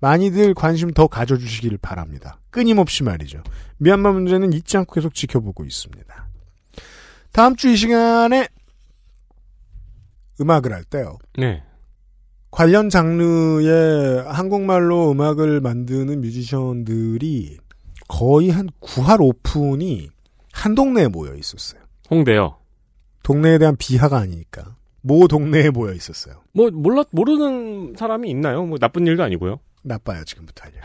[0.00, 2.38] 많이들 관심 더 가져주시기를 바랍니다.
[2.50, 3.42] 끊임없이 말이죠.
[3.78, 6.28] 미얀마 문제는 잊지 않고 계속 지켜보고 있습니다.
[7.32, 8.48] 다음 주 이 시간에
[10.40, 11.18] 음악을 할 때요.
[11.36, 11.62] 네.
[12.54, 17.58] 관련 장르의 한국말로 음악을 만드는 뮤지션들이
[18.06, 20.08] 거의 한 9할 오픈이
[20.52, 21.80] 한 동네에 모여 있었어요.
[22.12, 22.58] 홍대요.
[23.24, 24.76] 동네에 대한 비하가 아니니까.
[25.00, 26.44] 모 동네에 모여 있었어요.
[26.52, 28.64] 뭐 몰라 모르는 사람이 있나요?
[28.64, 29.58] 뭐 나쁜 일도 아니고요.
[29.82, 30.76] 나빠요 지금부터 알려.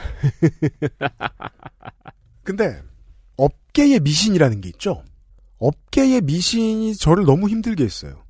[2.44, 2.82] 근데
[3.38, 5.04] 업계의 미신이라는 게 있죠.
[5.60, 8.24] 업계의 미신이 저를 너무 힘들게 했어요.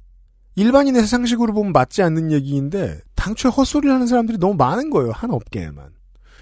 [0.60, 5.11] 일반인의 상식으로 보면 맞지 않는 얘기인데 당초에 헛소리를 하는 사람들이 너무 많은 거예요.
[5.11, 5.90] 한 업계에만.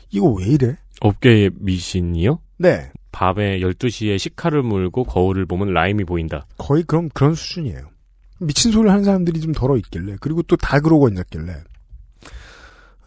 [0.09, 0.77] 이거 왜 이래?
[1.01, 2.39] 업계의 미신이요?
[2.57, 2.91] 네.
[3.11, 6.47] 밤에 12시에 식칼을 물고 거울을 보면 라임이 보인다.
[6.57, 7.89] 거의 그런 그런 수준이에요.
[8.39, 11.55] 미친 소리를 하는 사람들이 좀 덜어 있길래 그리고 또 다 그러고 앉았길래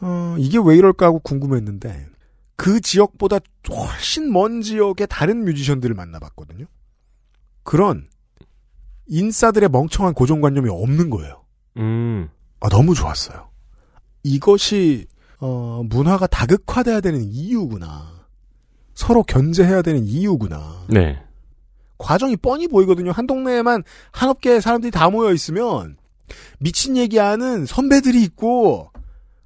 [0.02, 2.06] 어, 이게 왜 이럴까 하고 궁금했는데
[2.56, 3.38] 그 지역보다
[3.70, 6.66] 훨씬 먼 지역의 다른 뮤지션들을 만나봤거든요.
[7.62, 8.08] 그런
[9.10, 11.44] 인싸들의 멍청한 고정관념이 없는 거예요.
[11.76, 12.30] 음.
[12.60, 13.48] 아, 너무 좋았어요.
[14.22, 15.06] 이것이
[15.38, 18.20] 어, 문화가 다극화돼야 되는 이유구나.
[18.94, 20.86] 서로 견제해야 되는 이유구나.
[20.88, 21.22] 네.
[21.98, 23.10] 과정이 뻔히 보이거든요.
[23.10, 25.96] 한 동네에만 한 업계의 사람들이 다 모여 있으면
[26.58, 28.90] 미친 얘기하는 선배들이 있고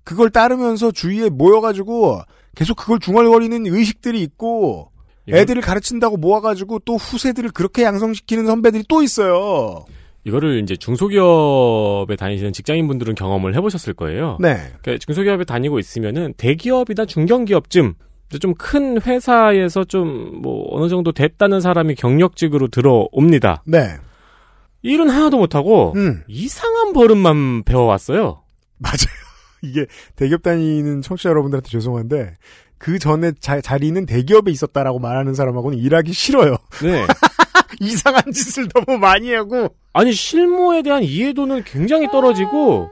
[0.04, 2.20] 그걸 따르면서 주위에 모여가지고
[2.54, 4.90] 계속 그걸 중얼거리는 의식들이 있고
[5.28, 9.84] 애들을 가르친다고 모아가지고 또 후세들을 그렇게 양성시키는 선배들이 또 있어요.
[10.24, 14.38] 이거를 이제 중소기업에 다니시는 직장인분들은 경험을 해보셨을 거예요.
[14.40, 14.54] 네.
[14.82, 17.94] 그러니까 중소기업에 다니고 있으면은 대기업이나 중견기업쯤
[18.40, 23.62] 좀 큰 회사에서 좀 뭐 어느 정도 됐다는 사람이 경력직으로 들어옵니다.
[23.66, 23.96] 네.
[24.82, 26.22] 일은 하나도 못하고 음.
[26.26, 28.42] 이상한 버릇만 배워왔어요.
[28.78, 29.14] 맞아요.
[29.62, 29.86] 이게
[30.16, 32.34] 대기업 다니는 청취자 여러분들한테 죄송한데
[32.84, 36.58] 그 전에 자, 자리는 대기업에 있었다라고 말하는 사람하고는 일하기 싫어요.
[36.82, 37.06] 네.
[37.80, 42.90] 이상한 짓을 너무 많이 하고 아니 실무에 대한 이해도는 굉장히 떨어지고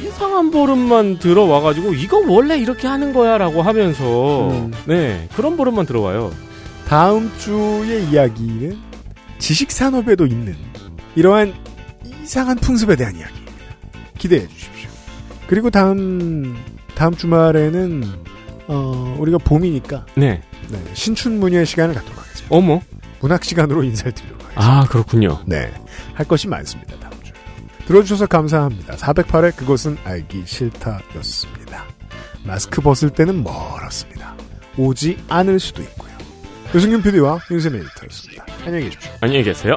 [0.00, 4.72] 이상한 버릇만 들어와가지고 이거 원래 이렇게 하는 거야 라고 하면서 음.
[4.86, 6.30] 네 그런 버릇만 들어와요.
[6.86, 8.78] 다음 주의 이야기는
[9.40, 10.54] 지식 산업에도 있는
[11.16, 11.52] 이러한
[12.22, 13.52] 이상한 풍습에 대한 이야기입니다.
[14.18, 14.88] 기대해 주십시오.
[15.48, 16.56] 그리고 다음
[16.94, 18.04] 다음 주말에는
[18.68, 20.42] 어, 우리가 봄이니까 네.
[20.70, 22.54] 네, 신춘문예 시간을 갖도록 하겠습니다.
[22.56, 22.80] 어머.
[23.20, 24.80] 문학 시간으로 인사를 드리도록 하겠습니다.
[24.80, 25.40] 아 그렇군요.
[25.46, 25.72] 네.
[26.14, 26.96] 할 것이 많습니다.
[26.98, 27.32] 다음 주.
[27.86, 28.96] 들어주셔서 감사합니다.
[28.96, 31.84] 408회 그것은 알기 싫다였습니다.
[32.44, 34.34] 마스크 벗을 때는 멀었습니다.
[34.76, 36.10] 오지 않을 수도 있고요.
[36.74, 38.46] 유승균 PD와 윤세미 에디터였습니다.
[38.64, 39.10] 안녕히 계십시오.
[39.20, 39.76] 안녕히 계세요.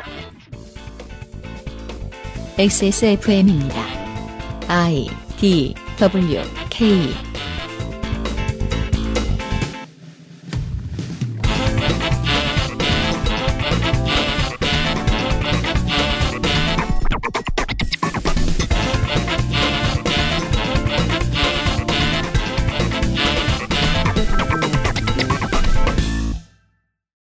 [2.57, 3.83] XSFM입니다.
[4.67, 7.13] I D W K